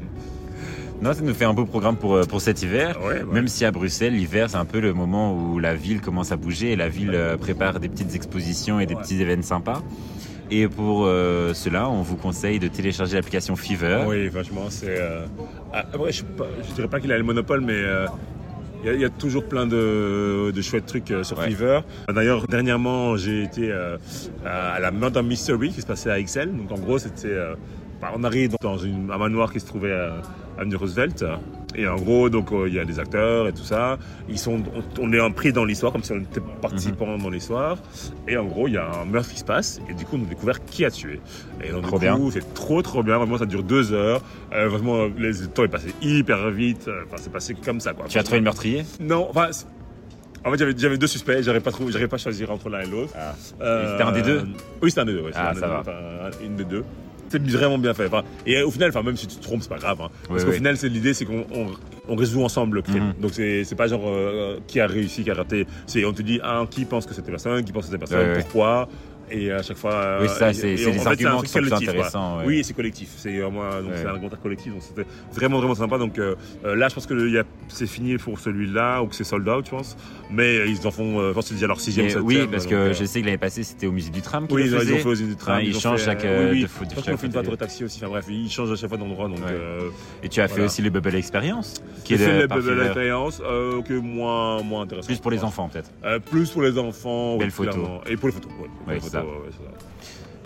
Non, 1.00 1.12
ça 1.12 1.22
nous 1.22 1.32
fait 1.34 1.44
un 1.44 1.54
beau 1.54 1.64
programme 1.64 1.96
pour, 1.96 2.14
euh, 2.14 2.24
pour 2.24 2.40
cet 2.40 2.62
hiver. 2.62 2.98
Ouais, 3.00 3.22
ouais. 3.22 3.32
Même 3.32 3.46
si 3.46 3.64
à 3.64 3.70
Bruxelles, 3.70 4.14
l'hiver, 4.14 4.50
c'est 4.50 4.56
un 4.56 4.64
peu 4.64 4.80
le 4.80 4.92
moment 4.92 5.32
où 5.32 5.58
la 5.60 5.74
ville 5.74 6.00
commence 6.00 6.32
à 6.32 6.36
bouger 6.36 6.72
et 6.72 6.76
la 6.76 6.88
ville 6.88 7.12
euh, 7.14 7.36
prépare 7.36 7.78
des 7.78 7.88
petites 7.88 8.14
expositions 8.16 8.80
et 8.80 8.86
des 8.86 8.94
Ouais. 8.94 9.02
petits 9.02 9.20
événements 9.22 9.42
sympas. 9.44 9.82
Et 10.50 10.66
pour 10.66 11.04
euh, 11.06 11.54
cela, 11.54 11.88
on 11.88 12.02
vous 12.02 12.16
conseille 12.16 12.58
de 12.58 12.66
télécharger 12.68 13.14
l'application 13.16 13.54
Fever. 13.54 14.04
Oui, 14.08 14.28
franchement, 14.30 14.66
c'est. 14.70 14.98
Euh... 14.98 15.26
ah, 15.72 15.84
Après, 15.92 16.10
je, 16.10 16.22
je 16.68 16.74
dirais 16.74 16.88
pas 16.88 16.98
qu'il 17.00 17.12
a 17.12 17.18
le 17.18 17.22
monopole, 17.22 17.60
mais 17.60 17.74
euh, 17.76 18.06
il 18.82 18.86
y, 18.86 18.90
a- 18.90 18.94
il 18.94 19.00
y 19.00 19.04
a 19.04 19.10
toujours 19.10 19.44
plein 19.44 19.66
de, 19.66 20.50
de 20.50 20.62
chouettes 20.62 20.86
trucs 20.86 21.10
euh, 21.12 21.22
sur 21.22 21.38
Ouais. 21.38 21.50
Fever. 21.50 21.80
D'ailleurs, 22.12 22.46
dernièrement, 22.48 23.16
j'ai 23.16 23.42
été 23.44 23.70
euh, 23.70 23.98
à 24.44 24.80
la 24.80 24.90
Murder 24.90 25.22
Mystery 25.22 25.70
qui 25.70 25.80
se 25.82 25.86
passait 25.86 26.10
à 26.10 26.20
XL. 26.20 26.50
Donc, 26.56 26.72
en 26.72 26.78
gros, 26.82 26.98
c'était. 26.98 27.28
euh, 27.28 27.54
bah, 28.00 28.12
on 28.16 28.24
arrive 28.24 28.54
dans 28.60 28.78
une, 28.78 29.10
un 29.12 29.18
manoir 29.18 29.52
qui 29.52 29.60
se 29.60 29.66
trouvait 29.66 29.92
avenue 30.58 30.76
Roosevelt. 30.76 31.24
Et 31.74 31.86
en 31.86 31.96
gros, 31.96 32.30
donc 32.30 32.50
euh, 32.50 32.66
il 32.66 32.74
y 32.74 32.78
a 32.80 32.84
des 32.84 32.98
acteurs 32.98 33.46
et 33.46 33.52
tout 33.52 33.62
ça. 33.62 33.98
Ils 34.28 34.38
sont, 34.38 34.62
on, 34.98 35.02
on 35.04 35.12
est 35.12 35.30
pris 35.34 35.52
dans 35.52 35.64
l'histoire 35.66 35.92
comme 35.92 36.02
si 36.02 36.12
on 36.12 36.18
était 36.20 36.40
participant 36.62 37.18
dans 37.18 37.28
l'histoire. 37.30 37.76
Et 38.26 38.36
en 38.38 38.46
gros, 38.46 38.68
il 38.68 38.74
y 38.74 38.78
a 38.78 38.88
un 39.02 39.04
meurtre 39.04 39.28
qui 39.30 39.38
se 39.38 39.44
passe. 39.44 39.80
Et 39.90 39.94
du 39.94 40.04
coup, 40.06 40.16
on 40.16 40.24
a 40.24 40.28
découvert 40.28 40.64
qui 40.64 40.84
a 40.86 40.90
tué. 40.90 41.20
Et 41.62 41.70
donc, 41.70 41.82
Trop 41.82 41.98
du 41.98 42.06
bien. 42.06 42.16
coup, 42.16 42.30
c'est 42.30 42.54
trop 42.54 42.80
trop 42.82 43.02
bien. 43.02 43.18
Vraiment, 43.18 43.36
ça 43.38 43.46
dure 43.46 43.62
deux 43.62 43.92
heures. 43.92 44.22
Euh, 44.54 44.68
vraiment, 44.68 45.06
les 45.18 45.46
temps 45.48 45.64
est 45.64 45.68
passé 45.68 45.94
hyper 46.02 46.50
vite. 46.50 46.88
Euh, 46.88 47.02
Enfin, 47.06 47.16
c'est 47.20 47.32
passé 47.32 47.54
comme 47.54 47.80
ça, 47.80 47.92
quoi. 47.92 48.06
Tu 48.08 48.18
as 48.18 48.22
trouvé 48.22 48.38
le 48.38 48.44
meurtrier? 48.44 48.84
Non, 49.00 49.26
enfin. 49.30 49.48
En 50.46 50.52
fait, 50.52 50.78
j'avais, 50.78 50.96
deux 50.96 51.06
suspects, 51.08 51.42
j'arrivais 51.42 51.62
pas, 51.62 51.72
j'arrivais 51.88 52.08
pas 52.08 52.14
à 52.14 52.18
choisir 52.18 52.50
entre 52.50 52.70
l'un 52.70 52.80
et 52.80 52.86
l'autre. 52.86 53.12
Ah. 53.18 53.34
Euh, 53.60 53.92
C'était 53.92 54.04
un 54.08 54.12
des 54.12 54.22
deux? 54.22 54.42
Oui, 54.80 54.88
c'était 54.90 55.02
un 55.02 55.04
des 55.04 55.12
deux. 55.12 55.20
ouais, 55.22 55.32
Ah, 55.34 55.50
un 55.50 55.54
des 55.54 55.60
ça 55.60 55.66
deux, 55.66 55.72
va. 55.72 55.80
enfin, 55.80 55.92
une 56.44 56.56
des 56.56 56.64
deux. 56.64 56.84
C'est 57.28 57.42
vraiment 57.50 57.78
bien 57.78 57.94
fait. 57.94 58.06
Enfin, 58.06 58.22
et 58.46 58.62
au 58.62 58.70
final, 58.70 58.88
enfin, 58.90 59.02
même 59.02 59.16
si 59.16 59.26
tu 59.26 59.36
te 59.36 59.42
trompes, 59.42 59.62
c'est 59.62 59.68
pas 59.68 59.78
grave. 59.78 60.00
hein. 60.00 60.08
parce 60.28 60.40
Oui, 60.42 60.46
qu'au 60.46 60.52
final, 60.52 60.76
c'est 60.76 60.88
l'idée, 60.88 61.14
c'est 61.14 61.24
qu'on 61.24 61.46
on, 61.52 61.66
on 62.08 62.16
résout 62.16 62.42
ensemble 62.42 62.76
le 62.76 62.82
crime. 62.82 63.08
Mhm. 63.08 63.14
Donc 63.20 63.32
c'est, 63.34 63.74
pas 63.76 63.86
genre 63.86 64.02
euh, 64.06 64.58
qui 64.66 64.80
a 64.80 64.86
réussi, 64.86 65.24
qui 65.24 65.30
a 65.30 65.34
raté. 65.34 65.66
C'est 65.86 66.04
on 66.04 66.12
te 66.12 66.22
dit 66.22 66.40
ah, 66.42 66.64
qui 66.70 66.84
pense 66.84 67.06
que 67.06 67.14
c'était 67.14 67.30
personne, 67.30 67.64
qui 67.64 67.72
pense 67.72 67.86
que 67.86 67.92
c'était 67.92 67.98
personne, 67.98 68.40
pourquoi? 68.40 68.88
Et 69.30 69.52
à 69.52 69.62
chaque 69.62 69.76
fois. 69.76 70.18
Oui, 70.20 70.28
ça, 70.28 70.52
c'est 70.52 70.74
des 70.74 71.06
arguments 71.06 71.40
qui 71.42 71.48
sont 71.48 71.58
collectif, 71.60 71.88
intéressants. 71.88 72.38
ouais. 72.38 72.44
Oui, 72.46 72.64
c'est 72.64 72.74
collectif. 72.74 73.08
C'est 73.16 73.38
euh, 73.38 73.50
moi, 73.50 73.80
donc 73.82 73.90
Ouais. 73.90 73.96
c'est 74.00 74.06
un 74.06 74.14
commentaire 74.14 74.40
collectif. 74.40 74.72
Donc 74.72 74.82
c'était 74.82 75.06
vraiment 75.32 75.58
vraiment 75.58 75.74
sympa. 75.74 75.98
Donc 75.98 76.18
euh, 76.18 76.34
euh, 76.64 76.74
là, 76.76 76.88
je 76.88 76.94
pense 76.94 77.06
que 77.06 77.44
c'est 77.68 77.86
fini 77.86 78.16
pour 78.18 78.38
celui-là 78.38 79.02
ou 79.02 79.06
que 79.06 79.14
c'est 79.14 79.24
sold 79.24 79.48
out, 79.48 79.64
je 79.66 79.70
pense. 79.70 79.96
Mais 80.30 80.58
euh, 80.58 80.66
ils 80.66 80.86
en 80.86 80.90
font. 80.90 81.18
euh, 81.20 81.28
je 81.30 81.34
pense 81.34 81.44
que 81.44 81.48
c'est 81.50 81.54
déjà 81.54 81.66
leur 81.66 81.80
sixième. 81.80 82.08
Septième, 82.08 82.26
oui, 82.26 82.48
parce 82.50 82.64
donc, 82.64 82.72
que 82.72 82.92
je 82.92 83.04
sais 83.04 83.20
que 83.20 83.26
l'année 83.26 83.38
passée, 83.38 83.62
c'était 83.62 83.86
au 83.86 83.92
musée 83.92 84.10
du 84.10 84.22
tram 84.22 84.46
Oui, 84.50 84.62
ils 84.66 84.74
ont, 84.74 84.80
ils 84.80 84.92
ont 84.94 84.96
fait 84.98 85.06
aux 85.08 85.14
îles 85.14 85.28
du 85.28 85.36
tram. 85.36 85.56
Enfin, 85.56 85.64
ils 85.64 85.78
changent 85.78 86.00
fait, 86.00 86.04
chaque, 86.06 86.22
oui, 86.24 86.48
oui. 86.50 86.66
Je 86.66 86.94
qu'on 87.10 87.16
fait 87.16 87.26
une 87.26 87.32
fois. 87.32 87.56
taxi 87.56 87.84
aussi. 87.84 87.98
Enfin 88.02 88.08
bref, 88.10 88.26
ils 88.28 88.50
changent 88.50 88.72
à 88.72 88.76
chaque 88.76 88.88
fois 88.88 88.98
d'endroit. 88.98 89.28
Donc. 89.28 89.38
Et 90.22 90.28
tu 90.28 90.40
as 90.40 90.48
fait 90.48 90.62
aussi 90.62 90.82
le 90.82 90.90
Bubble 90.90 91.14
Experience, 91.14 91.74
qui 92.04 92.14
est 92.14 92.18
le 92.18 92.46
les 92.70 92.84
expériences 92.86 93.42
euh, 93.44 93.82
que 93.82 93.94
moins 93.94 94.62
moins 94.62 94.82
intéressant. 94.82 95.06
plus 95.06 95.18
pour 95.18 95.30
les 95.30 95.44
enfants 95.44 95.68
peut-être. 95.68 95.90
Plus 96.30 96.50
pour 96.50 96.62
les 96.62 96.78
enfants. 96.78 97.38
photos. 97.50 97.74
clairement. 97.76 98.00
Et 98.06 98.16
pour 98.16 98.28
les 98.28 98.34
photos. 98.34 98.50
Ça. 99.18 99.78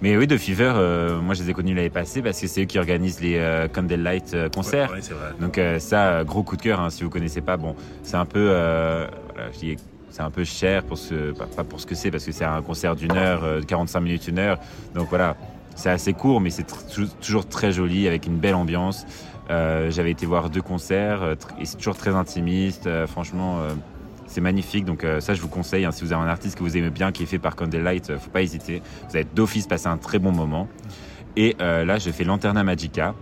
Mais 0.03 0.17
oui, 0.17 0.27
de 0.27 0.37
Fever, 0.37 0.73
euh, 0.75 1.21
moi 1.21 1.35
je 1.35 1.45
les 1.45 1.51
ai 1.51 1.53
connus 1.55 1.75
l'année 1.75 1.89
passée 1.89 2.23
parce 2.23 2.41
que 2.41 2.49
c'est 2.49 2.63
eux 2.63 2.65
qui 2.65 2.77
organisent 2.77 3.21
les 3.21 3.37
euh, 3.37 3.69
Candlelight 3.69 4.35
euh, 4.35 4.49
concerts. 4.49 4.91
Ouais, 4.91 4.97
ouais, 4.97 5.01
c'est 5.01 5.15
vrai. 5.15 5.31
Donc 5.41 5.59
euh, 5.59 5.79
ça, 5.79 6.25
gros 6.25 6.43
coup 6.43 6.57
de 6.57 6.63
cœur, 6.63 6.81
hein, 6.81 6.91
si 6.91 7.05
vous 7.05 7.11
connaissez 7.11 7.41
pas. 7.41 7.57
Bon, 7.57 7.77
c'est 8.03 8.17
un 8.17 8.25
peu, 8.25 8.47
voilà, 8.47 9.53
je 9.53 9.59
dis, 9.61 9.77
c'est 10.11 10.23
un 10.23 10.31
peu 10.33 10.43
cher 10.43 10.83
pour 10.83 10.99
ce, 10.99 11.31
pas, 11.31 11.47
pas 11.47 11.63
pour 11.63 11.81
ce 11.81 11.87
que 11.87 11.95
c'est, 11.95 12.11
parce 12.11 12.25
que 12.25 12.33
c'est 12.33 12.45
un 12.45 12.63
concert 12.63 12.97
d'une 12.97 13.13
heure, 13.13 13.45
euh, 13.45 13.63
45 13.63 14.01
minutes, 14.01 14.27
une 14.27 14.41
heure. 14.41 14.59
Donc 14.97 15.09
voilà, 15.09 15.37
c'est 15.77 15.91
assez 15.91 16.15
court, 16.15 16.41
mais 16.41 16.51
c'est 16.51 16.67
toujours 17.21 17.47
très 17.47 17.71
joli, 17.71 18.09
avec 18.09 18.27
une 18.27 18.39
belle 18.39 18.57
ambiance. 18.57 19.07
J'avais 19.49 20.11
été 20.11 20.25
voir 20.25 20.49
deux 20.49 20.63
concerts, 20.63 21.37
et 21.61 21.65
c'est 21.67 21.77
toujours 21.77 21.97
très 21.97 22.15
intimiste. 22.15 22.89
franchement, 23.07 23.59
c'est 24.33 24.41
magnifique. 24.41 24.85
Donc 24.85 25.05
euh, 25.05 25.21
ça, 25.21 25.35
je 25.35 25.41
vous 25.41 25.49
conseille. 25.49 25.85
hein, 25.85 25.93
si 25.93 26.05
vous 26.05 26.13
avez 26.13 26.23
un 26.23 26.29
artiste 26.29 26.57
que 26.57 26.63
vous 26.63 26.77
aimez 26.77 26.91
bien, 26.91 27.13
qui 27.13 27.23
est 27.23 27.27
fait 27.27 27.39
par 27.39 27.55
Candlelight, 27.55 28.11
euh, 28.11 28.19
faut 28.19 28.31
pas 28.31 28.43
hésiter. 28.43 28.83
Vous 29.09 29.17
allez 29.17 29.27
d'office 29.35 29.67
passer 29.67 29.89
un 29.89 29.99
très 29.99 30.19
bon 30.19 30.33
moment. 30.33 30.69
Et 31.37 31.57
euh, 31.61 31.85
là, 31.85 31.99
je 31.99 32.11
fais 32.11 32.25
Lanterna 32.25 32.65
Magica 32.65 33.15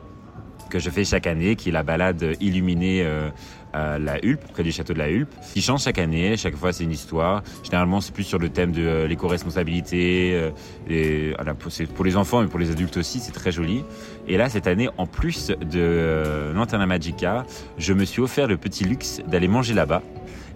que 0.71 0.79
je 0.79 0.89
fais 0.89 1.05
chaque 1.05 1.27
année, 1.27 1.57
qui 1.57 1.71
est 1.71 1.73
la 1.73 1.83
balade 1.83 2.37
illuminée 2.41 3.03
euh, 3.03 3.29
à 3.73 3.99
la 3.99 4.25
Hulpe, 4.25 4.53
près 4.53 4.63
du 4.63 4.71
château 4.71 4.93
de 4.93 4.99
la 4.99 5.11
Hulpe, 5.11 5.29
qui 5.53 5.63
change 5.63 5.83
chaque 5.83 5.99
année. 5.99 6.37
Chaque 6.37 6.55
fois, 6.55 6.73
c'est 6.73 6.85
une 6.85 6.93
histoire. 6.93 7.43
Généralement, 7.65 8.01
c'est 8.01 8.15
plus 8.15 8.23
sur 8.23 8.39
le 8.39 8.51
thème 8.51 8.71
de 8.71 9.05
l'éco-responsabilité. 9.07 10.53
voilà, 10.87 11.55
pour, 11.55 12.05
les 12.05 12.17
enfants, 12.17 12.41
mais 12.41 12.47
pour 12.47 12.61
les 12.61 12.71
adultes 12.71 12.99
aussi, 12.99 13.19
c'est 13.19 13.33
très 13.33 13.51
joli. 13.51 13.83
Et 14.29 14.37
là, 14.37 14.49
cette 14.49 14.69
année, 14.69 14.89
en 14.97 15.07
plus 15.07 15.49
de 15.49 16.53
Lanterna 16.55 16.87
Magica, 16.87 17.45
je 17.77 17.93
me 17.93 18.05
suis 18.05 18.23
offert 18.23 18.47
le 18.47 18.57
petit 18.57 18.85
luxe 18.85 19.21
d'aller 19.27 19.49
manger 19.49 19.75
là-bas. 19.75 20.03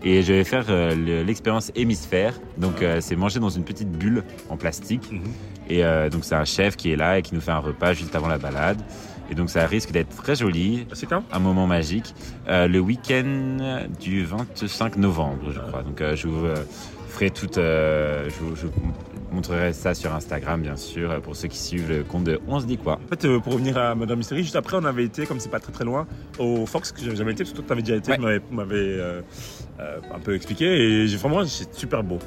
Et 0.03 0.23
je 0.23 0.33
vais 0.35 0.45
faire 0.45 0.67
euh, 0.69 0.95
le- 0.95 1.23
l'expérience 1.23 1.71
hémisphère. 1.75 2.35
Donc, 2.59 2.83
euh, 2.83 2.99
c'est 3.01 3.17
manger 3.17 3.41
dans 3.41 3.49
une 3.49 3.65
petite 3.65 3.91
bulle 3.91 4.23
en 4.51 4.57
plastique. 4.57 5.11
Mhm. 5.11 5.21
Et 5.71 5.85
euh, 5.85 6.11
donc, 6.11 6.25
c'est 6.25 6.35
un 6.35 6.45
chef 6.45 6.77
qui 6.77 6.93
est 6.93 6.97
là 6.97 7.19
et 7.19 7.23
qui 7.23 7.35
nous 7.35 7.41
fait 7.41 7.53
un 7.53 7.59
repas 7.59 7.95
juste 7.95 8.15
avant 8.15 8.29
la 8.29 8.39
balade. 8.39 8.81
Et 9.31 9.35
donc, 9.35 9.49
ça 9.49 9.67
risque 9.67 9.91
d'être 9.93 10.15
très 10.15 10.35
joli 10.37 10.87
C'est 10.93 11.07
quand 11.07 11.23
un 11.33 11.39
moment 11.39 11.67
magique. 11.67 12.15
Euh, 12.49 12.69
le 12.69 12.79
week-end 12.81 13.87
du 13.99 14.25
25 14.25 14.97
novembre, 14.97 15.51
je 15.51 15.61
crois. 15.61 15.83
Donc, 15.83 16.03
euh, 16.03 16.15
je 16.15 16.29
vous 16.29 16.45
euh, 16.45 16.57
ferai 17.09 17.31
tout. 17.31 17.49
euh, 17.59 18.29
je, 18.29 18.67
vous, 18.67 18.71
je 19.31 19.35
montrerai 19.35 19.73
ça 19.73 19.95
sur 19.95 20.15
Instagram, 20.15 20.61
bien 20.63 20.77
sûr, 20.77 21.11
euh, 21.11 21.21
pour 21.21 21.35
ceux 21.37 21.49
qui 21.49 21.59
suivent 21.59 21.89
le 21.89 22.05
compte 22.05 22.25
de 22.25 22.41
On 22.47 22.61
se 22.61 22.67
dit 22.67 22.79
quoi. 22.79 23.01
En 23.05 23.09
fait, 23.09 23.25
euh, 23.25 23.41
pour 23.41 23.55
revenir 23.55 23.77
à 23.77 23.95
Madame 23.95 24.19
Mystery, 24.19 24.43
juste 24.43 24.57
après, 24.57 24.77
on 24.77 24.85
avait 24.85 25.05
été, 25.05 25.27
comme 25.27 25.41
c'est 25.41 25.49
pas 25.51 25.61
très 25.61 25.73
très 25.73 25.85
loin, 25.85 26.07
au 26.39 26.67
Fox, 26.67 26.93
que 26.93 27.01
j'avais 27.03 27.17
jamais 27.17 27.33
été, 27.33 27.43
parce 27.45 27.53
que 27.53 27.57
toi, 27.59 27.65
t'avais 27.69 27.83
déjà 27.83 27.97
été, 27.97 28.13
Ouais. 28.13 28.41
tu 28.41 28.55
m'avais- 28.55 28.75
euh, 28.77 29.21
euh, 29.81 29.99
un 30.15 30.19
peu 30.21 30.35
expliqué, 30.35 30.65
et 30.67 31.07
j'ai 31.09 31.17
vraiment, 31.17 31.45
c'est 31.45 31.73
super 31.75 32.03
beau. 32.03 32.19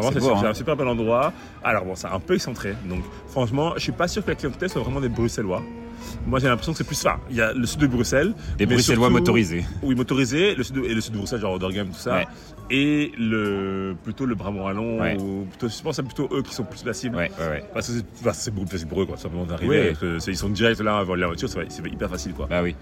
C'est 0.00 0.26
hein. 0.26 0.42
un 0.46 0.54
super 0.54 0.74
bel 0.74 0.88
endroit. 0.88 1.34
Alors 1.62 1.84
bon, 1.84 1.94
c'est 1.94 2.06
un 2.06 2.18
peu 2.20 2.34
excentré, 2.34 2.74
donc 2.88 3.02
franchement, 3.28 3.72
je 3.76 3.80
suis 3.80 3.92
pas 3.92 4.08
sûr 4.08 4.24
que 4.24 4.30
la 4.30 4.36
clientèle 4.36 4.70
soit 4.70 4.80
vraiment 4.80 5.00
des 5.02 5.10
Bruxellois. 5.10 5.62
Moi, 6.26 6.40
j'ai 6.40 6.48
l'impression 6.48 6.72
que 6.72 6.78
c'est 6.78 6.84
plus 6.84 6.96
ça. 6.96 7.18
Il 7.30 7.36
y 7.36 7.40
a 7.42 7.52
le 7.52 7.64
sud 7.66 7.80
de 7.80 7.86
Bruxelles, 7.86 8.34
Des 8.56 8.64
Bruxellois 8.66 9.06
surtout- 9.08 9.12
motorisés. 9.20 9.64
oui, 9.82 9.94
motorisé, 9.94 10.54
le 10.54 10.62
sud 10.64 10.76
de, 10.76 10.82
et 10.84 10.94
le 10.94 11.00
sud 11.02 11.12
de 11.12 11.18
Bruxelles, 11.18 11.40
genre 11.40 11.52
Odergem, 11.54 11.88
tout 11.88 11.94
ça, 11.98 12.14
Ouais. 12.14 12.26
Et 12.72 13.12
le 13.18 13.94
plutôt 14.02 14.24
le 14.26 14.34
Brabant 14.34 14.64
Wallon, 14.64 14.98
Ouais. 15.00 15.16
ou 15.20 15.44
plutôt, 15.48 15.68
je 15.68 15.82
pense 15.82 15.96
c'est 15.96 16.02
plutôt 16.02 16.28
eux 16.32 16.42
qui 16.42 16.54
sont 16.54 16.64
plus 16.64 16.84
la 16.84 16.94
cible. 16.94 17.14
Ouais, 17.16 17.30
ouais. 17.38 17.62
Parce 17.74 17.88
que 17.88 17.92
c'est 17.92 18.24
bah, 18.24 18.32
beaucoup 18.54 18.66
plus 18.66 18.72
facile 18.78 18.88
pour 18.88 19.02
eux, 19.02 19.06
quoi, 19.06 19.16
simplement 19.18 19.44
d'arriver. 19.44 19.92
Oui. 20.02 20.10
c'est- 20.20 20.30
Ils 20.32 20.36
sont 20.36 20.48
direct 20.48 20.80
là 20.80 20.96
avant 20.98 21.14
la 21.14 21.26
voiture, 21.26 21.48
c'est 21.48 21.86
hyper 21.86 22.08
facile, 22.08 22.32
quoi. 22.32 22.46
Bah 22.48 22.62
oui. 22.62 22.74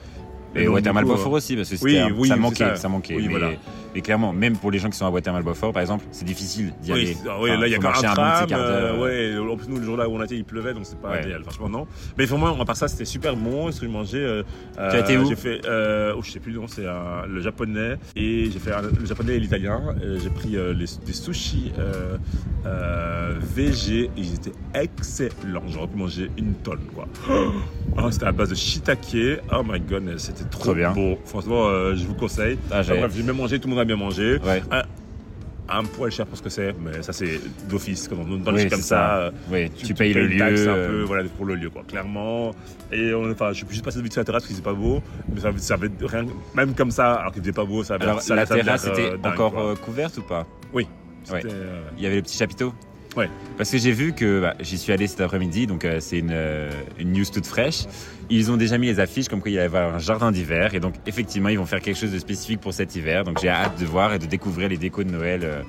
Et 0.55 0.67
Watermal 0.69 1.05
Beaufort 1.05 1.33
aussi, 1.33 1.55
parce 1.57 1.71
que 1.71 1.77
oui, 1.85 2.01
oui, 2.17 2.29
ça 2.29 2.37
manquait. 2.37 2.57
ça. 2.65 2.77
Ça. 2.77 2.89
manquait. 2.89 3.15
Oui, 3.15 3.25
mais, 3.27 3.31
voilà. 3.31 3.51
Mais 3.95 4.01
clairement, 4.01 4.33
même 4.33 4.57
pour 4.57 4.71
les 4.71 4.79
gens 4.79 4.89
qui 4.91 4.97
sont 4.97 5.07
à 5.07 5.11
Watermal 5.11 5.43
Beaufort, 5.43 5.73
par 5.73 5.83
exemple, 5.83 6.05
c'est 6.13 6.25
difficile 6.25 6.73
d'y 6.83 6.93
Oui, 6.93 7.01
aller. 7.01 7.17
oui, 7.25 7.51
Enfin, 7.51 7.61
là 7.61 7.67
il 7.67 7.71
y 7.71 7.75
a 7.75 7.79
quand 7.79 7.83
marcher 7.85 8.07
un 8.07 8.11
bon 8.11 8.15
tram. 8.15 8.47
d'heure. 8.49 8.59
euh, 8.61 8.99
ouais, 9.01 9.53
en 9.53 9.57
plus 9.57 9.69
nous 9.69 9.79
le 9.79 9.85
jour 9.85 9.97
là 9.97 10.09
où 10.09 10.15
on 10.17 10.21
a 10.21 10.25
été 10.25 10.37
il 10.37 10.45
pleuvait 10.45 10.75
donc 10.75 10.85
c'est 10.87 10.99
pas 11.01 11.11
Ouais. 11.11 11.23
idéal, 11.23 11.43
franchement 11.43 11.69
non. 11.69 11.87
Mais 12.19 12.25
vraiment 12.25 12.61
à 12.61 12.65
part 12.65 12.77
ça 12.77 12.89
c'était 12.89 13.05
super 13.05 13.37
bon, 13.37 13.71
j'ai 13.71 13.89
mangé. 13.89 14.19
Euh, 14.19 14.43
Tu 14.77 14.97
as 14.97 15.01
été 15.01 15.17
où 15.19 15.29
J'ai 15.29 15.37
fait, 15.37 15.61
euh, 15.67 16.15
oh, 16.17 16.23
je 16.23 16.31
sais 16.31 16.41
plus 16.41 16.53
non, 16.53 16.67
c'est 16.67 16.85
euh, 16.85 17.27
le 17.29 17.41
japonais 17.41 17.97
et 18.17 18.51
j'ai 18.51 18.59
fait 18.59 18.71
le 18.99 19.07
japonais 19.07 19.35
et 19.37 19.41
l'italien. 19.41 19.81
Euh, 20.03 20.19
J'ai 20.23 20.31
pris 20.31 20.57
euh, 20.57 20.73
les, 20.73 20.87
des 21.05 21.13
sushis 21.13 21.73
euh, 21.79 22.17
euh, 22.67 23.35
VG 23.41 24.05
et 24.05 24.11
ils 24.17 24.35
étaient 24.35 24.53
excellents. 24.75 25.63
J'aurais 25.69 25.87
pu 25.89 25.97
manger 25.97 26.31
une 26.39 26.55
tonne 26.55 26.81
quoi. 26.95 27.07
Oh, 27.29 28.09
c'était 28.11 28.27
à 28.27 28.33
base 28.33 28.51
de 28.51 28.55
shiitake. 28.55 29.41
Oh 29.53 29.63
my 29.67 29.81
god, 29.81 30.19
c'était 30.19 30.45
trop, 30.45 30.65
Trop 30.65 30.75
bien. 30.75 30.93
beau. 30.93 31.19
Franchement, 31.25 31.67
euh, 31.69 31.95
je 31.95 32.05
vous 32.07 32.15
conseille. 32.15 32.59
Ah, 32.71 32.83
j'ai- 32.83 32.93
Enfin, 32.93 33.01
bref, 33.01 33.13
j'ai 33.17 33.23
bien 33.23 33.33
mangé, 33.33 33.59
tout 33.59 33.69
le 33.69 33.75
monde 33.75 33.80
a 33.81 33.85
bien 33.85 33.97
mangé 33.97 34.39
Ouais. 34.45 34.63
un 35.73 35.85
poil 35.85 36.11
cher 36.11 36.27
pour 36.27 36.37
ce 36.37 36.43
que 36.43 36.49
c'est, 36.49 36.75
mais 36.81 37.01
ça 37.03 37.13
c'est 37.13 37.41
d'office. 37.69 38.09
Dans 38.09 38.17
les 38.25 38.33
Oui, 38.35 38.43
trucs 38.59 38.71
comme 38.71 38.81
ça, 38.81 38.83
ça. 38.83 39.17
euh, 39.19 39.31
Oui, 39.53 39.71
tu, 39.71 39.95
payes 39.95 40.13
le 40.13 40.31
une 40.33 40.37
taxe 40.39 40.63
lieu. 40.63 40.69
un 40.71 40.75
peu 40.75 40.81
euh, 40.81 41.05
voilà, 41.07 41.23
pour 41.37 41.47
le 41.47 41.55
lieu, 41.55 41.71
quoi, 41.71 41.83
clairement. 41.87 42.51
Et 42.91 43.15
on, 43.15 43.31
enfin, 43.31 43.51
je 43.53 43.59
suis 43.59 43.67
juste 43.71 43.85
passé 43.85 44.03
vite 44.03 44.13
sur 44.13 44.21
la 44.21 44.25
terrasse 44.25 44.43
parce 44.43 44.51
que 44.51 44.57
c'est 44.57 44.65
pas 44.65 44.73
beau, 44.75 45.01
mais 45.33 45.41
ça, 45.41 45.51
ça 45.59 45.75
avait 45.75 45.91
rien, 46.03 46.27
même 46.57 46.75
comme 46.75 46.91
ça, 46.91 47.15
alors 47.15 47.33
qu'il 47.33 47.43
faisait 47.43 47.53
pas 47.53 47.65
beau, 47.65 47.85
ça 47.85 47.95
avait 47.95 48.05
Alors, 48.05 48.21
ça, 48.21 48.35
la 48.35 48.47
ça 48.47 48.57
terrasse 48.57 48.87
était 48.89 49.11
euh, 49.13 49.17
dingue, 49.17 49.33
encore 49.35 49.53
quoi. 49.53 49.65
euh, 49.71 49.75
couverte 49.77 50.19
ou 50.19 50.23
pas? 50.23 50.45
C'était, 51.23 51.49
euh, 51.53 51.83
Il 51.99 52.03
y 52.03 52.07
avait 52.07 52.17
le 52.17 52.23
petit 52.23 52.37
chapiteau 52.39 52.73
Ouais. 53.17 53.29
Parce 53.57 53.71
que 53.71 53.79
j'ai 53.79 53.93
vu 53.93 54.13
que 54.13 54.41
bah, 54.41 54.55
j'y 54.61 54.79
suis 54.79 54.93
allé 54.93 55.07
cet 55.07 55.21
après-midi, 55.21 55.67
donc 55.67 55.85
euh, 55.85 55.99
c'est 56.01 56.19
une, 56.19 56.31
euh, 56.33 56.71
une 56.99 57.13
news 57.13 57.25
toute 57.25 57.47
fraîche. 57.47 57.85
Ils 58.31 58.51
ont 58.53 58.57
déjà 58.57 58.79
mis 58.79 58.87
les 58.87 59.01
affiches 59.01 59.29
comme 59.29 59.41
quoi 59.41 59.51
il 59.51 59.55
y 59.55 59.59
avait 59.59 59.79
un 59.79 59.99
jardin 59.99 60.31
d'hiver, 60.31 60.75
et 60.75 60.81
donc 60.81 60.95
effectivement 61.07 61.49
ils 61.49 61.59
vont 61.59 61.67
faire 61.67 61.81
quelque 61.81 61.99
chose 61.99 62.13
de 62.13 62.19
spécifique 62.19 62.61
pour 62.61 62.73
cet 62.73 62.95
hiver. 62.95 63.25
Donc 63.25 63.39
j'ai 63.43 63.49
hâte 63.49 63.81
de 63.81 63.85
voir 63.85 64.15
et 64.15 64.19
de 64.21 64.27
découvrir 64.27 64.69
les 64.69 64.77
décos 64.77 65.03
de 65.03 65.11
Noël 65.11 65.41
euh, 65.43 65.63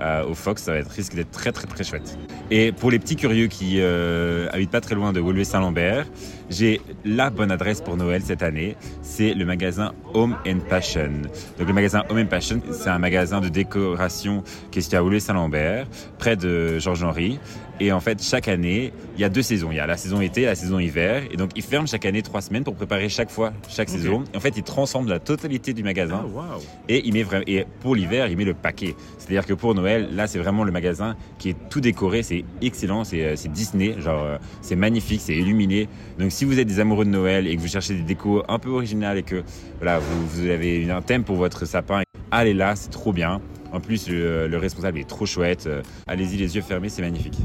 euh, 0.00 0.24
au 0.24 0.34
Fox. 0.34 0.62
Ça 0.62 0.72
va 0.72 0.78
être 0.78 0.90
risque 0.90 1.14
d'être 1.14 1.30
très 1.30 1.52
très 1.52 1.66
très 1.66 1.84
chouette. 1.84 2.18
Et 2.50 2.72
pour 2.72 2.90
les 2.90 2.98
petits 2.98 3.16
curieux 3.16 3.46
qui 3.46 3.76
euh, 3.78 4.48
habitent 4.52 4.70
pas 4.70 4.80
très 4.80 4.94
loin 4.96 5.12
de 5.12 5.20
Woluwe-Saint-Lambert, 5.20 6.06
j'ai 6.50 6.80
la 7.04 7.30
bonne 7.30 7.50
adresse 7.50 7.80
pour 7.80 7.96
Noël 7.96 8.22
cette 8.24 8.42
année. 8.42 8.76
C'est 9.02 9.34
le 9.34 9.44
magasin 9.44 9.92
Home 10.14 10.36
and 10.46 10.60
Passion. 10.68 11.22
Donc 11.58 11.68
le 11.68 11.74
magasin 11.74 12.04
Home 12.08 12.18
and 12.18 12.26
Passion, 12.26 12.60
c'est 12.70 12.90
un 12.90 12.98
magasin 12.98 13.40
de 13.40 13.48
décoration 13.48 14.42
qui 14.70 14.78
est 14.78 14.82
situé 14.82 14.96
à 14.96 15.02
Woluwe-Saint-Lambert, 15.02 15.86
près 16.18 16.36
de 16.36 16.78
Georges-Henri. 16.78 17.38
Et 17.80 17.92
en 17.92 18.00
fait, 18.00 18.22
chaque 18.22 18.48
année, 18.48 18.92
il 19.14 19.20
y 19.20 19.24
a 19.24 19.28
deux 19.28 19.42
saisons. 19.42 19.68
Il 19.70 19.76
y 19.76 19.80
a 19.80 19.86
la 19.86 19.96
saison 19.96 20.20
été 20.20 20.42
et 20.42 20.46
la 20.46 20.56
saison 20.56 20.78
hiver. 20.78 21.22
Et 21.30 21.36
donc, 21.36 21.50
ils 21.54 21.62
ferment 21.62 21.86
chaque 21.86 22.06
année 22.06 22.22
trois 22.22 22.40
semaines 22.40 22.64
pour 22.64 22.74
préparer 22.74 23.08
chaque 23.08 23.30
fois, 23.30 23.52
chaque 23.68 23.88
saison. 23.88 24.24
Et 24.34 24.36
en 24.36 24.40
fait, 24.40 24.56
ils 24.56 24.64
transforment 24.64 25.08
la 25.08 25.20
totalité 25.20 25.72
du 25.72 25.84
magasin. 25.84 26.24
Waouh! 26.32 26.60
Et, 26.88 27.06
il 27.06 27.12
met 27.12 27.22
vraiment, 27.22 27.44
et 27.46 27.66
pour 27.80 27.94
l'hiver, 27.94 28.26
il 28.26 28.36
met 28.36 28.44
le 28.44 28.54
paquet. 28.54 28.96
C'est-à-dire 29.18 29.46
que 29.46 29.54
pour 29.54 29.74
Noël, 29.74 30.08
là, 30.12 30.26
c'est 30.26 30.40
vraiment 30.40 30.64
le 30.64 30.72
magasin 30.72 31.14
qui 31.38 31.50
est 31.50 31.56
tout 31.70 31.80
décoré. 31.80 32.24
C'est 32.24 32.44
excellent. 32.62 33.04
C'est 33.04 33.24
euh, 33.24 33.36
Disney. 33.48 33.94
Genre, 34.00 34.22
euh, 34.22 34.38
c'est 34.60 34.76
magnifique. 34.76 35.20
C'est 35.22 35.36
illuminé. 35.36 35.88
Donc, 36.18 36.32
si 36.38 36.44
vous 36.44 36.60
êtes 36.60 36.68
des 36.68 36.78
amoureux 36.78 37.04
de 37.04 37.10
Noël 37.10 37.48
et 37.48 37.56
que 37.56 37.60
vous 37.60 37.66
cherchez 37.66 37.94
des 37.94 38.02
décos 38.02 38.44
un 38.46 38.60
peu 38.60 38.70
originales 38.70 39.18
et 39.18 39.24
que 39.24 39.42
voilà, 39.80 39.98
vous, 39.98 40.46
avez 40.46 40.88
un 40.88 41.02
thème 41.02 41.24
pour 41.24 41.34
votre 41.34 41.66
sapin, 41.66 42.02
allez 42.30 42.54
là. 42.54 42.76
C'est 42.76 42.90
trop 42.90 43.12
bien. 43.12 43.40
En 43.72 43.80
plus, 43.80 44.08
le, 44.08 44.46
le 44.46 44.56
responsable 44.56 45.00
est 45.00 45.08
trop 45.08 45.26
chouette. 45.26 45.66
Euh, 45.66 45.82
Allez-y, 46.06 46.36
les 46.36 46.54
yeux 46.54 46.62
fermés. 46.62 46.90
C'est 46.90 47.02
magnifique. 47.02 47.38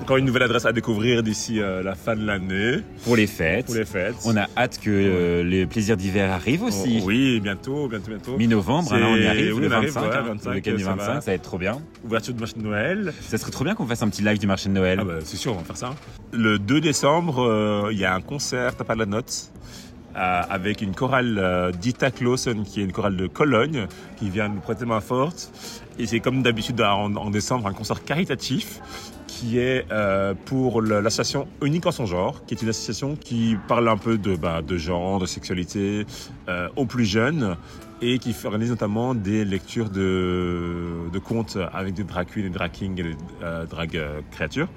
Encore 0.00 0.16
une 0.16 0.24
nouvelle 0.24 0.42
adresse 0.42 0.66
à 0.66 0.72
découvrir 0.72 1.22
d'ici 1.22 1.60
euh, 1.60 1.82
la 1.82 1.94
fin 1.94 2.16
de 2.16 2.24
l'année, 2.26 2.78
Pour 3.04 3.16
les 3.16 3.26
fêtes. 3.26 3.66
pour 3.66 3.74
les 3.76 3.84
fêtes. 3.84 4.16
On 4.24 4.36
a 4.36 4.46
hâte 4.56 4.80
que 4.80 4.90
euh, 4.90 5.42
les 5.44 5.64
plaisirs 5.66 5.96
d'hiver 5.96 6.32
arrivent 6.32 6.64
aussi. 6.64 6.98
Oh, 7.02 7.06
oui, 7.06 7.40
bientôt, 7.40 7.88
bientôt, 7.88 8.08
bientôt. 8.10 8.36
Mi-novembre, 8.36 8.92
hein, 8.92 8.98
là, 8.98 9.06
on 9.08 9.16
y 9.16 9.26
arrive, 9.26 9.54
oui, 9.54 9.62
le 9.62 9.68
on 9.68 9.72
arrive, 9.72 9.90
25, 9.92 10.00
ouais, 10.10 10.16
hein, 10.16 10.22
25, 10.28 10.50
le 10.50 10.56
week-end 10.56 10.74
du 10.74 10.82
ça 10.84 10.90
25, 10.94 11.06
va. 11.06 11.20
ça 11.20 11.30
va 11.30 11.34
être 11.34 11.42
trop 11.42 11.58
bien. 11.58 11.78
Ouverture 12.04 12.34
de 12.34 12.40
marché 12.40 12.54
de 12.56 12.62
Noël. 12.62 13.14
Ça 13.20 13.38
serait 13.38 13.52
trop 13.52 13.64
bien 13.64 13.74
qu'on 13.74 13.86
fasse 13.86 14.02
un 14.02 14.08
petit 14.08 14.22
live 14.22 14.38
du 14.38 14.46
marché 14.46 14.68
de 14.68 14.74
Noël. 14.74 14.98
Ah 15.00 15.04
bah, 15.04 15.14
c'est 15.24 15.36
sûr, 15.36 15.52
on 15.52 15.58
va 15.58 15.64
faire 15.64 15.76
ça. 15.76 15.94
Le 16.32 16.58
2 16.58 16.80
décembre, 16.80 17.42
euh, 17.44 17.88
il 17.92 17.98
y 17.98 18.04
a 18.04 18.14
un 18.14 18.20
concert, 18.20 18.76
t'as 18.76 18.84
pas 18.84 18.94
de 18.94 19.00
la 19.00 19.06
note, 19.06 19.50
avec 20.16 20.80
une 20.80 20.94
chorale 20.94 21.38
euh, 21.38 21.72
d'Ita 21.72 22.10
Clausen, 22.10 22.64
qui 22.64 22.80
est 22.80 22.84
une 22.84 22.92
chorale 22.92 23.16
de 23.16 23.26
Cologne, 23.26 23.86
qui 24.16 24.30
vient 24.30 24.48
nous 24.48 24.60
prêter 24.60 24.84
main 24.84 25.00
forte. 25.00 25.50
Et 25.98 26.06
c'est 26.06 26.20
comme 26.20 26.42
d'habitude 26.42 26.80
en, 26.80 27.14
en 27.16 27.30
décembre, 27.30 27.66
un 27.66 27.72
concert 27.72 28.04
caritatif 28.04 28.80
qui 29.26 29.58
est 29.58 29.84
euh, 29.92 30.34
pour 30.46 30.80
l'association 30.80 31.46
Unique 31.62 31.84
en 31.86 31.92
son 31.92 32.06
genre, 32.06 32.44
qui 32.46 32.54
est 32.54 32.62
une 32.62 32.70
association 32.70 33.16
qui 33.16 33.56
parle 33.68 33.88
un 33.88 33.98
peu 33.98 34.16
de, 34.16 34.34
bah, 34.34 34.62
de 34.62 34.78
genre, 34.78 35.18
de 35.18 35.26
sexualité 35.26 36.06
euh, 36.48 36.68
aux 36.76 36.86
plus 36.86 37.04
jeunes. 37.04 37.56
Et 38.02 38.18
qui 38.18 38.34
organise 38.44 38.68
notamment 38.70 39.14
des 39.14 39.44
lectures 39.44 39.88
de, 39.88 41.08
de 41.12 41.18
contes 41.18 41.56
avec 41.72 41.94
des 41.94 42.04
drag 42.04 42.26
queens 42.26 42.44
et 42.44 42.50
drag 42.50 42.70
kings 42.70 42.98
et 43.00 43.02
des 43.02 43.16
euh, 43.42 43.64
drag 43.66 43.96
euh, 43.96 44.20
créatures. 44.30 44.68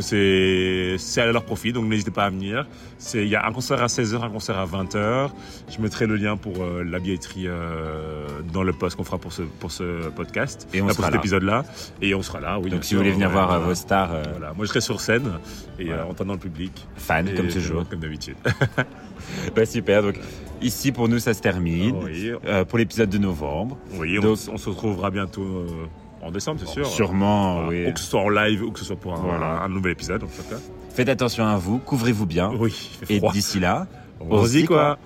C'est 0.00 0.96
à 1.20 1.26
leur 1.32 1.44
profit, 1.44 1.72
donc 1.72 1.86
n'hésitez 1.86 2.10
pas 2.12 2.24
à 2.26 2.30
venir. 2.30 2.66
C'est- 2.98 3.22
Il 3.24 3.28
y 3.28 3.36
a 3.36 3.44
un 3.46 3.52
concert 3.52 3.82
à 3.82 3.86
16h, 3.86 4.22
un 4.22 4.30
concert 4.30 4.56
à 4.58 4.64
20h. 4.66 5.30
Je 5.68 5.80
mettrai 5.80 6.06
le 6.06 6.16
lien 6.16 6.36
pour 6.36 6.62
euh, 6.62 6.84
la 6.84 6.98
billetterie 7.00 7.46
euh, 7.46 8.26
dans 8.52 8.62
le 8.62 8.72
post 8.72 8.96
qu'on 8.96 9.04
fera 9.04 9.18
pour 9.18 9.32
ce, 9.32 9.42
pour 9.42 9.72
ce 9.72 10.08
podcast, 10.10 10.68
Et 10.72 10.80
on 10.80 10.84
sera 10.88 10.94
pour 10.94 11.04
cet 11.06 11.14
là. 11.14 11.18
épisode-là. 11.20 11.64
Et 12.00 12.14
on 12.14 12.22
sera 12.22 12.40
là, 12.40 12.58
oui. 12.60 12.70
Donc 12.70 12.84
si 12.84 12.90
sûr. 12.90 12.98
vous 12.98 13.02
voulez 13.02 13.12
venir 13.14 13.30
voir 13.30 13.48
voilà. 13.48 13.64
vos 13.64 13.74
stars 13.74 14.10
Voilà. 14.30 14.52
Moi, 14.54 14.64
je 14.66 14.68
serai 14.70 14.80
sur 14.80 15.00
scène 15.00 15.32
et 15.78 15.86
Voilà. 15.86 16.06
en 16.06 16.14
tenant 16.14 16.34
le 16.34 16.38
public. 16.38 16.86
fans 16.96 17.26
Et 17.26 17.34
comme 17.34 17.48
toujours. 17.48 17.88
Comme 17.88 18.00
d'habitude. 18.00 18.36
Bah, 19.56 19.66
super. 19.66 20.02
Donc 20.02 20.14
ici 20.60 20.92
pour 20.92 21.08
nous 21.08 21.18
ça 21.18 21.34
se 21.34 21.40
termine. 21.40 21.96
oui, 22.04 22.32
Euh, 22.46 22.64
pour 22.64 22.78
l'épisode 22.78 23.08
de 23.10 23.18
novembre. 23.18 23.76
oui 23.98 24.18
on, 24.18 24.22
Donc- 24.22 24.38
on 24.52 24.56
se 24.56 24.68
retrouvera 24.68 25.10
bientôt 25.10 25.42
euh, 25.42 25.66
en 26.22 26.30
décembre, 26.32 26.60
c'est 26.64 26.72
sûr. 26.72 26.86
Sûrement, 26.86 27.62
Voilà. 27.64 27.68
oui. 27.68 27.86
Ou 27.88 27.92
que 27.92 28.00
ce 28.00 28.06
soit 28.06 28.20
en 28.20 28.28
live 28.28 28.62
ou 28.64 28.70
que 28.72 28.78
ce 28.80 28.84
soit 28.84 28.96
pour 28.96 29.14
un, 29.14 29.20
Voilà. 29.20 29.62
un 29.62 29.68
nouvel 29.68 29.92
épisode, 29.92 30.22
en 30.24 30.26
tout 30.26 30.42
cas. 30.50 30.56
Faites 30.90 31.08
attention 31.08 31.46
à 31.46 31.56
vous, 31.56 31.78
couvrez-vous 31.78 32.26
bien. 32.26 32.50
Oui, 32.58 32.74
il 33.02 33.06
fait 33.06 33.14
Et 33.14 33.20
d'ici 33.32 33.60
là, 33.60 33.86
on 34.20 34.44
se 34.44 34.50
dit 34.50 34.64
quoi? 34.64 34.98